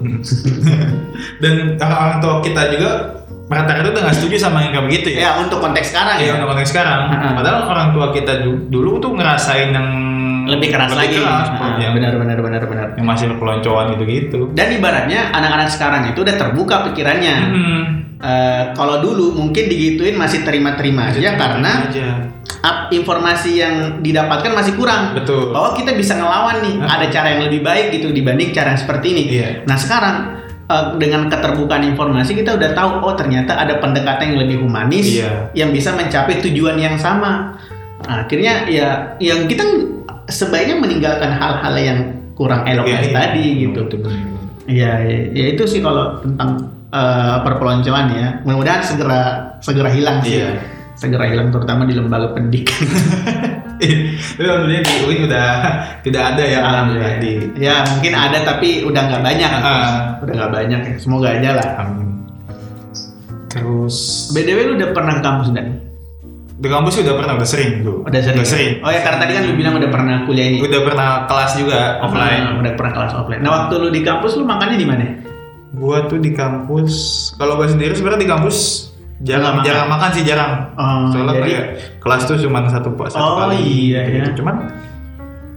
dan 1.42 1.52
orang-orang 1.76 2.18
tua 2.18 2.34
kita 2.40 2.62
juga 2.68 2.90
rata-rata 3.44 3.92
udah 3.92 4.02
nggak 4.02 4.16
setuju 4.16 4.36
sama 4.40 4.58
yang 4.60 4.72
kayak 4.72 4.86
begitu 4.88 5.08
ya 5.12 5.18
Ya 5.20 5.30
untuk 5.36 5.60
konteks 5.60 5.92
sekarang 5.92 6.16
Iya 6.16 6.26
ya. 6.26 6.32
untuk 6.34 6.48
konteks 6.50 6.70
sekarang. 6.70 7.00
Padahal 7.34 7.58
orang 7.68 7.88
tua 7.92 8.06
kita 8.10 8.32
du- 8.40 8.64
dulu 8.66 8.98
tuh 8.98 9.12
ngerasain 9.12 9.70
yang 9.70 9.88
Lebih 10.46 10.68
keras 10.68 10.92
lagi. 10.92 11.16
keras, 11.16 11.48
Nah, 11.50 11.76
yang, 11.76 11.92
benar 11.92 12.12
benar 12.14 12.38
benar 12.38 12.62
benar. 12.64 12.86
yang 12.94 13.06
masih 13.06 13.32
peloncoan 13.34 13.92
gitu-gitu. 13.92 14.50
Dan 14.52 14.68
ibaratnya 14.72 15.30
anak-anak 15.30 15.68
sekarang 15.68 16.02
itu 16.08 16.20
udah 16.20 16.34
terbuka 16.34 16.84
pikirannya. 16.84 17.36
Hmm. 17.36 17.82
Eh, 18.16 18.62
kalau 18.72 18.98
dulu 18.98 19.34
mungkin 19.34 19.68
digituin 19.68 20.14
masih 20.14 20.40
terima-terima 20.42 21.12
aja 21.12 21.36
karena 21.36 21.84
aja. 21.84 22.08
up- 22.62 22.88
informasi 22.88 23.50
yang 23.54 23.74
didapatkan 24.00 24.48
masih 24.50 24.72
kurang. 24.74 25.12
betul. 25.12 25.52
Bahwa 25.52 25.72
kita 25.72 25.92
bisa 25.92 26.14
ngelawan 26.14 26.60
nih, 26.60 26.74
Hah? 26.78 26.96
ada 26.96 27.06
cara 27.08 27.28
yang 27.30 27.44
lebih 27.44 27.60
baik 27.60 27.92
gitu 27.92 28.08
dibanding 28.10 28.48
cara 28.50 28.72
yang 28.72 28.80
seperti 28.80 29.06
ini. 29.10 29.22
Iya. 29.30 29.48
Nah 29.64 29.76
sekarang 29.76 30.16
eh, 30.64 30.84
dengan 30.96 31.28
keterbukaan 31.28 31.84
informasi 31.84 32.32
kita 32.34 32.56
udah 32.56 32.72
tahu 32.72 32.90
oh 33.02 33.12
ternyata 33.12 33.52
ada 33.54 33.76
pendekatan 33.76 34.32
yang 34.32 34.40
lebih 34.40 34.56
humanis 34.58 35.20
Iya. 35.20 35.52
yang 35.52 35.68
bisa 35.68 35.92
mencapai 35.92 36.40
tujuan 36.40 36.76
yang 36.76 36.96
sama. 36.96 37.60
Nah, 38.00 38.24
akhirnya 38.24 38.64
ya 38.66 38.88
yang 39.18 39.44
kita 39.44 39.64
sebaiknya 40.28 40.76
meninggalkan 40.80 41.30
hal-hal 41.34 41.74
yang 41.76 41.98
kurang 42.34 42.66
elok 42.66 42.86
Iya, 42.86 42.94
dari 42.98 43.08
iya. 43.08 43.16
tadi 43.16 43.44
gitu. 43.62 43.80
Iya, 44.64 44.92
ya, 45.04 45.18
ya 45.30 45.44
itu 45.54 45.62
sih 45.68 45.80
kalau 45.84 46.18
tentang 46.24 46.72
eh, 46.90 47.36
perpeloncoan 47.44 48.06
ya. 48.16 48.28
Mudah-mudahan 48.42 48.82
segera 48.82 49.22
segera 49.60 49.90
hilang 49.92 50.24
sih. 50.24 50.40
Iya. 50.40 50.60
Segera 50.94 51.26
hilang 51.26 51.50
terutama 51.50 51.84
di 51.84 51.94
lembaga 51.98 52.32
pendidikan. 52.32 52.86
Tapi 53.74 54.46
alhamdulillah 54.46 54.86
di 54.86 54.94
UIN 55.02 55.20
udah 55.26 55.48
tidak 56.06 56.22
ada 56.34 56.42
ya 56.46 56.58
alhamdulillah 56.62 57.14
di 57.18 57.32
Ya 57.58 57.82
mungkin 57.82 58.14
ada 58.14 58.38
tapi 58.46 58.86
udah 58.86 59.02
nggak 59.02 59.22
banyak. 59.22 59.50
Ah. 59.50 60.16
Udah 60.22 60.34
nggak 60.34 60.52
banyak 60.54 60.80
ya. 60.86 60.94
Semoga 60.96 61.28
aja 61.34 61.50
lah. 61.58 61.68
Amin. 61.82 62.22
Terus 63.50 64.30
BDW 64.34 64.58
lu 64.70 64.72
udah 64.78 64.90
pernah 64.94 65.18
ke 65.18 65.22
kampus 65.22 65.48
dan? 65.54 65.93
Di 66.54 66.68
kampus 66.68 67.02
udah 67.02 67.14
pernah 67.14 67.34
udah 67.34 67.48
sering 67.48 67.82
tuh. 67.82 68.02
Udah 68.02 68.20
sering. 68.20 68.38
Udah 68.38 68.46
sering. 68.46 68.72
Oh 68.80 68.90
ya 68.90 69.00
karena 69.02 69.18
tadi 69.18 69.32
kan 69.32 69.42
lu 69.42 69.54
bilang 69.54 69.74
udah 69.74 69.90
pernah 69.90 70.14
kuliah 70.22 70.46
ini. 70.46 70.58
Udah 70.60 70.80
pernah 70.82 71.08
kelas 71.26 71.52
juga 71.56 71.78
offline. 71.98 72.42
Ah, 72.44 72.54
udah 72.56 72.72
pernah 72.74 72.92
kelas 72.94 73.12
offline. 73.12 73.40
Nah 73.42 73.50
waktu 73.52 73.74
lu 73.76 73.88
di 73.88 74.00
kampus 74.00 74.32
lu 74.34 74.44
makannya 74.44 74.76
di 74.76 74.86
mana? 74.86 75.04
Gua 75.74 76.06
tuh 76.06 76.18
di 76.18 76.30
kampus 76.30 76.92
kalau 77.34 77.58
gua 77.58 77.66
sendiri 77.66 77.90
sebenarnya 77.92 78.22
di 78.22 78.30
kampus 78.30 78.56
jarang 79.20 79.58
Jarang 79.60 79.64
jarang 79.64 79.86
makan. 79.86 79.98
makan 79.98 80.10
sih 80.12 80.22
jarang. 80.22 80.52
Oh, 80.74 81.10
Soalnya 81.10 81.32
jadi- 81.34 81.42
kayak 81.44 81.64
kelas 81.98 82.22
tuh 82.24 82.36
cuma 82.38 82.58
satu 82.64 82.88
satu 83.04 83.18
Oh, 83.18 83.34
kali. 83.40 83.58
iya, 83.90 83.98
gitu. 84.04 84.14
iya. 84.16 84.26
Cuman 84.32 84.54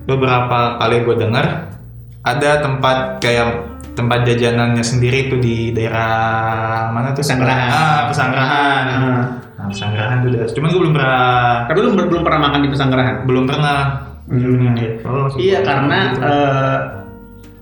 beberapa 0.03 0.59
kali 0.77 1.03
gue 1.03 1.15
dengar 1.19 1.45
ada 2.21 2.51
tempat 2.57 2.97
kayak 3.19 3.47
tempat 3.93 4.25
jajanannya 4.25 4.81
sendiri 4.81 5.27
tuh 5.27 5.37
di 5.37 5.71
daerah 5.71 6.89
mana 6.89 7.13
tuh 7.13 7.21
Pesanggerahan. 7.21 7.69
Ah, 7.69 7.99
Pesanggerahan. 8.09 8.83
Ah. 8.89 9.25
Nah, 9.67 9.75
Pesanggerahan 9.75 10.17
tuh 10.23 10.29
udah. 10.31 10.41
Cuman 10.55 10.67
gue 10.71 10.81
belum 10.87 10.93
pernah 10.95 11.19
Tapi 11.67 11.77
lu 11.83 11.89
belum 11.91 12.23
pernah 12.23 12.39
makan 12.47 12.59
di 12.63 12.69
pesanggerahan? 12.71 13.15
belum 13.27 13.43
pernah. 13.43 13.79
Hmm. 14.27 14.75
Kalau 15.03 15.17
langsung 15.27 15.39
Iya 15.39 15.59
karena 15.63 15.99
gitu. 16.11 16.23
eh, 16.23 16.77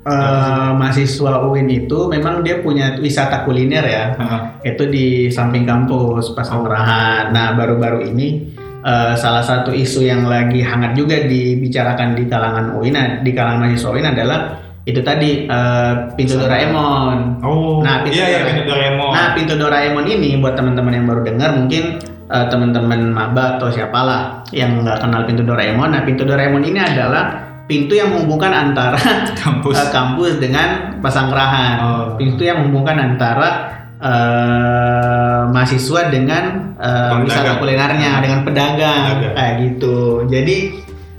eh, 0.06 0.70
mahasiswa 0.78 1.34
UIN 1.46 1.68
itu 1.70 1.98
memang 2.10 2.46
dia 2.46 2.62
punya 2.62 2.94
wisata 2.98 3.42
kuliner 3.46 3.86
ya. 3.86 4.04
Heeh. 4.18 4.42
Itu 4.74 4.90
di 4.90 5.30
samping 5.30 5.66
kampus 5.66 6.34
Pesanggerahan. 6.34 7.34
Nah 7.34 7.54
baru-baru 7.58 8.06
ini 8.10 8.50
eh, 8.82 9.14
salah 9.18 9.42
satu 9.42 9.74
isu 9.74 10.06
yang 10.06 10.26
lagi 10.26 10.62
hangat 10.62 10.94
juga 10.94 11.26
dibicarakan 11.26 12.14
di 12.14 12.24
kalangan 12.30 12.78
UIN, 12.78 13.26
di 13.26 13.32
kalangan 13.34 13.66
mahasiswa 13.66 13.90
UIN 13.94 14.10
adalah 14.14 14.65
itu 14.86 15.02
tadi 15.02 15.46
eh, 15.46 15.94
pintu 16.14 16.38
Doraemon. 16.38 17.42
Oh, 17.42 17.82
Nah, 17.82 18.06
pintu 18.06 18.16
iya 18.16 18.26
iya 18.26 18.38
Doraemon. 18.38 18.48
pintu 18.54 18.64
Doraemon. 18.70 19.10
Nah, 19.12 19.28
pintu 19.34 19.54
Doraemon 19.56 20.06
ini 20.06 20.30
buat 20.38 20.54
teman-teman 20.54 20.94
yang 20.94 21.06
baru 21.06 21.22
dengar 21.24 21.50
mungkin 21.54 21.84
eh, 22.26 22.46
teman-teman 22.48 23.00
maba 23.10 23.58
atau 23.58 23.68
siapalah 23.68 24.46
yang 24.50 24.82
nggak 24.82 25.02
kenal 25.02 25.26
pintu 25.26 25.42
Doraemon. 25.42 25.90
Nah, 25.90 26.02
pintu 26.02 26.22
Doraemon 26.22 26.62
ini 26.62 26.78
adalah 26.78 27.24
pintu 27.66 27.98
yang 27.98 28.14
menghubungkan 28.14 28.54
antara 28.54 28.94
kampus. 29.42 29.74
eh, 29.74 29.90
kampus 29.90 30.34
dengan 30.38 31.02
Pasanggerahan. 31.02 31.76
Oh. 31.82 32.06
Pintu 32.14 32.46
yang 32.46 32.62
menghubungkan 32.62 32.98
antara 33.02 33.50
eh, 33.98 35.42
mahasiswa 35.50 36.02
dengan 36.10 36.44
eh, 36.78 36.86
Pedagang. 36.86 37.26
wisata 37.26 37.52
kulinernya, 37.58 38.12
dengan 38.22 38.40
pedagang, 38.46 39.02
Pedagang. 39.18 39.34
kayak 39.34 39.54
gitu. 39.66 39.98
Jadi 40.30 40.58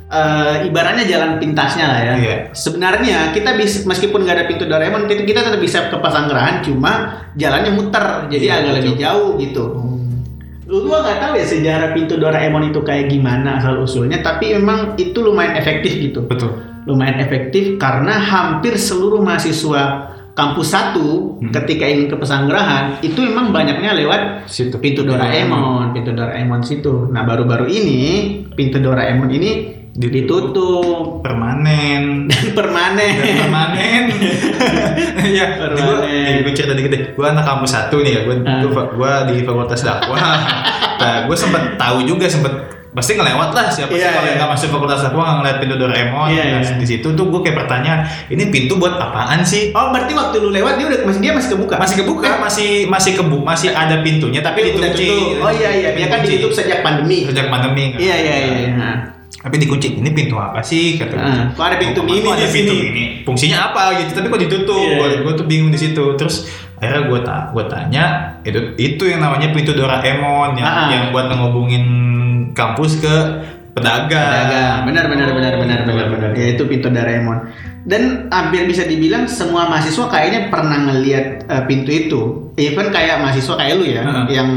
eh, 0.07 0.67
ibaratnya 0.71 1.05
jalan 1.05 1.43
pintasnya 1.43 1.87
lah 1.87 2.01
ya. 2.03 2.15
Iya. 2.15 2.37
Sebenarnya 2.55 3.35
kita 3.35 3.59
bisa 3.59 3.83
meskipun 3.85 4.23
nggak 4.23 4.37
ada 4.39 4.47
pintu 4.47 4.65
Doraemon, 4.65 5.11
kita, 5.11 5.27
kita 5.27 5.41
tetap 5.43 5.61
bisa 5.61 5.91
ke 5.91 5.97
Pasanggerahan, 5.99 6.63
cuma 6.63 6.93
jalannya 7.35 7.73
muter, 7.75 8.31
jadi 8.31 8.45
Iya, 8.45 8.55
agak 8.55 8.63
betul. 8.63 8.77
lebih 8.79 8.95
jauh 8.97 9.31
gitu. 9.39 9.65
Lu 10.67 10.83
gua 10.83 10.99
nggak 11.07 11.19
tahu 11.23 11.33
ya 11.39 11.47
sejarah 11.47 11.91
pintu 11.95 12.19
Doraemon 12.19 12.75
itu 12.75 12.83
kayak 12.83 13.07
gimana 13.07 13.63
asal 13.63 13.79
usulnya, 13.79 14.19
tapi 14.19 14.51
memang 14.55 14.99
itu 14.99 15.19
lumayan 15.23 15.55
efektif 15.55 15.95
gitu. 15.95 16.27
Betul. 16.27 16.59
Lumayan 16.87 17.19
efektif 17.19 17.79
karena 17.79 18.19
hampir 18.19 18.79
seluruh 18.79 19.19
mahasiswa 19.23 20.15
kampus 20.37 20.69
satu 20.69 21.39
Hmm. 21.41 21.49
ketika 21.51 21.89
ingin 21.89 22.13
ke 22.13 22.17
Pesanggerahan 22.19 23.01
itu 23.01 23.25
memang 23.25 23.51
banyaknya 23.51 23.97
lewat 23.97 24.47
Situ 24.47 24.77
pintu 24.79 25.01
Doraemon, 25.03 25.91
pintu 25.95 26.13
Doraemon 26.13 26.61
situ. 26.61 27.09
Nah 27.11 27.25
baru-baru 27.25 27.67
ini 27.67 28.01
pintu 28.53 28.77
Doraemon 28.79 29.33
ini 29.33 29.51
ditutup 29.97 31.21
permanen. 31.21 32.29
permanen. 32.59 33.15
Dan 33.17 33.35
permanen. 33.41 34.03
Iya, 35.27 35.59
Permanen. 35.59 36.45
gue 36.45 36.53
cerita 36.55 36.73
dikit 36.73 36.91
deh. 36.93 37.03
Gue 37.13 37.27
anak 37.27 37.43
kampus 37.43 37.73
satu 37.73 37.99
nih 38.01 38.13
ya, 38.13 38.21
gue 38.23 38.35
Ah. 38.43 38.63
gue 38.63 39.13
di 39.27 39.43
fakultas 39.43 39.83
dakwah. 39.83 40.17
nah, 41.03 41.27
gue 41.27 41.37
sempet 41.37 41.75
tahu 41.75 42.05
juga 42.05 42.29
sempet 42.29 42.53
pasti 42.93 43.13
ngelewat 43.13 43.53
lah 43.53 43.69
siapa 43.69 43.93
sih 43.93 44.01
Iya, 44.01 44.09
kalau 44.09 44.23
iya. 44.23 44.31
yang 44.31 44.39
nggak 44.39 44.51
masuk 44.57 44.69
fakultas 44.71 45.01
dakwah 45.03 45.23
nggak 45.23 45.37
ngeliat 45.37 45.57
pintu 45.59 45.75
Doraemon. 45.77 46.29
Iya, 46.31 46.45
Nah, 46.47 46.61
iya. 46.63 46.73
di 46.79 46.87
situ 46.87 47.09
tuh 47.11 47.25
gue 47.27 47.41
kayak 47.43 47.57
pertanyaan, 47.59 48.01
ini 48.31 48.45
pintu 48.49 48.79
buat 48.79 48.97
apaan 48.97 49.41
sih? 49.43 49.69
Oh 49.73 49.91
berarti 49.91 50.13
waktu 50.15 50.37
lu 50.39 50.49
lewat 50.51 50.79
dia 50.79 50.87
udah 50.87 50.99
masih 51.05 51.21
dia 51.21 51.33
masih 51.35 51.51
kebuka. 51.53 51.75
Masih 51.77 51.97
kebuka, 52.01 52.31
masih 52.39 52.71
masih 52.87 53.13
kebu, 53.15 53.39
masih 53.43 53.69
ada 53.73 54.01
pintunya 54.01 54.41
tapi 54.41 54.63
Udah 54.63 54.73
dikunci. 54.95 55.07
tutup. 55.11 55.45
Oh 55.45 55.51
iya 55.51 55.71
iya, 55.75 55.89
dia 55.93 56.07
kan 56.07 56.21
ditutup 56.23 56.53
sejak 56.55 56.81
pandemi. 56.81 57.27
sejak 57.27 57.51
pandemi. 57.51 57.93
Iya 57.99 58.17
iya 58.17 58.35
iya. 58.39 58.91
Tapi 59.47 59.63
dikunci. 59.63 60.03
Ini 60.03 60.11
pintu 60.11 60.35
apa 60.35 60.59
sih? 60.59 60.99
Kata 60.99 61.15
gue. 61.15 61.55
Kok 61.55 61.63
ada 61.63 61.79
pintu 61.79 62.03
mini 62.03 62.27
di 62.27 62.47
pintu 62.51 62.75
sini? 62.75 62.83
mini? 62.83 63.05
Fungsinya 63.23 63.71
apa 63.71 63.95
gitu? 64.03 64.11
Tapi 64.19 64.27
kok 64.27 64.43
ditutup? 64.43 64.75
Iya. 64.75 64.99
Gue 64.99 65.09
gue 65.23 65.33
tuh 65.39 65.47
bingung 65.47 65.71
di 65.71 65.79
situ. 65.79 66.03
Terus 66.19 66.51
akhirnya 66.83 67.03
gue 67.07 67.19
ta 67.23 67.37
gue 67.55 67.65
tanya 67.71 68.05
itu 68.43 68.59
itu 68.77 69.07
yang 69.07 69.23
namanya 69.23 69.55
pintu 69.55 69.71
Doraemon 69.73 70.59
yang 70.59 70.67
Ah. 70.67 70.91
yang 70.91 71.03
buat 71.09 71.31
ngehubungin 71.31 71.85
kampus 72.53 72.99
ke 72.99 73.15
pedagang. 73.77 74.09
Pedagang. 74.09 74.79
Benar 74.89 75.05
benar 75.13 75.29
benar 75.37 75.55
benar 75.61 75.81
benar 75.85 76.07
benar. 76.09 76.31
Ya 76.33 76.57
itu 76.57 76.65
pintu 76.65 76.89
Doraemon. 76.89 77.39
Dan 77.87 78.27
hampir 78.35 78.67
bisa 78.67 78.83
dibilang 78.83 79.31
semua 79.31 79.71
mahasiswa 79.71 80.11
kayaknya 80.11 80.51
pernah 80.51 80.91
ngelihat 80.91 81.47
eh, 81.47 81.63
pintu 81.69 81.91
itu. 81.93 82.21
Even 82.57 82.89
kayak 82.89 83.21
mahasiswa 83.21 83.55
kayak 83.55 83.75
lu 83.77 83.85
ya, 83.85 84.03
Heeh. 84.03 84.27
yang 84.33 84.49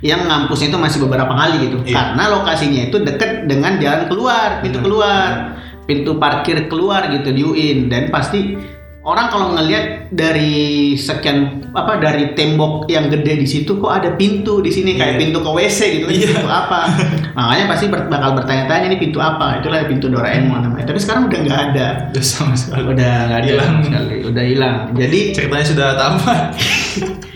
yang 0.00 0.20
ngampusnya 0.30 0.70
itu 0.70 0.78
masih 0.78 0.98
beberapa 1.02 1.34
kali 1.34 1.66
gitu. 1.66 1.82
Iya. 1.82 1.92
Karena 1.98 2.22
lokasinya 2.30 2.80
itu 2.88 2.96
deket 3.02 3.50
dengan 3.50 3.76
jalan 3.82 4.06
keluar, 4.06 4.62
pintu 4.62 4.78
keluar, 4.78 5.58
pintu 5.84 6.16
parkir 6.16 6.70
keluar 6.70 7.10
gitu 7.12 7.28
di 7.34 7.42
UIN 7.44 7.78
dan 7.92 8.08
pasti 8.08 8.56
orang 9.04 9.28
kalau 9.28 9.52
ngelihat 9.52 10.08
dari 10.08 10.54
sekian 10.94 11.38
apa 11.70 11.96
dari 11.98 12.32
tembok 12.32 12.88
yang 12.88 13.06
gede 13.06 13.36
di 13.36 13.44
situ 13.44 13.76
kok 13.76 13.92
ada 13.92 14.12
pintu 14.12 14.58
di 14.58 14.68
sini 14.68 14.96
kayak 14.96 15.14
Iya. 15.14 15.20
pintu 15.20 15.38
ke 15.38 15.50
WC 15.50 15.78
gitu 15.94 16.06
Iya. 16.08 16.26
pintu 16.32 16.46
apa 16.46 16.80
makanya 17.36 17.64
pasti 17.68 17.86
ber- 17.86 18.08
bakal 18.08 18.32
bertanya-tanya 18.34 18.86
ini 18.86 18.98
pintu 18.98 19.18
apa 19.18 19.60
itulah 19.60 19.84
pintu 19.84 20.08
Doraemon 20.08 20.60
namanya 20.62 20.86
tapi 20.86 20.98
sekarang 20.98 21.28
udah 21.28 21.38
nggak 21.38 21.60
ada 21.70 21.86
Udah 22.10 22.24
sama 22.24 22.54
sekali. 22.54 22.80
udah 22.86 23.12
nggak 23.28 23.38
ada 23.38 23.46
Hilang. 23.46 23.74
sekali 23.82 24.16
udah 24.24 24.44
hilang 24.44 24.76
jadi 24.94 25.20
Ceritanya 25.32 25.66
sudah 25.66 25.86
tamat. 25.94 26.40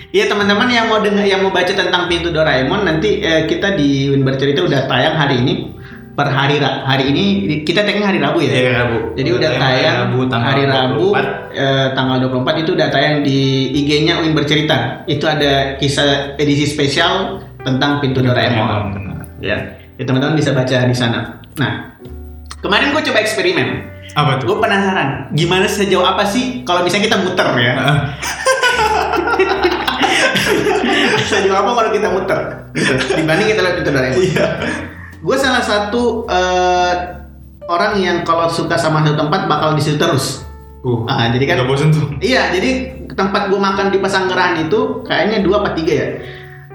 Iya 0.08 0.24
teman-teman 0.24 0.72
yang 0.72 0.88
mau 0.88 1.04
dengar 1.04 1.20
yang 1.20 1.44
mau 1.44 1.52
baca 1.52 1.68
tentang 1.68 2.08
pintu 2.08 2.32
Doraemon 2.32 2.80
nanti 2.80 3.20
eh, 3.20 3.44
kita 3.44 3.76
di 3.76 4.08
Win 4.08 4.24
Bercerita 4.24 4.64
udah 4.64 4.88
tayang 4.88 5.12
hari 5.14 5.44
ini 5.44 5.68
per 6.18 6.34
hari 6.34 6.58
hari 6.58 7.14
ini 7.14 7.24
kita 7.62 7.86
tagnya 7.86 8.10
hari 8.10 8.18
Rabu 8.18 8.42
ya. 8.42 8.50
Iya, 8.50 8.70
Rabu. 8.82 9.14
Jadi 9.14 9.30
udah 9.38 9.50
Tayang 9.54 9.62
tayang 9.62 9.78
hari 9.78 10.02
Rabu, 10.02 10.18
tanggal 10.26 10.50
hari 10.50 10.64
Rabu 10.66 11.06
24. 11.14 11.54
eh, 11.54 11.86
tanggal 11.94 12.16
24 12.26 12.62
itu 12.66 12.70
udah 12.74 12.88
tayang 12.90 13.16
di 13.22 13.38
IG-nya 13.78 14.18
Win 14.18 14.34
Bercerita. 14.34 15.06
Itu 15.06 15.30
ada 15.30 15.78
kisah 15.78 16.34
edisi 16.34 16.66
spesial 16.66 17.38
tentang 17.62 18.02
pintu 18.02 18.18
Doraemon. 18.18 18.98
Ya, 19.38 19.78
ya 19.94 20.02
teman-teman 20.02 20.34
bisa 20.34 20.50
baca 20.50 20.90
di 20.90 20.96
sana. 20.98 21.38
Nah, 21.54 21.94
kemarin 22.66 22.90
gue 22.90 23.02
coba 23.06 23.22
eksperimen. 23.22 23.86
Apa 24.18 24.42
tuh? 24.42 24.50
Gue 24.50 24.58
penasaran, 24.58 25.30
gimana 25.38 25.70
sejauh 25.70 26.02
apa 26.02 26.26
sih 26.26 26.66
kalau 26.66 26.82
misalnya 26.82 27.14
kita 27.14 27.18
muter 27.22 27.46
ya? 27.62 27.72
sejauh 31.30 31.54
apa 31.62 31.70
kalau 31.78 31.90
kita 31.94 32.10
muter? 32.10 32.38
Gitu. 32.74 33.22
Dibanding 33.22 33.54
kita 33.54 33.60
lihat 33.62 33.74
pintu 33.78 33.90
Doraemon. 33.94 34.18
Iya. 34.18 34.46
Gue 35.18 35.36
salah 35.36 35.62
satu 35.62 36.24
eh, 36.26 36.92
orang 37.66 37.98
yang 37.98 38.16
kalau 38.22 38.46
suka 38.46 38.78
sama 38.78 39.02
satu 39.02 39.18
tempat 39.18 39.46
bakal 39.46 39.74
di 39.74 39.82
situ 39.82 39.98
terus. 39.98 40.46
Uh, 40.78 41.02
Ah, 41.10 41.26
jadi 41.34 41.42
kan 41.44 41.66
bosen 41.66 41.90
tuh. 41.90 42.06
Iya, 42.22 42.54
jadi 42.54 42.70
tempat 43.12 43.50
gue 43.50 43.58
makan 43.58 43.90
di 43.90 43.98
Pasanggerahan 43.98 44.62
itu 44.62 45.02
kayaknya 45.02 45.42
dua 45.42 45.60
apa 45.60 45.74
tiga 45.74 45.92
ya. 45.92 46.08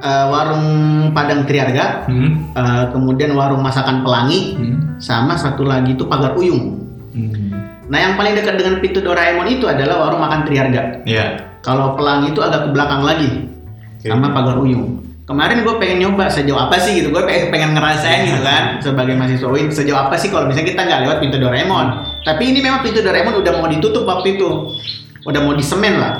Eh, 0.03 0.25
warung 0.27 0.67
Padang 1.15 1.47
Triarga, 1.47 2.03
Hmm. 2.11 2.51
eh, 2.51 2.83
kemudian 2.91 3.31
warung 3.31 3.63
masakan 3.63 4.03
Pelangi, 4.03 4.59
Hmm. 4.59 4.99
sama 4.99 5.39
satu 5.39 5.63
lagi 5.63 5.95
itu 5.95 6.03
Pagar 6.03 6.35
Uyung. 6.35 6.83
Hmm. 7.15 7.55
Nah, 7.87 7.99
yang 7.99 8.19
paling 8.19 8.35
dekat 8.35 8.59
dengan 8.59 8.83
pintu 8.83 8.99
Doraemon 8.99 9.47
itu 9.47 9.63
adalah 9.63 10.03
warung 10.03 10.19
makan 10.19 10.43
Triarga. 10.43 11.07
Iya. 11.07 11.55
Kalau 11.63 11.95
Pelangi 11.95 12.35
itu 12.35 12.43
agak 12.43 12.67
ke 12.67 12.69
belakang 12.75 13.07
lagi, 13.07 13.47
Oke. 13.95 14.11
sama 14.11 14.35
Pagar 14.35 14.59
Uyung. 14.59 14.99
Kemarin 15.23 15.63
gue 15.63 15.75
pengen 15.79 16.03
nyoba 16.03 16.27
sejauh 16.27 16.59
apa 16.59 16.75
sih 16.83 16.99
gitu, 16.99 17.07
gue 17.07 17.23
pengen, 17.23 17.47
pengen 17.47 17.69
ngerasain 17.79 18.27
gitu 18.27 18.43
kan 18.43 18.83
sebagai 18.83 19.15
mahasiswa 19.15 19.47
UIN 19.47 19.71
sejauh 19.71 19.95
apa 19.95 20.19
sih 20.19 20.27
kalau 20.27 20.51
misalnya 20.51 20.75
kita 20.75 20.81
nggak 20.83 20.99
lewat 21.07 21.17
pintu 21.23 21.39
Doraemon. 21.39 21.87
Tapi 22.27 22.51
ini 22.51 22.59
memang 22.59 22.83
pintu 22.83 22.99
Doraemon 22.99 23.39
udah 23.39 23.51
mau 23.55 23.71
ditutup 23.71 24.03
waktu 24.03 24.35
itu, 24.35 24.75
udah 25.23 25.39
mau 25.39 25.55
disemen 25.55 25.95
lah. 25.95 26.19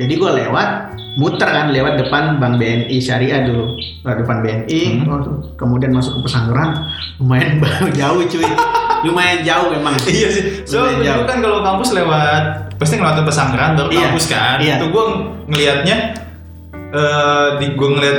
Jadi 0.00 0.16
gue 0.16 0.30
lewat, 0.32 0.68
muter 1.20 1.44
kan 1.44 1.68
lewat 1.68 2.00
depan 2.00 2.40
Bank 2.40 2.56
BNI 2.56 2.96
Syariah 2.96 3.44
dulu, 3.44 3.76
lewat 4.00 4.24
depan 4.24 4.36
BNI, 4.40 4.80
Hmm. 5.04 5.12
oh, 5.12 5.20
kemudian 5.60 5.92
masuk 5.92 6.16
ke 6.16 6.20
Pesanggeran, 6.24 6.88
lumayan 7.20 7.60
jauh 8.00 8.24
cuy, 8.24 8.48
lumayan 9.04 9.44
jauh 9.44 9.68
memang. 9.68 9.92
Iya 10.08 10.28
sih. 10.32 10.42
Dulu 10.64 11.28
kan 11.28 11.44
kalau 11.44 11.60
kampus 11.60 11.92
lewat 11.92 12.72
pasti 12.80 12.96
ngelewatin 12.96 13.28
pesanggeran 13.28 13.70
baru 13.76 13.92
Iya. 13.92 14.00
kampus 14.08 14.24
kan. 14.24 14.56
Iya. 14.56 14.74
Itu 14.80 14.88
gue 14.88 15.04
ngelihatnya 15.52 15.96
eh 16.92 17.48
di 17.56 17.66
gue 17.72 17.88
ngeliat 17.90 18.18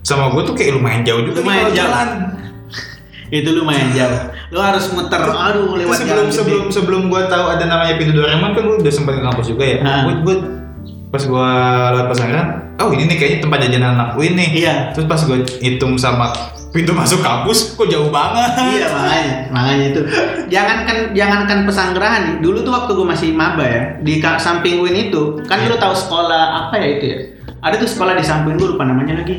sama 0.00 0.30
gue 0.30 0.42
tuh 0.42 0.54
kayak 0.54 0.72
lumayan 0.74 1.02
jauh 1.02 1.20
juga 1.20 1.38
nih 1.38 1.44
Lumayan 1.44 1.60
kalau 1.60 1.74
jauh. 1.74 1.80
jalan. 1.84 2.08
Itu 3.28 3.50
lumayan 3.52 3.88
jauh. 3.92 4.20
Lu 4.48 4.58
harus 4.58 4.84
muter, 4.88 5.20
aduh 5.20 5.76
Itu 5.76 5.84
lewat 5.84 5.96
sebelum 5.98 6.08
jalan 6.08 6.24
gede. 6.24 6.36
sebelum 6.40 6.64
sebelum 6.72 7.02
gue 7.08 7.22
tahu 7.28 7.44
ada 7.46 7.64
namanya 7.64 7.94
pintu 8.00 8.16
Doraemon 8.16 8.56
kan 8.56 8.62
gue 8.64 8.76
udah 8.80 8.92
sempat 8.94 9.20
ke 9.20 9.22
kampus 9.22 9.46
juga 9.46 9.64
ya. 9.66 9.78
Gue 10.06 10.14
gue 10.24 10.36
pas 11.08 11.20
gue 11.20 11.48
lewat 11.92 12.06
pesanggeran, 12.06 12.46
oh 12.78 12.88
ini 12.92 13.04
nih 13.04 13.16
kayaknya 13.16 13.38
tempat 13.40 13.58
jajanan 13.64 13.90
anak 13.96 14.08
gue 14.16 14.26
nih. 14.28 14.48
Iya. 14.56 14.74
Terus 14.92 15.04
pas 15.04 15.20
gue 15.20 15.38
hitung 15.60 15.92
sama 15.96 16.32
pintu 16.68 16.92
masuk 16.92 17.20
kampus, 17.20 17.76
kok 17.76 17.88
jauh 17.88 18.08
banget. 18.08 18.52
iya 18.76 18.86
makanya 18.92 19.32
makanya 19.48 19.84
itu 19.88 20.00
jangankan 20.48 20.96
jangankan 21.16 21.58
pesanggerahan 21.64 22.20
nih 22.24 22.34
dulu 22.44 22.60
tuh 22.60 22.72
waktu 22.72 22.92
gue 22.92 23.06
masih 23.08 23.28
maba 23.32 23.64
ya 23.64 23.82
di 24.00 24.20
samping 24.20 24.80
Win 24.80 25.08
itu 25.08 25.40
kan 25.44 25.64
Iya. 25.64 25.72
lu 25.72 25.76
tahu 25.76 25.96
sekolah 25.96 26.68
apa 26.68 26.76
ya 26.76 26.88
itu 26.96 27.04
ya 27.08 27.18
ada 27.58 27.74
tuh 27.78 27.88
sekolah 27.90 28.14
di 28.14 28.24
samping 28.24 28.54
gue 28.54 28.68
lupa 28.74 28.86
namanya 28.86 29.18
lagi. 29.18 29.38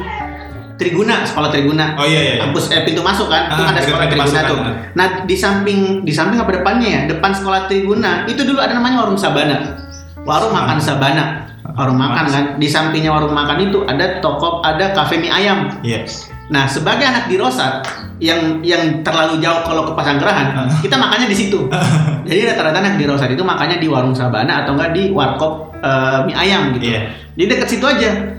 Triguna 0.79 1.27
sekolah 1.27 1.51
Triguna. 1.51 1.99
Oh 1.99 2.07
iya 2.07 2.19
iya. 2.23 2.33
iya. 2.39 2.41
kampus 2.47 2.71
eh, 2.71 2.87
pintu 2.87 3.03
masuk 3.03 3.27
kan? 3.27 3.51
Itu 3.51 3.61
Ah, 3.67 3.75
ada 3.75 3.81
sekolah 3.83 4.05
Triguna 4.07 4.23
masuk 4.23 4.37
kan, 4.39 4.47
tuh 4.47 4.59
ah. 4.63 4.75
nah 4.95 5.07
di 5.27 5.35
samping 5.35 5.79
di 6.07 6.13
samping 6.15 6.39
apa 6.39 6.51
depannya 6.55 6.87
ya? 6.87 7.01
Depan 7.11 7.35
sekolah 7.35 7.67
Triguna 7.67 8.23
itu 8.31 8.47
dulu 8.47 8.63
ada 8.63 8.79
namanya 8.79 9.03
warung 9.03 9.19
Sabana. 9.19 9.75
Warung 10.23 10.55
makan 10.55 10.79
Sabana. 10.79 11.51
Warung 11.75 11.99
makan 11.99 12.25
kan? 12.31 12.45
Di 12.55 12.67
sampingnya 12.71 13.11
warung 13.11 13.35
makan 13.35 13.59
itu 13.59 13.83
ada 13.83 14.23
toko 14.23 14.63
ada 14.63 14.95
kafe 14.95 15.19
mie 15.19 15.31
ayam. 15.31 15.67
Iya. 15.83 16.07
nah 16.49 16.65
sebagai 16.65 17.05
anak 17.05 17.29
di 17.29 17.37
Rosat 17.37 17.85
yang 18.17 18.57
yang 18.65 19.05
terlalu 19.05 19.37
jauh 19.37 19.61
kalau 19.61 19.85
ke 19.85 19.93
Pasanggerahan 19.93 20.65
kita 20.81 20.97
makannya 20.97 21.29
di 21.29 21.37
situ. 21.37 21.69
Jadi 22.27 22.39
rata-rata 22.49 22.81
anak 22.81 22.97
di 22.97 23.05
Rosat 23.05 23.29
itu 23.29 23.45
makannya 23.45 23.77
di 23.77 23.85
warung 23.85 24.17
Sabana 24.17 24.65
atau 24.65 24.73
enggak 24.73 24.97
di 24.97 25.13
warkop 25.13 25.68
eh, 25.79 26.17
mie 26.27 26.35
ayam 26.35 26.75
gitu. 26.77 26.85
Iya. 26.91 27.01
di 27.35 27.43
dekat 27.47 27.67
situ 27.71 27.85
aja. 27.87 28.35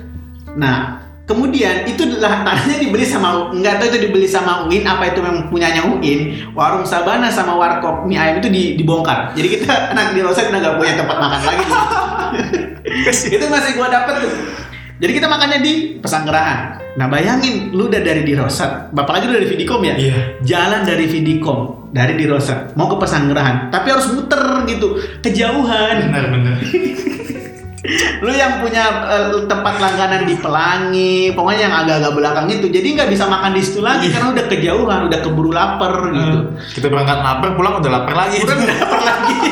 Nah 0.57 1.01
kemudian 1.25 1.87
itu 1.87 2.03
adalah 2.03 2.43
tanahnya 2.43 2.83
dibeli 2.83 3.07
sama 3.07 3.55
nggak 3.55 3.79
tahu 3.79 3.87
itu 3.95 3.99
dibeli 4.11 4.27
sama 4.27 4.67
Uin 4.67 4.83
apa 4.83 5.15
itu 5.15 5.21
memang 5.23 5.47
punyanya 5.49 5.87
Uin. 5.87 6.51
Warung 6.57 6.83
Sabana 6.83 7.31
sama 7.31 7.55
warkop 7.55 8.09
mie 8.09 8.19
ayam 8.19 8.41
itu 8.41 8.49
di- 8.51 8.73
dibongkar. 8.81 9.37
Jadi 9.37 9.49
kita 9.61 9.73
anak 9.95 10.17
di 10.17 10.21
Rosat 10.25 10.49
udah 10.51 10.61
nggak 10.61 10.77
punya 10.81 10.93
tempat 10.97 11.17
makan 11.17 11.41
lagi. 11.45 11.65
Itu 13.11 13.47
masih 13.47 13.77
gua 13.79 13.87
dapet 13.93 14.25
tuh. 14.25 14.33
Jadi 15.01 15.13
kita 15.17 15.27
makannya 15.31 15.59
di 15.63 16.03
Pesanggerahan 16.03 16.80
nah 16.93 17.07
bayangin 17.07 17.71
lu 17.71 17.87
udah 17.87 17.99
dari 17.99 18.23
di 18.23 18.35
Rosat 18.35 18.91
bapak 18.91 19.13
lagi 19.13 19.25
lu 19.25 19.35
dari 19.35 19.47
Vidicom 19.47 19.81
ya 19.81 19.95
Iya. 19.95 20.17
jalan 20.41 20.83
dari 20.83 21.07
Vidicom 21.07 21.59
dari 21.89 22.15
di 22.15 22.25
Rosat 22.25 22.75
mau 22.75 22.87
ke 22.87 22.97
Pesanggerahan 22.97 23.69
tapi 23.69 23.89
harus 23.89 24.11
muter 24.11 24.39
gitu 24.67 24.89
kejauhan 25.21 25.97
Benar 26.05 26.25
benar. 26.29 26.55
lu 28.21 28.31
yang 28.31 28.61
punya 28.61 28.85
eh, 29.09 29.47
tempat 29.47 29.75
langganan 29.77 30.23
di 30.23 30.35
Pelangi 30.35 31.31
pokoknya 31.31 31.63
yang 31.65 31.75
agak-agak 31.77 32.13
belakang 32.13 32.47
itu 32.49 32.67
jadi 32.69 32.87
nggak 32.93 33.11
bisa 33.11 33.25
makan 33.25 33.53
di 33.53 33.63
situ 33.63 33.81
lagi 33.81 34.07
karena 34.09 34.29
udah 34.31 34.45
kejauhan 34.47 35.01
udah 35.07 35.19
keburu 35.21 35.51
lapar 35.51 35.95
gitu 36.09 36.39
Eh, 36.51 36.75
Kita 36.75 36.87
berangkat 36.87 37.19
lapar, 37.19 37.49
pulang 37.55 37.81
udah 37.81 37.91
lapar 37.91 38.15
lagi. 38.17 38.37
udah 38.41 38.57
lapar 38.69 39.01
lagi 39.01 39.35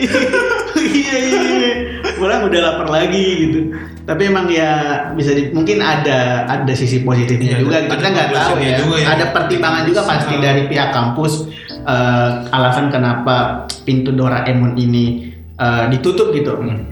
iya 0.80 1.16
iya 1.18 1.40
iya. 1.40 1.72
Pulang 2.20 2.40
udah 2.44 2.60
lapar 2.62 2.88
lagi 2.88 3.24
gitu 3.40 3.60
tapi 4.04 4.26
emang 4.26 4.46
ya 4.46 4.70
bisa 5.10 5.32
di, 5.32 5.48
mungkin 5.50 5.80
ada 5.80 6.44
ada 6.44 6.72
sisi 6.72 7.00
positifnya 7.00 7.56
Iya, 7.56 7.60
juga 7.60 7.76
ada- 7.78 7.90
kita 7.90 8.06
nggak 8.06 8.28
tahu 8.30 8.54
ya 8.58 8.74
juga 8.76 8.96
ya. 8.96 9.06
ada 9.10 9.24
pertimbangan 9.30 9.82
juga 9.84 10.00
pasti 10.04 10.34
Ah. 10.34 10.40
dari 10.42 10.62
pihak 10.66 10.90
kampus 10.90 11.32
eh, 11.80 12.30
alasan 12.50 12.86
kenapa 12.88 13.36
pintu 13.82 14.12
Doraemon 14.12 14.76
ini 14.76 15.32
eh, 15.56 15.84
ditutup 15.88 16.30
gitu 16.30 16.52
Hmm. 16.52 16.84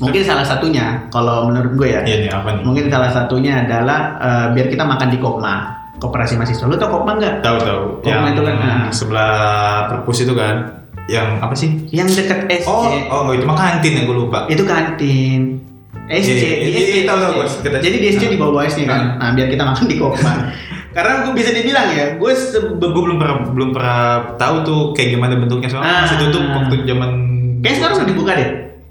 mungkin 0.00 0.24
salah 0.24 0.42
satunya 0.42 1.06
kalau 1.08 1.46
menurut 1.46 1.76
gue 1.76 1.88
ya 1.88 2.00
Iya 2.02 2.16
nih 2.18 2.30
apa 2.32 2.48
nih? 2.52 2.62
mungkin 2.64 2.84
salah 2.88 3.10
satunya 3.10 3.62
adalah 3.62 4.00
eh, 4.18 4.46
biar 4.50 4.66
kita 4.66 4.82
makan 4.82 5.08
di 5.08 5.18
Kopma 5.18 5.54
koperasi 5.94 6.34
mahasiswa 6.34 6.66
lu 6.66 6.74
tau 6.74 6.90
Kopma 6.90 7.14
nggak 7.14 7.34
Tahu 7.40 7.58
tahu. 7.60 7.82
Kok 8.00 8.10
itu 8.28 8.42
kan, 8.42 8.54
nah. 8.56 8.90
sebelah 8.90 9.38
perpus 9.86 10.18
itu 10.20 10.34
kan. 10.34 10.81
Yang 11.04 11.28
apa 11.38 11.54
sih? 11.54 11.70
yang 11.90 12.06
dekat 12.06 12.46
SC 12.48 12.68
Oh, 12.68 12.86
oh 13.26 13.30
itu 13.30 13.42
mah 13.42 13.54
kantin 13.54 13.92
yang 13.92 14.04
gue 14.06 14.16
lupa. 14.18 14.46
itu 14.46 14.62
kantin 14.62 15.58
SC 16.04 16.28
Iya, 16.28 16.34
iya, 16.36 16.56
di 16.58 16.68
iya, 16.68 16.80
SC, 16.80 16.92
iya, 16.92 17.02
tahu, 17.04 17.18
tahu, 17.18 17.32
jadi 17.80 17.96
di 17.96 18.06
SC 18.08 18.22
di 18.24 18.36
bawah 18.36 18.52
bawah 18.54 18.64
SC 18.64 18.78
kan 18.84 19.16
Ah. 19.16 19.18
nah 19.18 19.28
biar 19.32 19.48
kita 19.48 19.62
makan 19.62 19.84
di 19.84 19.96
Kopma 19.96 20.32
karena 20.94 21.24
gue 21.24 21.32
bisa 21.32 21.50
dibilang 21.50 21.88
ya 21.88 22.04
gue 22.14 22.32
gue 22.76 22.90
belum 23.00 23.16
pernah 23.16 23.36
belum 23.46 23.70
pernah 23.72 24.00
tahu 24.36 24.56
tuh 24.62 24.80
kayak 24.92 25.08
gimana 25.12 25.34
bentuknya 25.34 25.68
soalnya 25.68 25.88
Ah. 25.88 26.00
masih 26.04 26.18
tutup 26.20 26.42
waktu 26.44 26.74
zaman 26.84 27.10
kayaknya 27.58 27.76
sekarang 27.76 27.94
udah 27.96 28.08
dibuka 28.08 28.32
deh 28.36 28.48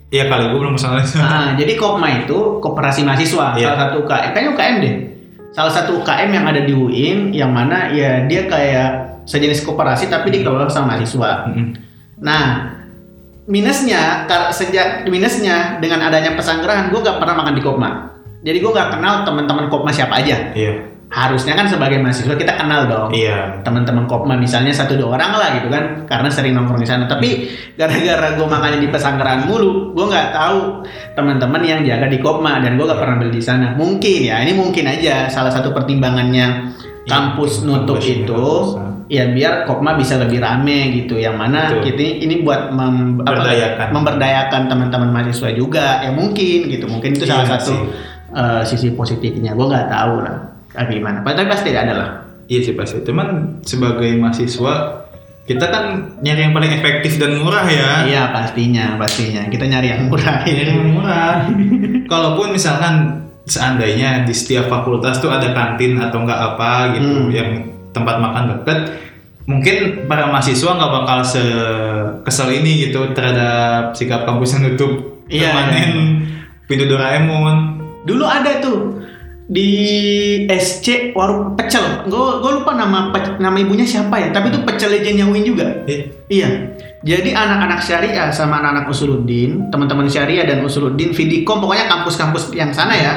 iya 0.09 0.23
kali 0.27 0.43
gue 0.49 0.59
belum 0.59 0.73
ke 0.75 0.81
sana 0.81 0.99
Nah, 1.15 1.47
jadi 1.59 1.73
Kopma 1.75 2.07
itu 2.17 2.37
koperasi 2.59 3.01
mahasiswa, 3.01 3.55
Iya. 3.55 3.65
salah 3.65 3.79
satu 3.81 3.95
UKM, 4.01 4.29
kayaknya 4.29 4.51
UKM 4.51 4.75
deh. 4.77 4.93
Salah 5.51 5.71
satu 5.71 5.91
UKM 5.97 6.29
yang 6.29 6.45
ada 6.45 6.61
di 6.61 6.71
UIN, 6.71 7.31
yang 7.31 7.51
mana 7.51 7.91
ya 7.91 8.23
dia 8.23 8.43
kayak 8.43 8.89
sejenis 9.23 9.63
koperasi 9.63 10.07
tapi 10.07 10.27
dikelola 10.29 10.67
sama 10.67 10.95
mahasiswa. 10.95 11.47
Mm-mm. 11.47 11.90
Nah, 12.21 12.69
minusnya 13.49 14.29
sejak 14.53 15.09
minusnya 15.09 15.81
dengan 15.81 16.05
adanya 16.07 16.37
pesanggerahan, 16.37 16.93
gue 16.93 16.99
gak 17.01 17.17
pernah 17.17 17.35
makan 17.41 17.53
di 17.57 17.61
Kopma. 17.65 17.89
Jadi 18.41 18.57
gue 18.61 18.71
gak 18.71 18.97
kenal 18.97 19.25
teman-teman 19.25 19.67
Kopma 19.69 19.89
siapa 19.91 20.21
aja. 20.21 20.53
iya. 20.53 20.89
Harusnya 21.11 21.59
kan 21.59 21.67
sebagai 21.67 21.99
mahasiswa 21.99 22.39
kita 22.39 22.55
kenal 22.55 22.87
dong. 22.87 23.11
Iya. 23.11 23.59
Teman-teman 23.67 24.07
Kopma 24.07 24.39
misalnya 24.39 24.71
satu 24.71 24.95
dua 24.95 25.19
orang 25.19 25.35
lah 25.35 25.49
gitu 25.59 25.67
kan 25.67 26.07
karena 26.07 26.31
sering 26.31 26.55
nongkrong 26.55 26.79
di 26.79 26.87
sana. 26.87 27.03
Tapi 27.03 27.51
gara-gara 27.75 28.39
gue 28.39 28.47
makannya 28.47 28.79
di 28.79 28.87
pesanggeran 28.87 29.43
mulu 29.43 29.91
gue 29.91 30.05
nggak 30.07 30.31
tahu 30.31 30.87
teman-teman 31.19 31.67
yang 31.67 31.83
jaga 31.83 32.07
di 32.07 32.15
Kopma 32.23 32.63
dan 32.63 32.79
gue 32.79 32.87
gak 32.87 32.95
pernah 32.95 33.19
beli 33.19 33.35
di 33.35 33.43
sana. 33.43 33.75
Mungkin 33.75 34.23
ya 34.23 34.39
ini 34.39 34.55
mungkin 34.55 34.87
aja 34.87 35.27
salah 35.27 35.51
satu 35.51 35.75
pertimbangannya 35.75 36.71
kampus 37.03 37.59
Iya, 37.59 37.67
nutup 37.67 37.99
kampus 37.99 38.07
itu. 38.07 38.31
nutup. 38.31 38.90
Ya 39.11 39.27
biar 39.27 39.67
Kopma 39.67 39.93
bisa 39.93 40.15
lebih 40.15 40.39
rame 40.39 40.95
gitu. 40.95 41.19
Yang 41.19 41.35
mana 41.35 41.59
Betul. 41.75 41.91
ini 41.91 42.07
ini 42.23 42.35
buat 42.39 42.71
mem- 42.71 43.19
apa, 43.19 43.27
Memberdayakan. 43.27 43.87
memberdayakan 43.91 44.61
teman-teman 44.65 45.09
mahasiswa 45.11 45.49
juga. 45.51 45.99
Ya 45.99 46.09
mungkin 46.09 46.71
gitu. 46.71 46.87
Mungkin 46.87 47.11
itu 47.13 47.27
salah 47.27 47.43
Iya 47.43 47.51
satu 47.59 47.71
sih. 47.75 47.79
eh, 48.31 48.61
sisi 48.63 48.87
positifnya. 48.91 49.51
Gue 49.51 49.67
nggak 49.67 49.91
tahu 49.91 50.23
lah. 50.23 50.37
Ah, 50.71 50.87
gimana? 50.87 51.19
Tapi 51.21 51.43
pasti 51.45 51.75
ada 51.75 51.91
lah. 51.91 52.09
Iya 52.47 52.59
sih 52.63 52.73
pasti. 52.73 53.03
Cuman 53.03 53.27
sebagai 53.61 54.15
mahasiswa 54.15 55.03
kita 55.41 55.67
kan 55.67 55.83
nyari 56.21 56.47
yang 56.47 56.53
paling 56.53 56.71
efektif 56.71 57.19
dan 57.19 57.35
murah 57.35 57.67
ya. 57.67 58.07
Iya 58.07 58.23
pastinya 58.31 58.95
pastinya. 58.95 59.43
Kita 59.45 59.67
nyari 59.67 59.87
yang 59.89 60.07
murah. 60.07 60.47
Nyari 60.47 60.71
yang 60.71 60.91
murah. 60.95 61.35
Kalaupun 62.07 62.55
misalkan 62.55 63.19
seandainya 63.43 64.23
di 64.23 64.31
setiap 64.31 64.69
fakultas 64.69 65.17
tuh 65.17 65.27
ada 65.27 65.51
kantin 65.51 65.97
atau 65.97 66.23
enggak 66.23 66.39
apa 66.55 66.95
gitu 66.95 67.09
Hmm. 67.19 67.33
yang 67.33 67.49
tempat 67.91 68.15
makan 68.19 68.43
deket 68.55 68.79
mungkin 69.49 70.07
para 70.07 70.29
mahasiswa 70.29 70.71
nggak 70.77 70.91
bakal 71.01 71.19
se 71.25 71.43
kesel 72.23 72.49
ini 72.53 72.87
gitu 72.89 73.11
terhadap 73.11 73.95
sikap 73.97 74.23
kampus 74.23 74.55
yang 74.57 74.71
nutup 74.71 75.11
Iya, 75.31 75.55
permanen 75.55 76.27
pintu 76.67 76.91
Doraemon 76.91 77.79
Dulu 78.03 78.25
ada 78.27 78.59
tuh 78.59 79.01
di 79.51 79.67
SC 80.47 81.11
warung 81.11 81.59
pecel. 81.59 82.07
Gue 82.07 82.39
gue 82.39 82.51
lupa 82.63 82.71
nama 82.71 83.11
nama 83.37 83.57
ibunya 83.59 83.83
siapa 83.83 84.15
ya. 84.15 84.31
Tapi 84.31 84.47
itu 84.47 84.63
pecel 84.63 84.95
legendnya 84.95 85.27
Win 85.27 85.43
juga. 85.43 85.83
Eh, 85.85 86.07
Iya. 86.31 86.71
Jadi 87.01 87.33
anak-anak 87.33 87.81
syariah 87.81 88.29
sama 88.29 88.61
anak-anak 88.61 88.93
usuluddin, 88.93 89.73
teman-teman 89.73 90.05
syariah 90.05 90.45
dan 90.45 90.61
usuluddin, 90.61 91.17
Vidicom, 91.17 91.57
pokoknya 91.57 91.89
kampus-kampus 91.89 92.53
yang 92.53 92.69
sana 92.69 92.93
ya. 92.93 93.13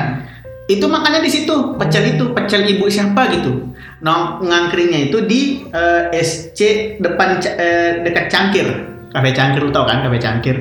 Itu 0.64 0.88
makannya 0.88 1.20
di 1.20 1.28
situ, 1.28 1.76
pecel 1.76 2.16
itu, 2.16 2.32
pecel 2.32 2.64
ibu 2.64 2.88
siapa 2.88 3.28
gitu. 3.28 3.73
Nong 4.00 4.42
ngangkringnya 4.42 5.08
itu 5.08 5.22
di 5.24 5.62
eh, 5.68 6.10
SC 6.12 6.60
depan 6.98 7.38
eh, 7.38 8.02
dekat 8.02 8.26
Cangkir. 8.26 8.66
Kafe 9.14 9.30
Cangkir 9.30 9.62
lu 9.62 9.70
tau 9.70 9.86
kan, 9.86 10.02
Kafe 10.02 10.18
Cangkir. 10.18 10.56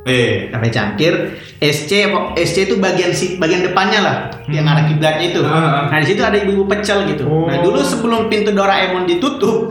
eh 0.00 0.48
Kafe 0.48 0.72
Cangkir, 0.72 1.12
SC 1.60 2.08
SC 2.32 2.56
itu 2.64 2.80
bagian 2.80 3.12
si 3.12 3.36
bagian 3.36 3.60
depannya 3.60 4.00
lah, 4.00 4.16
yang 4.48 4.64
arah 4.64 4.88
kiblatnya 4.88 5.28
itu. 5.28 5.44
Ah, 5.44 5.52
ah. 5.52 5.84
Nah 5.92 6.00
di 6.00 6.08
situ 6.08 6.24
ada 6.24 6.40
ibu-ibu 6.40 6.64
pecel 6.64 7.04
gitu. 7.04 7.28
Nah 7.28 7.60
Oh. 7.60 7.60
dulu 7.60 7.84
sebelum 7.84 8.32
pintu 8.32 8.56
Doraemon 8.56 9.04
ditutup, 9.04 9.68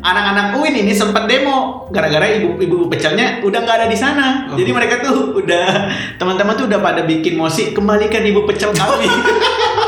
anak-anak 0.00 0.56
UIN 0.56 0.80
ini 0.80 0.96
sempat 0.96 1.28
demo 1.28 1.88
gara-gara 1.92 2.24
ibu-ibu 2.24 2.88
pecelnya 2.88 3.44
udah 3.44 3.58
nggak 3.68 3.76
ada 3.84 3.86
di 3.86 3.98
sana. 4.00 4.48
Oh. 4.48 4.56
Jadi 4.56 4.70
mereka 4.72 5.04
tuh 5.04 5.36
udah 5.36 5.92
teman-teman 6.16 6.56
tuh 6.56 6.72
udah 6.72 6.80
pada 6.80 7.04
bikin 7.04 7.36
mosi 7.36 7.76
kembalikan 7.76 8.24
ibu 8.24 8.48
pecel 8.48 8.72
kami. 8.72 9.08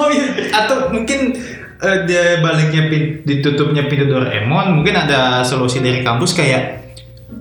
Oh 0.00 0.08
iya, 0.08 0.48
atau 0.48 0.88
mungkin 0.88 1.36
eh, 1.84 1.98
dia 2.08 2.40
baliknya 2.40 2.88
ditutupnya 3.20 3.84
pintu 3.84 4.08
Doraemon, 4.08 4.80
mungkin 4.80 4.96
ada 4.96 5.44
solusi 5.44 5.84
dari 5.84 6.00
kampus 6.00 6.32
kayak 6.32 6.89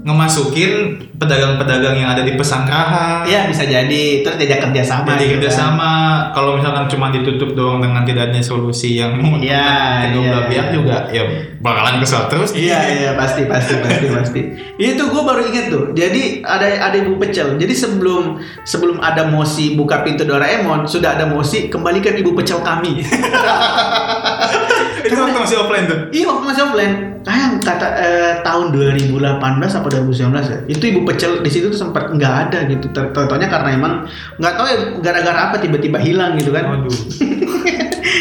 ngemasukin 0.10 0.97
pedagang-pedagang 1.22 1.95
yang 2.01 2.10
ada 2.10 2.26
di 2.26 2.34
pesanggrahan. 2.34 3.28
Iya 3.30 3.45
bisa 3.45 3.68
jadi 3.70 4.26
terus 4.26 4.41
diajak 4.41 4.66
kerjasama. 4.66 5.14
Jadi 5.14 5.24
gitu 5.24 5.30
kan. 5.30 5.34
kerjasama, 5.38 5.91
kalau 6.34 6.57
misalkan 6.57 6.89
cuma 6.89 7.14
ditutup 7.14 7.53
doang 7.53 7.78
dengan 7.78 8.01
tidak 8.01 8.34
adanya 8.34 8.41
solusi 8.41 8.97
yang 8.97 9.14
menguntungkan 9.20 9.45
Iya, 9.45 10.10
kedua 10.10 10.24
belah 10.26 10.45
pihak 10.49 10.68
iya. 10.68 10.74
juga, 10.74 10.97
ya 11.14 11.24
bakalan 11.60 11.95
kesel 12.01 12.24
terus. 12.32 12.49
Iya 12.55 12.80
iya 12.89 13.12
pasti 13.14 13.45
pasti 13.45 13.74
pasti 13.84 14.05
pasti. 14.18 14.41
Itu 14.80 15.03
gue 15.12 15.22
baru 15.22 15.41
inget 15.45 15.66
tuh. 15.70 15.84
Jadi 15.93 16.41
ada 16.41 16.68
ada 16.89 16.97
ibu 16.97 17.20
pecel. 17.20 17.60
Jadi 17.60 17.74
sebelum 17.76 18.39
sebelum 18.64 19.03
ada 19.03 19.28
mosi 19.28 19.76
buka 19.76 20.01
pintu 20.01 20.24
Doraemon 20.24 20.88
sudah 20.88 21.20
ada 21.20 21.28
mosi 21.28 21.68
kembalikan 21.68 22.16
ibu 22.16 22.32
pecel 22.34 22.64
kami. 22.64 23.03
Itu 25.01 25.15
waktu 25.15 25.39
masih 25.39 25.57
offline 25.59 25.85
tuh. 25.85 25.99
iya 26.09 26.25
waktu 26.25 26.45
masih 26.45 26.63
offline. 26.63 26.93
Kayak 27.19 27.47
kata 27.61 27.87
eh, 27.95 28.33
tahun 28.41 28.65
2018 28.71 29.19
apa 29.53 29.87
2019 29.87 30.39
ya. 30.41 30.59
Itu 30.67 30.83
ibu 30.85 31.01
pecel 31.03 31.39
di 31.39 31.49
situ 31.49 31.67
tuh 31.67 31.77
sempat 31.77 32.09
nggak 32.09 32.33
ada 32.47 32.59
gitu. 32.65 32.87
Ter- 32.89 33.11
Ternyata 33.11 33.47
karena 33.51 33.69
emang 33.71 33.93
nggak 34.35 34.53
tahu 34.55 34.65
ya 34.65 34.77
gara-gara 34.99 35.39
apa 35.47 35.55
tiba-tiba 35.57 35.97
hilang 35.97 36.35
gitu 36.35 36.49
kan. 36.49 36.63
Waduh. 36.65 36.89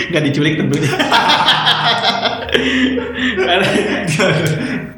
Nggak 0.09 0.25
diculik 0.25 0.57
tentunya. 0.57 0.89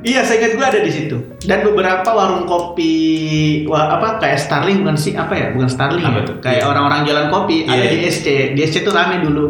iya, 0.02 0.20
saya 0.22 0.36
ingat 0.38 0.52
gue 0.54 0.66
ada 0.66 0.80
di 0.80 0.90
situ. 0.90 1.16
Dan 1.40 1.62
beberapa 1.62 2.06
warung 2.06 2.44
kopi, 2.44 2.94
wah, 3.66 3.96
apa 3.96 4.18
kayak 4.18 4.38
Starling 4.38 4.82
bukan 4.82 4.96
sih 4.96 5.12
apa 5.14 5.34
ya? 5.34 5.46
Bukan 5.50 5.68
Starling. 5.68 6.04
Apa 6.04 6.18
ya. 6.20 6.26
tuh? 6.26 6.36
Kayak 6.40 6.60
Iya. 6.62 6.68
orang-orang 6.68 7.00
jualan 7.04 7.28
kopi 7.28 7.56
Iya, 7.64 7.70
ada 7.70 7.84
iya. 7.84 7.90
di 7.92 7.98
SC. 8.06 8.26
Di 8.54 8.60
SC 8.62 8.76
tuh 8.82 8.94
rame 8.94 9.20
dulu. 9.20 9.46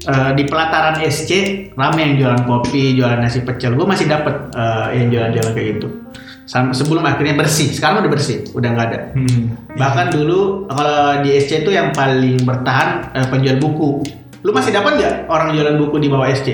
Eh, 0.00 0.30
di 0.32 0.48
pelataran 0.48 0.96
SC 0.96 1.30
rame 1.76 2.00
yang 2.00 2.14
jualan 2.16 2.42
kopi, 2.48 2.96
jualan 2.96 3.20
nasi 3.20 3.44
pecel. 3.44 3.76
Gue 3.76 3.84
masih 3.84 4.08
dapet 4.08 4.32
eh, 4.56 4.86
yang 4.96 5.12
jualan-jualan 5.12 5.52
kayak 5.52 5.68
gitu. 5.76 5.88
Sam- 6.48 6.72
sebelum 6.72 7.04
akhirnya 7.04 7.36
bersih. 7.36 7.68
Sekarang 7.68 8.00
udah 8.00 8.08
bersih, 8.08 8.48
udah 8.56 8.68
nggak 8.72 8.86
ada. 8.88 8.98
Hmm. 9.12 9.60
Bahkan 9.76 10.06
dulu 10.08 10.64
kalau 10.72 11.20
di 11.20 11.36
SC 11.36 11.62
itu 11.62 11.70
yang 11.70 11.92
paling 11.92 12.40
bertahan 12.42 13.12
eh, 13.12 13.26
penjual 13.28 13.60
buku. 13.60 14.00
Lu 14.40 14.56
masih 14.56 14.72
dapat 14.72 14.96
nggak 14.96 15.14
orang 15.28 15.52
jualan 15.52 15.76
buku 15.76 15.96
di 16.00 16.08
bawah 16.08 16.32
SC? 16.32 16.48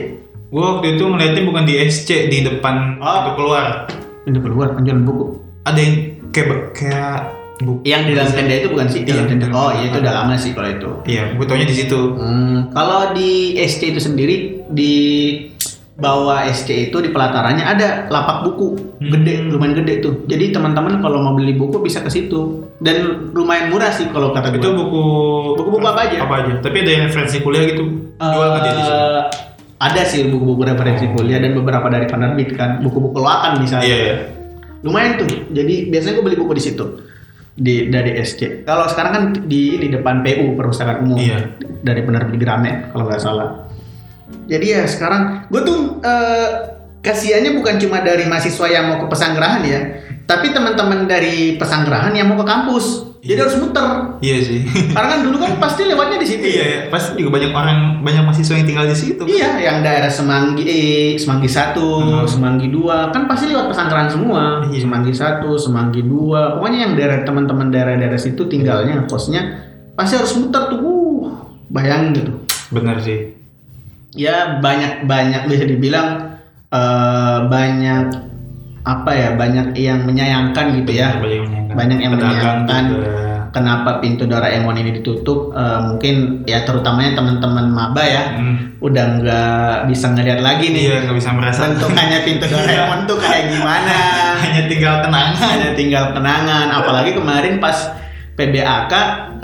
Gua 0.50 0.78
waktu 0.78 0.98
itu 0.98 1.06
ngeliatnya 1.06 1.42
bukan 1.46 1.62
di 1.62 1.74
SC 1.86 2.26
di 2.26 2.42
depan 2.42 2.98
Oh. 2.98 3.14
pintu 3.22 3.30
keluar. 3.38 3.86
Ini 4.26 4.38
keluar 4.42 4.68
penjualan 4.74 5.06
buku. 5.06 5.24
Ada 5.62 5.78
yang 5.78 5.94
kayak 6.34 6.74
kayak 6.74 7.18
buku. 7.58 7.80
Yang 7.82 8.02
di 8.02 8.12
dalam 8.12 8.32
tenda 8.32 8.54
itu 8.54 8.68
bukan 8.68 8.86
sih? 8.86 9.00
Iya, 9.02 9.22
tenda. 9.24 9.46
Oh 9.50 9.70
iya 9.70 9.84
itu 9.88 9.98
udah 9.98 10.14
lama 10.14 10.34
sih 10.34 10.50
kalau 10.52 10.68
itu. 10.68 10.90
Iya, 11.06 11.22
gue 11.32 11.44
taunya 11.44 11.64
di 11.64 11.76
situ. 11.76 12.00
Hmm, 12.14 12.70
kalau 12.70 13.12
di 13.12 13.30
SC 13.58 13.90
itu 13.90 14.00
sendiri 14.00 14.36
di 14.68 14.92
bawah 15.96 16.44
SC 16.44 16.88
itu 16.88 16.96
di 16.98 17.08
pelatarannya 17.08 17.64
ada 17.64 17.88
lapak 18.06 18.44
buku 18.44 18.68
Hmm. 18.96 19.12
gede 19.12 19.48
lumayan 19.48 19.72
gede 19.74 20.00
tuh 20.00 20.24
jadi 20.24 20.48
teman-teman 20.50 21.00
kalau 21.00 21.20
mau 21.20 21.32
beli 21.32 21.52
buku 21.52 21.80
bisa 21.80 22.00
ke 22.00 22.08
situ 22.08 22.64
dan 22.78 23.28
lumayan 23.32 23.68
murah 23.68 23.88
sih 23.88 24.08
kalau 24.08 24.28
kata 24.28 24.52
gue 24.52 24.60
Itu 24.60 24.72
buku 24.72 25.02
Buku-buku 25.56 25.80
apa 25.82 26.04
aja? 26.04 26.16
Apa 26.20 26.34
aja. 26.40 26.52
Tapi 26.60 26.76
ada 26.78 27.08
referensi 27.08 27.40
kuliah 27.40 27.64
gitu. 27.66 27.84
Jual 28.14 28.46
nggak 28.46 28.60
dia 28.60 28.72
di 28.72 28.82
situ? 28.82 28.92
Eh, 28.94 29.22
ada 29.78 30.02
sih 30.04 30.20
buku-buku 30.26 30.62
referensi 30.64 31.04
kuliah 31.10 31.36
dan 31.38 31.52
beberapa 31.52 31.88
dari 31.88 32.04
penerbit 32.04 32.52
kan 32.52 32.80
buku-buku 32.80 33.16
loakan 33.16 33.60
misalnya 33.60 33.84
Iya, 33.84 33.96
iya. 33.98 34.16
lumayan 34.80 35.16
tuh 35.16 35.28
jadi 35.48 35.88
biasanya 35.88 36.12
gue 36.14 36.24
beli 36.24 36.38
buku 36.38 36.52
di 36.52 36.62
situ 36.62 36.84
di 37.56 37.88
dari 37.88 38.20
SC 38.20 38.68
kalau 38.68 38.84
sekarang 38.84 39.12
kan 39.12 39.24
di 39.48 39.80
ini 39.80 39.88
depan 39.88 40.20
PU 40.20 40.52
perpustakaan 40.54 41.08
umum. 41.08 41.16
Iya. 41.16 41.40
dari 41.80 42.02
penerbit 42.02 42.36
Gramet 42.40 42.90
kalau 42.90 43.06
nggak 43.06 43.22
salah. 43.22 43.68
Jadi 44.50 44.66
ya 44.74 44.82
sekarang 44.90 45.46
gue 45.46 45.62
tuh 45.62 46.02
eh, 46.02 46.48
kasihannya 47.06 47.54
bukan 47.54 47.78
cuma 47.78 48.02
dari 48.02 48.26
mahasiswa 48.26 48.66
yang 48.66 48.90
mau 48.90 48.98
ke 48.98 49.06
pesanggerahan 49.06 49.62
ya 49.62 49.80
tapi 50.26 50.50
teman-teman 50.50 51.06
dari 51.06 51.54
pesanggerahan 51.54 52.10
yang 52.18 52.26
mau 52.26 52.42
ke 52.42 52.46
kampus 52.46 53.15
jadi 53.26 53.34
Iya. 53.34 53.42
harus 53.42 53.56
muter 53.58 53.88
Iya 54.22 54.36
sih. 54.40 54.60
karena 54.94 55.08
kan 55.12 55.20
dulu 55.26 55.36
kan 55.36 55.52
pasti 55.58 55.82
lewatnya 55.84 56.16
di 56.16 56.28
situ 56.30 56.46
iya, 56.46 56.64
iya. 56.64 56.80
pasti 56.88 57.18
juga 57.18 57.36
banyak 57.36 57.50
orang 57.52 57.78
banyak 58.00 58.22
mahasiswa 58.22 58.54
yang 58.54 58.64
tinggal 58.64 58.86
di 58.86 58.96
situ. 58.96 59.18
kan? 59.18 59.28
Iya, 59.28 59.50
yang 59.60 59.78
daerah 59.82 60.08
Semanggi 60.08 60.64
eh, 60.64 61.18
Semanggi 61.18 61.50
1, 61.50 61.74
Hmm. 61.76 62.24
Semanggi 62.24 62.66
2 62.70 63.10
kan 63.10 63.26
pasti 63.26 63.50
lewat 63.50 63.66
pesantren 63.68 64.08
semua. 64.08 64.62
Iya. 64.70 64.80
Semanggi 64.86 65.12
1, 65.12 65.58
Semanggi 65.58 66.00
2. 66.00 66.56
Pokoknya 66.56 66.78
yang 66.86 66.92
daerah 66.94 67.18
teman-teman 67.26 67.68
daerah-daerah 67.68 68.16
situ 68.16 68.46
tinggalnya 68.46 69.04
kosnya 69.04 69.42
pasti 69.92 70.14
harus 70.16 70.32
muter 70.38 70.70
tuh. 70.70 70.78
Uh, 70.78 71.26
bayangin 71.68 72.14
gitu. 72.14 72.32
Benar 72.70 73.02
sih. 73.02 73.34
Ya 74.14 74.62
banyak-banyak 74.62 75.44
bisa 75.44 75.64
dibilang 75.66 76.38
eh, 76.68 77.38
banyak 77.46 78.06
apa 78.86 79.10
ya? 79.10 79.28
Banyak 79.34 79.74
yang 79.74 80.00
menyayangkan 80.02 80.64
gitu 80.78 80.92
ya. 80.94 81.18
Banyak 81.18 81.34
yang 81.34 81.44
menyayangkan. 81.44 81.74
Banyak 81.74 81.98
yang 81.98 82.12
menyayangkan. 82.14 82.82
juga. 82.88 83.10
Kenapa 83.48 83.98
pintu 83.98 84.24
Doraemon 84.24 84.76
ini 84.76 84.94
ditutup? 84.94 85.48
Eh, 85.50 85.80
mungkin 85.82 86.14
ya 86.44 86.60
terutamanya 86.62 87.16
teman-teman 87.16 87.66
maba 87.66 88.04
ya 88.04 88.36
Hmm. 88.36 88.76
udah 88.78 89.04
nggak 89.16 89.60
bisa 89.88 90.12
ngeliat 90.12 90.38
lagi 90.38 90.70
nih 90.70 90.82
Iya, 90.86 90.96
nggak 91.02 91.16
bisa 91.16 91.30
merasa. 91.32 91.64
bentukannya 91.66 92.20
pintu 92.20 92.44
Doraemon 92.46 93.00
tuh 93.04 93.16
kayak 93.16 93.48
gimana 93.48 93.96
Hanya 94.36 94.62
tinggal 94.66 95.00
kenangan. 95.00 95.48
hanya 95.48 95.70
tinggal 95.72 96.04
kenangan 96.12 96.68
apalagi 96.70 97.10
kemarin 97.12 97.56
pas 97.56 97.96
PBAK 98.36 98.92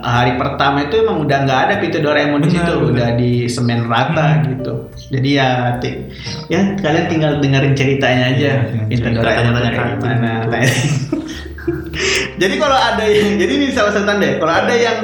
hari 0.02 0.34
pertama 0.34 0.82
itu 0.82 0.98
emang 0.98 1.22
udah 1.22 1.38
nggak 1.42 1.60
ada 1.62 1.74
pintu 1.78 1.98
Doraemon 1.98 2.42
di 2.42 2.50
situ 2.50 2.72
udah 2.84 3.08
di 3.14 3.30
semen 3.46 3.86
rata 3.86 4.42
gitu 4.44 4.90
jadi 5.08 5.28
ya 5.32 5.48
ti- 5.78 6.10
ya 6.46 6.74
kalian 6.76 7.06
tinggal 7.06 7.32
dengerin 7.38 7.72
ceritanya 7.72 8.24
aja 8.28 8.52
Iya, 8.66 8.82
pintu 8.84 9.08
cerita, 9.08 9.22
Doraemon 9.22 9.54
kayak 9.56 9.86
gimana 9.96 10.30
jadi 12.40 12.54
kalau 12.56 12.74
ada 12.74 13.04
yang 13.04 13.38
jadi 13.38 13.52
ini 13.52 13.66
salah 13.70 13.92
satu 13.92 14.04
tanda 14.04 14.24
ya, 14.24 14.34
kalau 14.36 14.54
ada 14.56 14.74
yang 14.74 14.96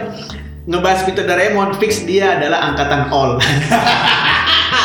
ngebahas 0.66 1.00
pintu 1.02 1.22
Doraemon 1.22 1.78
fix 1.78 2.02
dia 2.02 2.34
adalah 2.34 2.58
angkatan 2.66 3.08
all 3.08 3.38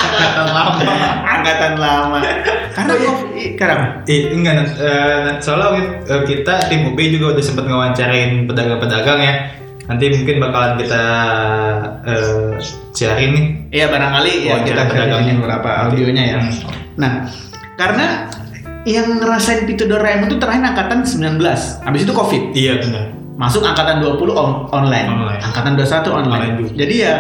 Angkatan 0.04 0.48
lama. 0.48 0.84
angkatan 1.26 1.74
lama 1.76 2.20
karena 2.72 2.92
Oh, 2.94 2.98
iya. 3.34 3.50
kenapa 3.54 3.86
Eh, 4.06 4.30
enggak. 4.30 4.54
Eh, 4.76 5.30
soalnya 5.40 5.70
eh, 6.04 6.22
kita 6.24 6.68
tim 6.68 6.86
UP 6.86 7.00
juga 7.00 7.34
udah 7.34 7.44
sempat 7.44 7.66
ngewawancarain 7.66 8.46
pedagang-pedagang 8.46 9.20
ya. 9.20 9.34
Nanti 9.84 10.06
mungkin 10.10 10.36
bakalan 10.40 10.74
kita 10.80 11.04
eh 12.08 12.56
sharing 12.96 13.32
nih. 13.36 13.46
Iya 13.74 13.86
barangkali 13.92 14.32
ya 14.48 14.52
Wawancara 14.56 14.64
kita 14.64 14.82
pedagangnya. 14.86 14.94
pedagangin 14.94 15.36
beberapa 15.44 15.70
audionya 15.84 16.24
ya. 16.24 16.38
Hmm. 16.40 16.54
Nah, 16.96 17.12
karena 17.76 18.06
yang 18.84 19.08
ngerasain 19.18 19.64
pintu 19.64 19.84
Doraemon 19.84 20.28
itu 20.28 20.38
terakhir 20.40 20.64
angkatan 20.64 21.04
19. 21.04 21.40
Habis 21.84 22.02
itu 22.04 22.14
Covid. 22.14 22.44
Iya 22.52 22.74
benar. 22.80 23.04
Masuk 23.34 23.64
angkatan 23.64 24.00
20 24.00 24.32
on- 24.32 24.70
online. 24.70 25.08
Online. 25.10 25.42
Angkatan 25.42 25.74
21 25.76 26.12
online. 26.14 26.52
Online. 26.54 26.76
Jadi 26.78 26.96
ya 26.96 27.16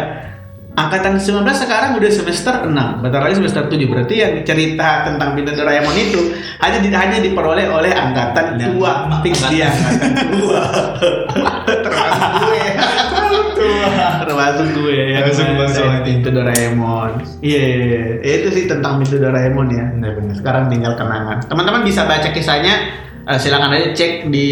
angkatan 0.74 1.21
19 1.21 1.45
sekarang 1.53 1.93
udah 1.93 2.09
semester 2.09 2.65
6. 2.65 2.74
Bentar 2.99 3.21
lagi 3.21 3.36
semester 3.38 3.63
7. 3.63 3.78
Berarti 3.86 4.15
yang 4.17 4.34
cerita 4.41 5.05
tentang 5.05 5.38
pintu 5.38 5.53
Doraemon 5.53 5.93
itu 5.93 6.34
hanya 6.59 6.78
di, 6.82 6.89
hanya 6.89 7.17
diperoleh 7.19 7.69
oleh 7.69 7.93
angkatan 7.93 8.57
Dan- 8.57 8.74
tua. 8.74 9.21
Fix 9.21 9.38
dia 9.47 9.69
angkatan 9.69 10.11
tua. 10.34 10.61
Termasuk 11.63 12.26
gue. 13.53 13.78
Termasuk 14.24 14.67
gue 14.74 14.93
yang 15.13 15.24
Termasuk 15.24 15.45
Bang 15.45 15.55
ngerasain 15.55 15.78
Soalnya. 15.78 16.01
pintu 16.01 16.28
Doraemon. 16.30 17.11
Iya, 17.39 17.61
iya, 17.61 17.84
iya. 18.19 18.34
itu 18.41 18.47
sih 18.49 18.65
tentang 18.65 18.97
pintu 18.97 19.15
Doraemon 19.17 19.67
ya. 19.69 19.86
Benar-benar. 19.93 20.34
Sekarang 20.34 20.63
tinggal 20.67 20.93
kenangan. 20.97 21.38
Teman-teman 21.45 21.82
bisa 21.86 22.03
baca 22.03 22.30
kisahnya. 22.30 23.05
eh, 23.24 23.39
silakan 23.39 23.71
aja 23.71 23.95
cek 23.95 24.28
di 24.28 24.47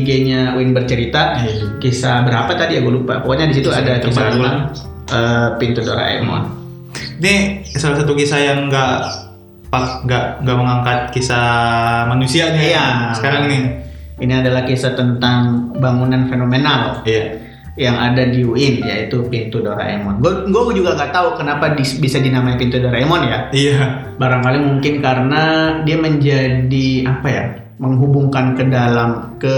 IG-nya 0.00 0.56
Win 0.56 0.72
bercerita. 0.72 1.44
Iya. 1.44 1.76
Kisah 1.76 2.24
berapa 2.24 2.54
tadi 2.54 2.78
ya 2.78 2.80
gue 2.80 2.94
lupa. 2.94 3.20
Pokoknya 3.20 3.50
di 3.50 3.58
situ 3.58 3.68
ada 3.68 4.00
kisah 4.00 4.32
terbaru. 4.32 4.93
Eh, 5.14 5.48
pintu 5.62 5.80
Doraemon. 5.80 6.42
Ini 7.22 7.62
salah 7.70 8.02
satu 8.02 8.12
kisah 8.12 8.40
yang 8.42 8.66
nggak 8.66 8.94
pak 9.70 10.06
nggak 10.06 10.24
nggak 10.42 10.56
mengangkat 10.58 10.98
kisah 11.14 11.46
manusia 12.10 12.50
nih. 12.50 12.74
Iya. 12.74 13.14
Sekarang 13.14 13.46
nih. 13.46 13.62
Ini 14.14 14.42
adalah 14.42 14.62
kisah 14.62 14.94
tentang 14.94 15.74
bangunan 15.74 16.30
fenomenal 16.30 17.02
Iya. 17.02 17.42
yang 17.74 17.98
ada 17.98 18.22
di 18.30 18.46
UIN 18.46 18.86
yaitu 18.86 19.26
pintu 19.26 19.58
Doraemon. 19.58 20.22
Gue 20.22 20.72
juga 20.74 20.94
nggak 20.94 21.10
tahu 21.10 21.28
kenapa 21.34 21.74
dis- 21.74 21.98
bisa 21.98 22.22
dinamai 22.22 22.54
pintu 22.54 22.78
Doraemon 22.78 23.26
ya. 23.26 23.38
Iya. 23.50 23.78
Barangkali 24.14 24.58
mungkin 24.62 25.02
karena 25.02 25.42
dia 25.82 25.98
menjadi 25.98 26.88
apa 27.10 27.28
ya? 27.30 27.44
menghubungkan 27.74 28.54
ke 28.54 28.70
dalam 28.70 29.34
ke 29.42 29.56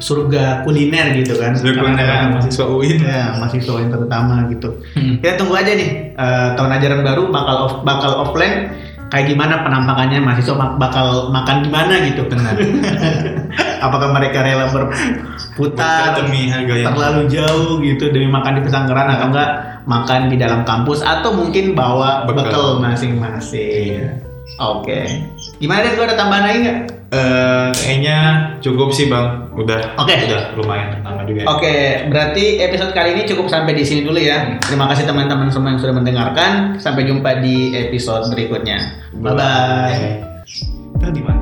surga 0.00 0.64
kuliner 0.64 1.12
gitu 1.14 1.36
kan. 1.36 1.52
Karena- 1.54 1.76
kuliner 1.76 2.08
mahasiswa 2.34 2.64
UIN. 2.66 2.98
Ya, 3.04 3.36
mahasiswa 3.36 3.74
yang 3.78 3.92
terutama 3.92 4.34
gitu. 4.48 4.68
Hmm. 4.96 5.20
Kita 5.20 5.36
tunggu 5.36 5.54
aja 5.54 5.72
nih 5.76 5.90
eh, 6.16 6.48
tahun 6.56 6.70
ajaran 6.80 7.00
baru 7.04 7.22
bakal 7.28 7.56
off, 7.62 7.74
bakal 7.84 8.12
offline 8.24 8.72
kayak 9.10 9.26
gimana 9.26 9.66
penampakannya 9.66 10.22
mahasiswa 10.22 10.54
mak- 10.54 10.78
bakal 10.78 11.28
makan 11.28 11.56
di 11.60 11.70
mana 11.70 11.94
gitu. 12.08 12.24
Benar. 12.26 12.54
Apakah 13.84 14.12
mereka 14.12 14.44
rela 14.44 14.68
berputar 14.68 16.20
demi 16.20 16.52
harga 16.52 16.74
yang 16.76 16.92
terlalu 16.92 17.22
jauh 17.32 17.80
gitu 17.80 18.12
demi 18.12 18.28
makan 18.28 18.60
di 18.60 18.62
pesanggeran 18.64 19.08
atau 19.08 19.26
enggak 19.32 19.50
makan 19.88 20.28
di 20.28 20.36
dalam 20.36 20.62
kampus 20.68 21.00
atau 21.00 21.32
mungkin 21.32 21.72
bawa 21.72 22.28
Bekal. 22.28 22.44
bekal 22.44 22.66
masing-masing. 22.78 24.29
Oke. 24.58 25.06
Gimana 25.62 25.86
deh? 25.86 25.92
Gue 25.94 26.04
ada 26.08 26.16
tambahan 26.18 26.44
lagi 26.48 26.58
nggak? 26.66 26.78
Eh, 27.10 27.68
kayaknya 27.74 28.18
cukup 28.62 28.94
sih 28.94 29.10
bang. 29.10 29.50
Udah. 29.58 29.98
Oke. 29.98 30.14
Udah 30.30 30.54
lumayan 30.54 31.02
lama 31.02 31.26
juga. 31.26 31.42
ya. 31.42 31.46
Oke, 31.50 31.74
berarti 32.06 32.44
episode 32.62 32.94
kali 32.94 33.18
ini 33.18 33.22
cukup 33.26 33.50
sampai 33.50 33.74
di 33.74 33.82
sini 33.82 34.06
dulu 34.06 34.22
ya. 34.22 34.62
Terima 34.62 34.86
kasih 34.86 35.10
teman-teman 35.10 35.50
semua 35.50 35.74
yang 35.74 35.80
sudah 35.82 35.94
mendengarkan. 35.98 36.78
Sampai 36.78 37.10
jumpa 37.10 37.42
di 37.42 37.74
episode 37.74 38.30
berikutnya. 38.30 39.10
Bye 39.18 39.34
bye. 39.34 40.02
Kita 40.46 41.08
di 41.10 41.22
mana? 41.24 41.39